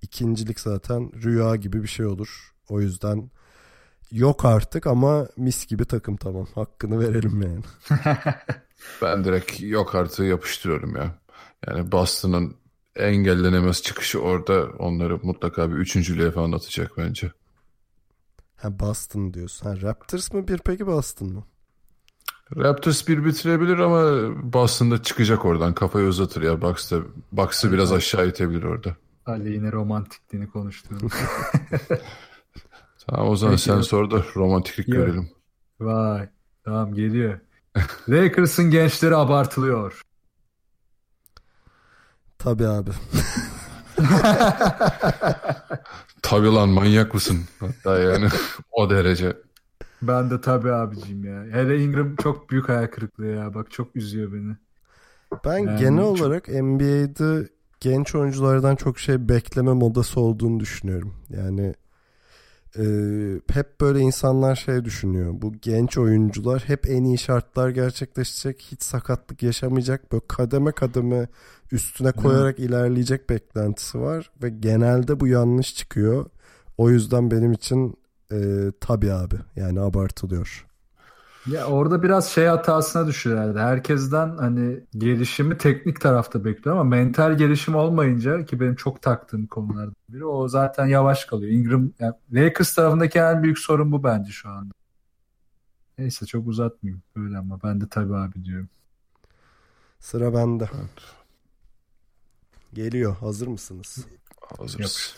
İkincilik 0.02 0.60
zaten 0.60 1.12
rüya 1.24 1.56
gibi 1.56 1.84
bir 1.84 1.88
şey 1.88 2.06
olur. 2.06 2.54
O 2.70 2.82
yüzden 2.82 3.32
yok 4.12 4.46
artık 4.46 4.88
ama 4.88 5.28
mis 5.38 5.68
gibi 5.68 5.86
takım 5.86 6.18
tamam. 6.18 6.48
Hakkını 6.56 7.00
verelim 7.00 7.42
yani. 7.42 7.64
Ben 9.02 9.24
direkt 9.24 9.62
yok 9.62 9.96
artığı 9.96 10.24
yapıştırıyorum 10.24 10.96
ya. 10.96 11.16
Yani 11.68 11.92
Boston'ın 11.92 12.56
engellenemez 12.96 13.82
çıkışı 13.82 14.20
orada 14.22 14.68
onları 14.80 15.20
mutlaka 15.24 15.72
bir 15.72 15.76
üçüncülüğe 15.76 16.32
falan 16.32 16.52
atacak 16.52 16.92
bence. 16.98 17.32
Ha 18.62 18.80
Boston 18.80 19.34
diyorsun. 19.34 19.66
Ha 19.70 19.82
Raptors 19.82 20.34
mı 20.34 20.48
bir 20.48 20.58
peki 20.58 20.88
Boston 20.88 21.34
mı? 21.34 21.44
Raptors 22.56 23.08
bir 23.08 23.26
bitirebilir 23.26 23.78
ama 23.80 24.04
Boston'da 24.54 25.04
çıkacak 25.04 25.46
oradan. 25.46 25.74
Kafayı 25.74 26.08
uzatır 26.08 26.42
ya. 26.42 26.62
Bucks 26.62 26.92
da, 26.92 26.98
Bucks'ı 27.32 27.72
biraz 27.72 27.92
aşağı 27.92 28.28
itebilir 28.28 28.64
orada. 28.64 28.96
Ali 29.26 29.54
yine 29.54 29.72
romantikliğini 29.72 30.50
konuştuğum. 30.50 30.98
Tamam 33.08 33.30
o 33.30 33.36
zaman 33.36 33.56
Peki. 33.56 33.64
sen 33.64 33.82
sor 33.82 34.12
da 34.12 34.24
romantiklik 34.36 34.88
Yok. 34.88 34.98
görelim. 34.98 35.30
Vay. 35.80 36.30
Tamam 36.66 36.94
geliyor. 36.94 37.40
Lakers'ın 38.10 38.72
gençleri 38.72 39.16
abartılıyor. 39.16 40.02
Tabii 42.38 42.68
abi. 42.68 42.90
Tabii 46.22 46.48
lan 46.48 46.70
manyak 46.70 47.14
mısın? 47.14 47.38
Hatta 47.60 48.00
yani 48.00 48.28
o 48.72 48.90
derece. 48.90 49.38
Ben 50.02 50.30
de 50.30 50.42
tabii 50.42 50.72
abicim 50.72 51.24
ya. 51.24 51.44
Hele 51.52 51.84
Ingram 51.84 52.16
çok 52.16 52.50
büyük 52.50 52.70
hayal 52.70 52.88
kırıklığı 52.88 53.26
ya. 53.28 53.54
Bak 53.54 53.72
çok 53.72 53.96
üzüyor 53.96 54.34
beni. 54.34 54.56
Ben 55.46 55.58
Yani 55.58 55.80
genel 55.80 56.04
çok- 56.04 56.22
olarak 56.22 56.48
NBA'de 56.48 57.48
genç 57.80 58.16
oyunculardan 58.16 58.76
çok 58.76 59.00
şey 59.00 59.30
bekleme 59.30 59.74
modası 59.74 60.20
olduğunu 60.20 60.60
düşünüyorum. 60.60 61.14
Yani 61.30 61.74
e, 62.78 62.84
hep 63.54 63.82
böyle 63.82 64.00
insanlar 64.00 64.56
şey 64.56 64.86
düşünüyor. 64.86 65.34
Bu 65.36 65.54
genç 65.62 65.98
oyuncular 65.98 66.64
hep 66.68 66.90
en 66.90 67.04
iyi 67.04 67.18
şartlar 67.18 67.70
gerçekleşecek. 67.70 68.68
Hiç 68.72 68.84
sakatlık 68.84 69.44
yaşamayacak. 69.44 70.12
Böyle 70.12 70.24
kademe 70.28 70.72
kademe 70.72 71.28
üstüne 71.72 72.12
koyarak 72.12 72.60
ilerleyecek 72.60 73.30
beklentisi 73.30 74.00
var. 74.02 74.32
Ve 74.44 74.50
genelde 74.50 75.20
bu 75.20 75.28
yanlış 75.28 75.76
çıkıyor. 75.76 76.26
O 76.78 76.90
yüzden 76.90 77.32
benim 77.32 77.52
için 77.52 77.98
e, 78.32 78.72
tabii 78.82 79.14
abi. 79.14 79.36
Yani 79.56 79.80
abartılıyor. 79.80 80.68
Ya 81.48 81.66
orada 81.66 82.04
biraz 82.04 82.30
şey 82.30 82.46
hatasına 82.46 83.08
düşüyor 83.08 83.38
herhalde. 83.38 83.60
Herkesten 83.60 84.38
hani 84.38 84.80
gelişimi 84.98 85.58
teknik 85.58 86.02
tarafta 86.02 86.46
bekliyor 86.46 86.76
ama 86.76 86.84
mental 86.84 87.38
gelişim 87.38 87.76
olmayınca 87.76 88.46
ki 88.46 88.60
benim 88.60 88.76
çok 88.76 89.02
taktığım 89.02 89.48
konulardan 89.48 89.96
biri 90.10 90.26
o 90.26 90.48
zaten 90.48 90.86
yavaş 90.86 91.26
kalıyor. 91.26 91.52
Ingram 91.52 91.92
yani 92.00 92.14
Lakers 92.32 92.76
tarafındaki 92.76 93.20
en 93.20 93.44
büyük 93.44 93.60
sorun 93.60 93.92
bu 93.92 94.04
bence 94.04 94.32
şu 94.32 94.50
anda. 94.50 94.74
Neyse 95.98 96.26
çok 96.26 96.48
uzatmayayım 96.48 97.04
böyle 97.16 97.38
ama 97.38 97.60
ben 97.64 97.82
de 97.82 97.90
tabii 97.90 98.16
abi 98.16 98.46
diyorum. 98.46 98.70
Sıra 100.00 100.34
bende. 100.34 100.70
Geliyor. 102.74 103.16
Hazır 103.16 103.48
mısınız? 103.48 104.06
Hazırız. 104.60 105.16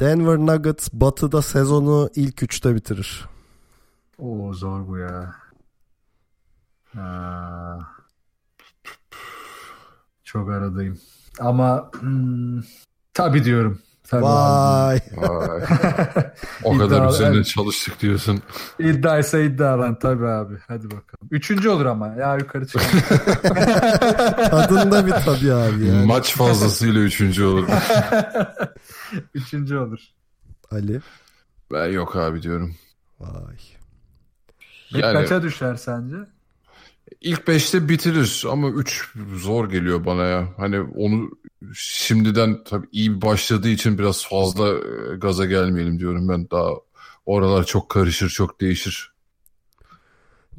Denver 0.00 0.38
Nuggets 0.38 0.88
batıda 0.92 1.42
sezonu 1.42 2.10
ilk 2.14 2.42
üçte 2.42 2.74
bitirir. 2.74 3.24
Oo 4.18 4.52
zor 4.52 4.88
bu 4.88 4.98
ya. 4.98 5.34
Aa, 6.96 7.78
çok 10.24 10.50
aradayım. 10.50 10.98
Ama 11.38 11.90
hmm, 12.00 12.62
tabii 13.14 13.44
diyorum. 13.44 13.82
Tabii 14.08 14.26
abi. 14.26 14.32
Vay. 14.32 15.00
Vay. 15.16 15.62
O 16.64 16.78
kadar 16.78 16.96
İddialı, 16.96 17.14
üzerine 17.14 17.36
evet. 17.36 17.46
çalıştık 17.46 18.00
diyorsun. 18.00 18.42
İddia 18.78 19.18
ise 19.18 19.44
iddia 19.46 19.78
lan 19.78 19.98
tabii 19.98 20.26
abi. 20.26 20.54
Hadi 20.68 20.84
bakalım. 20.84 21.28
Üçüncü 21.30 21.68
olur 21.68 21.86
ama. 21.86 22.08
Ya 22.08 22.36
yukarı 22.36 22.66
çıkar. 22.66 22.86
Tadında 24.50 25.06
bir 25.06 25.12
tabii 25.12 25.52
abi 25.52 25.86
yani. 25.86 26.06
Maç 26.06 26.34
fazlasıyla 26.36 27.00
üçüncü 27.00 27.44
olur. 27.44 27.68
Üçüncü 29.34 29.76
olur. 29.76 30.00
Ali. 30.70 31.00
Ben 31.72 31.86
yok 31.86 32.16
abi 32.16 32.42
diyorum. 32.42 32.74
Vay. 33.20 33.56
Bir 34.94 34.98
Yani 34.98 35.12
kaça 35.12 35.42
düşer 35.42 35.74
sence? 35.76 36.16
İlk 37.20 37.48
beşte 37.48 37.88
bitirir 37.88 38.44
ama 38.50 38.70
üç 38.70 39.12
zor 39.34 39.70
geliyor 39.70 40.04
bana 40.04 40.24
ya. 40.24 40.48
Hani 40.56 40.80
onu 40.80 41.30
şimdiden 41.74 42.64
tabii 42.64 42.86
iyi 42.92 43.22
başladığı 43.22 43.68
için 43.68 43.98
biraz 43.98 44.26
fazla 44.28 44.68
e, 44.68 45.16
gaza 45.16 45.46
gelmeyelim 45.46 45.98
diyorum 45.98 46.28
ben. 46.28 46.50
Daha 46.50 46.70
oralar 47.26 47.64
çok 47.64 47.88
karışır, 47.88 48.28
çok 48.28 48.60
değişir. 48.60 49.12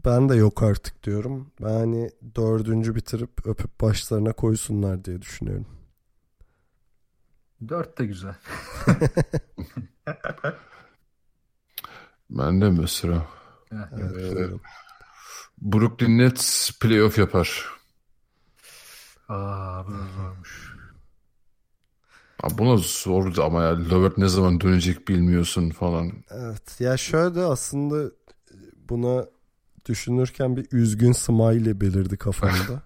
Ben 0.05 0.29
de 0.29 0.35
yok 0.35 0.63
artık 0.63 1.03
diyorum. 1.03 1.51
Ben 1.61 1.73
hani 1.73 2.11
dördüncü 2.35 2.95
bitirip 2.95 3.47
öpüp 3.47 3.81
başlarına 3.81 4.33
koysunlar 4.33 5.05
diye 5.05 5.21
düşünüyorum. 5.21 5.67
Dört 7.69 7.97
de 7.99 8.05
güzel. 8.05 8.35
Ben 12.29 12.61
de 12.61 12.69
mesela. 12.69 13.27
Evet, 13.71 14.35
buyurun. 14.35 14.61
Brooklyn 15.61 16.17
Nets 16.17 16.71
playoff 16.79 17.17
yapar. 17.17 17.65
Aa 19.29 19.87
bu 19.87 19.91
da 19.91 19.97
zormuş. 20.15 20.77
Abi 22.43 22.57
buna 22.57 22.77
zordu 22.77 23.43
ama 23.43 23.63
ya. 23.63 23.75
Levert 23.79 24.17
ne 24.17 24.27
zaman 24.27 24.61
dönecek 24.61 25.07
bilmiyorsun 25.07 25.69
falan. 25.69 26.11
Evet. 26.29 26.81
Ya 26.81 26.97
şöyle 26.97 27.41
aslında 27.41 28.11
buna 28.89 29.25
düşünürken 29.85 30.57
bir 30.57 30.67
üzgün 30.71 31.11
smile 31.11 31.81
belirdi 31.81 32.17
kafamda. 32.17 32.81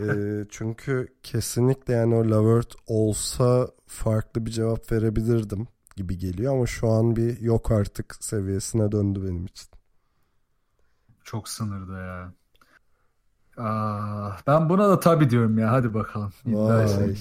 Ee, 0.00 0.44
çünkü 0.50 1.08
kesinlikle 1.22 1.94
yani 1.94 2.14
o 2.14 2.30
Lavert 2.30 2.74
olsa 2.86 3.68
farklı 3.86 4.46
bir 4.46 4.50
cevap 4.50 4.92
verebilirdim 4.92 5.68
gibi 5.96 6.18
geliyor 6.18 6.54
ama 6.54 6.66
şu 6.66 6.88
an 6.88 7.16
bir 7.16 7.40
yok 7.40 7.70
artık 7.70 8.16
seviyesine 8.20 8.92
döndü 8.92 9.22
benim 9.24 9.46
için. 9.46 9.75
Çok 11.26 11.48
sınırda 11.48 11.98
ya. 11.98 12.32
Aa, 13.64 14.30
ben 14.46 14.68
buna 14.68 14.88
da 14.88 15.00
tabii 15.00 15.30
diyorum 15.30 15.58
ya. 15.58 15.72
Hadi 15.72 15.94
bakalım. 15.94 16.32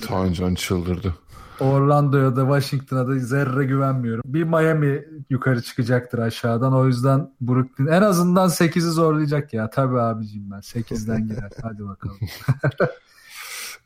Tancan 0.07 0.55
çıldırdı. 0.55 1.15
Orlando'ya 1.59 2.35
da 2.35 2.41
Washington'a 2.41 3.07
da 3.07 3.19
zerre 3.19 3.63
güvenmiyorum. 3.65 4.23
Bir 4.25 4.43
Miami 4.43 5.05
yukarı 5.29 5.61
çıkacaktır 5.61 6.19
aşağıdan. 6.19 6.73
O 6.73 6.87
yüzden 6.87 7.31
Brooklyn 7.41 7.87
en 7.87 8.01
azından 8.01 8.49
8'i 8.49 8.81
zorlayacak 8.81 9.53
ya. 9.53 9.69
Tabii 9.69 9.99
abicim 9.99 10.51
ben 10.51 10.59
8'den 10.59 11.27
girer. 11.27 11.51
Hadi 11.61 11.85
bakalım. 11.87 12.17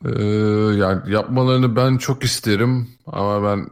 Ee, 0.04 0.24
yani 0.76 1.12
yapmalarını 1.12 1.76
ben 1.76 1.96
çok 1.96 2.24
isterim 2.24 2.88
ama 3.06 3.42
ben 3.42 3.70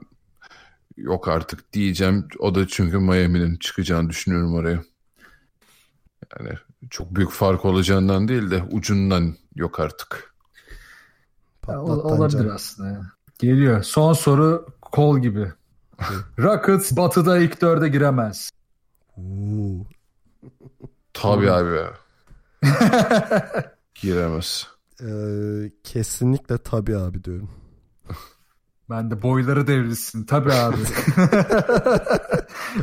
yok 0.96 1.28
artık 1.28 1.72
diyeceğim. 1.72 2.28
O 2.38 2.54
da 2.54 2.66
çünkü 2.66 2.98
Miami'nin 2.98 3.56
çıkacağını 3.56 4.10
düşünüyorum 4.10 4.54
oraya. 4.54 4.82
Yani 6.38 6.50
çok 6.90 7.14
büyük 7.14 7.30
fark 7.30 7.64
olacağından 7.64 8.28
değil 8.28 8.50
de 8.50 8.62
ucundan 8.70 9.34
yok 9.54 9.80
artık. 9.80 10.34
Ya, 11.68 11.82
o- 11.82 11.86
Patlat 11.86 12.12
olabilir 12.12 12.46
aslında 12.54 12.88
ya. 12.88 13.02
Geliyor. 13.38 13.82
Son 13.82 14.12
soru 14.12 14.66
kol 14.82 15.18
gibi. 15.18 15.52
Rockets 16.38 16.96
batıda 16.96 17.38
ilk 17.38 17.60
dörde 17.60 17.88
giremez. 17.88 18.50
Oo. 19.16 19.86
Tabii 21.12 21.50
abi 21.50 21.76
ya. 21.76 21.92
Giremez. 23.94 24.66
Ee, 25.02 25.70
kesinlikle 25.84 26.58
tabii 26.58 26.96
abi 26.96 27.24
diyorum. 27.24 27.50
Ben 28.90 29.10
de 29.10 29.22
boyları 29.22 29.66
devrilsin. 29.66 30.24
Tabii 30.24 30.52
abi. 30.52 30.76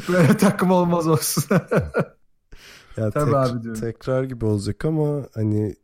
Böyle 0.09 0.37
takım 0.37 0.71
olmaz 0.71 1.07
olsun. 1.07 1.43
Ya 2.97 3.11
Tabii 3.11 3.25
tek- 3.25 3.33
abi 3.35 3.63
diyorum. 3.63 3.81
tekrar 3.81 4.23
gibi 4.23 4.45
olacak 4.45 4.85
ama 4.85 5.27
hani 5.33 5.75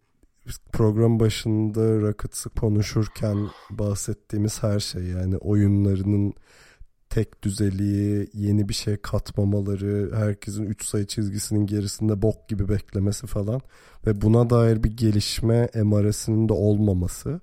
program 0.74 1.20
başında 1.20 2.02
Rockets'ı 2.02 2.50
konuşurken 2.50 3.48
bahsettiğimiz 3.70 4.64
her 4.64 4.80
şey 4.80 5.04
yani 5.04 5.38
oyunlarının 5.38 6.34
tek 7.10 7.44
düzeliği, 7.44 8.30
yeni 8.34 8.70
bir 8.70 8.74
şey 8.74 8.98
katmamaları, 8.98 10.12
herkesin 10.16 10.66
3 10.66 10.86
sayı 10.86 11.06
çizgisinin 11.08 11.66
gerisinde 11.66 12.22
bok 12.22 12.50
gibi 12.50 12.70
beklemesi 12.70 13.28
falan 13.28 13.62
ve 14.08 14.22
buna 14.22 14.50
dair 14.50 14.84
bir 14.84 14.98
gelişme 14.98 15.70
emaresinin 15.74 16.50
de 16.50 16.54
olmaması. 16.54 17.42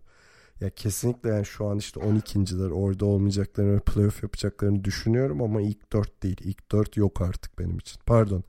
Ya 0.60 0.70
kesinlikle 0.70 1.28
yani 1.30 1.44
şu 1.46 1.66
an 1.66 1.78
işte 1.78 2.00
12.ler 2.00 2.70
orada 2.70 3.06
olmayacaklarını 3.06 3.74
ve 3.74 3.80
playoff 3.80 4.22
yapacaklarını 4.22 4.84
düşünüyorum 4.84 5.42
ama 5.42 5.60
ilk 5.60 5.92
4 5.92 6.22
değil. 6.22 6.36
İlk 6.44 6.72
4 6.72 6.96
yok 6.96 7.20
artık 7.20 7.58
benim 7.58 7.78
için. 7.78 8.00
Pardon. 8.06 8.44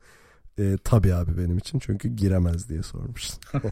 Ee, 0.58 0.76
tabii 0.84 1.14
abi 1.14 1.38
benim 1.38 1.58
için 1.58 1.78
çünkü 1.78 2.08
giremez 2.08 2.68
diye 2.68 2.82
sormuşsun. 2.82 3.40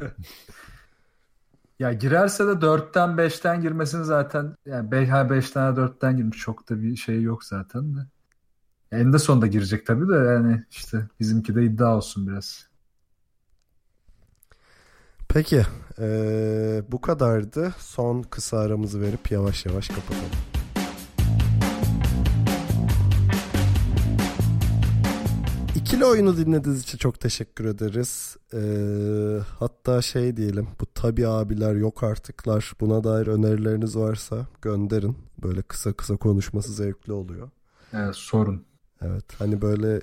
Ya 1.79 1.93
girerse 1.93 2.47
de 2.47 2.51
4'ten 2.51 3.09
5'ten 3.09 3.61
girmesini 3.61 4.05
zaten 4.05 4.57
yani 4.67 4.91
5 4.91 5.09
5'ten 5.09 5.75
4'ten 5.75 6.17
girmiş 6.17 6.39
çok 6.39 6.71
da 6.71 6.83
bir 6.83 6.97
şey 6.97 7.23
yok 7.23 7.45
zaten 7.45 7.97
de. 7.97 8.01
En 8.93 9.13
de 9.13 9.19
sonunda 9.19 9.47
girecek 9.47 9.87
tabii 9.87 10.09
de 10.09 10.17
yani 10.17 10.65
işte 10.71 11.09
bizimki 11.21 11.55
de 11.55 11.65
iddia 11.65 11.97
olsun 11.97 12.29
biraz. 12.29 12.69
Peki 15.29 15.63
ee, 15.99 16.83
bu 16.89 17.01
kadardı. 17.01 17.75
Son 17.79 18.23
kısa 18.23 18.59
aramızı 18.59 19.01
verip 19.01 19.31
yavaş 19.31 19.67
yavaş 19.67 19.89
kapatalım. 19.89 20.58
İkili 25.89 26.05
oyunu 26.05 26.37
dinlediğiniz 26.37 26.83
için 26.83 26.99
çok 26.99 27.21
teşekkür 27.21 27.65
ederiz. 27.65 28.37
Ee, 28.55 29.39
hatta 29.59 30.03
şey 30.03 30.37
diyelim 30.37 30.69
bu 30.81 30.87
tabi 30.87 31.27
abiler 31.27 31.75
yok 31.75 32.03
artıklar 32.03 32.73
buna 32.81 33.05
dair 33.05 33.27
önerileriniz 33.27 33.97
varsa 33.97 34.47
gönderin. 34.63 35.17
Böyle 35.43 35.63
kısa 35.63 35.93
kısa 35.93 36.17
konuşması 36.17 36.73
zevkli 36.73 37.13
oluyor. 37.13 37.51
Evet, 37.93 38.15
sorun. 38.17 38.65
Evet 39.01 39.25
hani 39.39 39.63
böyle 39.63 40.01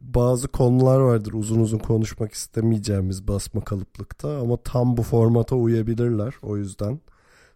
bazı 0.00 0.48
konular 0.48 1.00
vardır 1.00 1.32
uzun 1.32 1.60
uzun 1.60 1.78
konuşmak 1.78 2.32
istemeyeceğimiz 2.32 3.28
basma 3.28 3.64
kalıplıkta 3.64 4.38
ama 4.38 4.56
tam 4.56 4.96
bu 4.96 5.02
formata 5.02 5.56
uyabilirler. 5.56 6.34
O 6.42 6.56
yüzden 6.56 7.00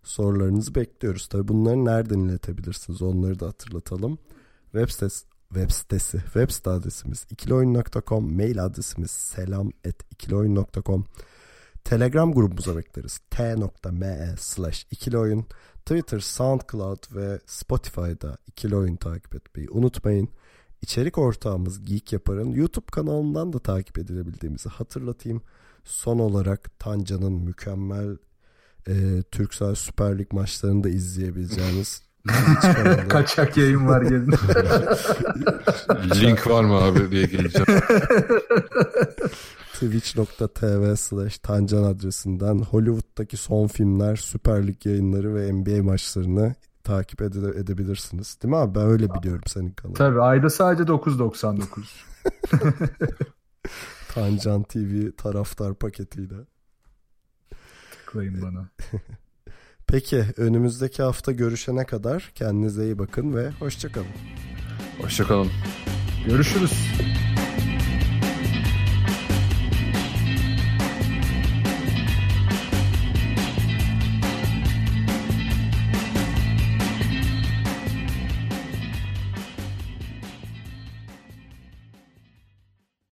sorularınızı 0.03 0.75
bekliyoruz. 0.75 1.27
Tabii 1.27 1.49
bunları 1.49 1.85
nereden 1.85 2.19
iletebilirsiniz 2.19 3.03
onları 3.03 3.41
da 3.41 3.47
hatırlatalım. 3.47 4.19
Web 4.73 4.89
sitesi, 4.89 5.28
web 5.55 5.71
sitesi, 5.71 6.19
web 6.19 6.51
site 6.51 6.71
adresimiz 6.71 7.27
ikiloyun.com, 7.31 8.37
mail 8.37 8.65
adresimiz 8.65 9.11
selam 9.11 9.71
et 9.85 10.03
ikiloyun.com. 10.11 11.05
Telegram 11.85 12.33
grubumuza 12.33 12.77
bekleriz. 12.77 13.19
t.me 13.31 14.35
slash 14.39 14.87
ikiloyun. 14.91 15.47
Twitter, 15.87 16.21
SoundCloud 16.21 17.15
ve 17.15 17.41
Spotify'da 17.47 18.39
ikili 18.47 18.77
oyun 18.77 18.97
takip 18.97 19.35
etmeyi 19.35 19.71
unutmayın. 19.71 20.29
İçerik 20.83 21.19
ortağımız 21.19 21.85
Geek 21.85 22.13
Yapar'ın 22.13 22.53
YouTube 22.53 22.87
kanalından 22.93 23.53
da 23.53 23.59
takip 23.59 23.99
edilebildiğimizi 23.99 24.69
hatırlatayım. 24.69 25.43
Son 25.85 26.19
olarak 26.19 26.79
Tanca'nın 26.79 27.33
mükemmel 27.33 28.17
e, 28.89 29.23
Türksel 29.23 29.75
Süper 29.75 30.19
Lig 30.19 30.33
maçlarını 30.33 30.85
da 30.85 30.89
izleyebileceğiniz. 30.89 32.03
Kaçak 33.09 33.57
yayın 33.57 33.87
var 33.89 34.03
gelin. 34.03 34.33
Link 36.15 36.47
var 36.47 36.65
mı 36.65 36.75
abi 36.75 37.11
diye 37.11 37.27
geleceğim. 37.27 37.67
twitch.tv 39.73 40.97
slash 40.97 41.39
tancan 41.39 41.83
adresinden 41.83 42.59
Hollywood'daki 42.59 43.37
son 43.37 43.67
filmler, 43.67 44.17
Süper 44.17 44.67
Lig 44.67 44.87
yayınları 44.87 45.35
ve 45.35 45.53
NBA 45.53 45.83
maçlarını 45.83 46.55
takip 46.85 47.23
ede- 47.23 47.59
edebilirsiniz. 47.61 48.39
Değil 48.43 48.51
mi 48.55 48.59
abi? 48.59 48.75
Ben 48.75 48.87
öyle 48.87 49.15
biliyorum 49.15 49.43
senin 49.47 49.71
kanalı. 49.71 49.95
Tabii 49.95 50.21
ayda 50.21 50.51
sadece 50.51 50.83
9.99. 50.83 51.65
Tancan 54.15 54.63
TV 54.63 55.11
taraftar 55.17 55.75
paketiyle. 55.75 56.35
Tıklayın 57.91 58.43
bana. 58.43 58.69
Peki 59.89 60.25
önümüzdeki 60.37 61.03
hafta 61.03 61.33
görüşene 61.33 61.85
kadar 61.85 62.31
kendinize 62.35 62.85
iyi 62.85 62.99
bakın 62.99 63.37
ve 63.37 63.51
hoşçakalın. 63.51 64.07
Hoşçakalın. 65.03 65.51
Görüşürüz. 66.27 66.73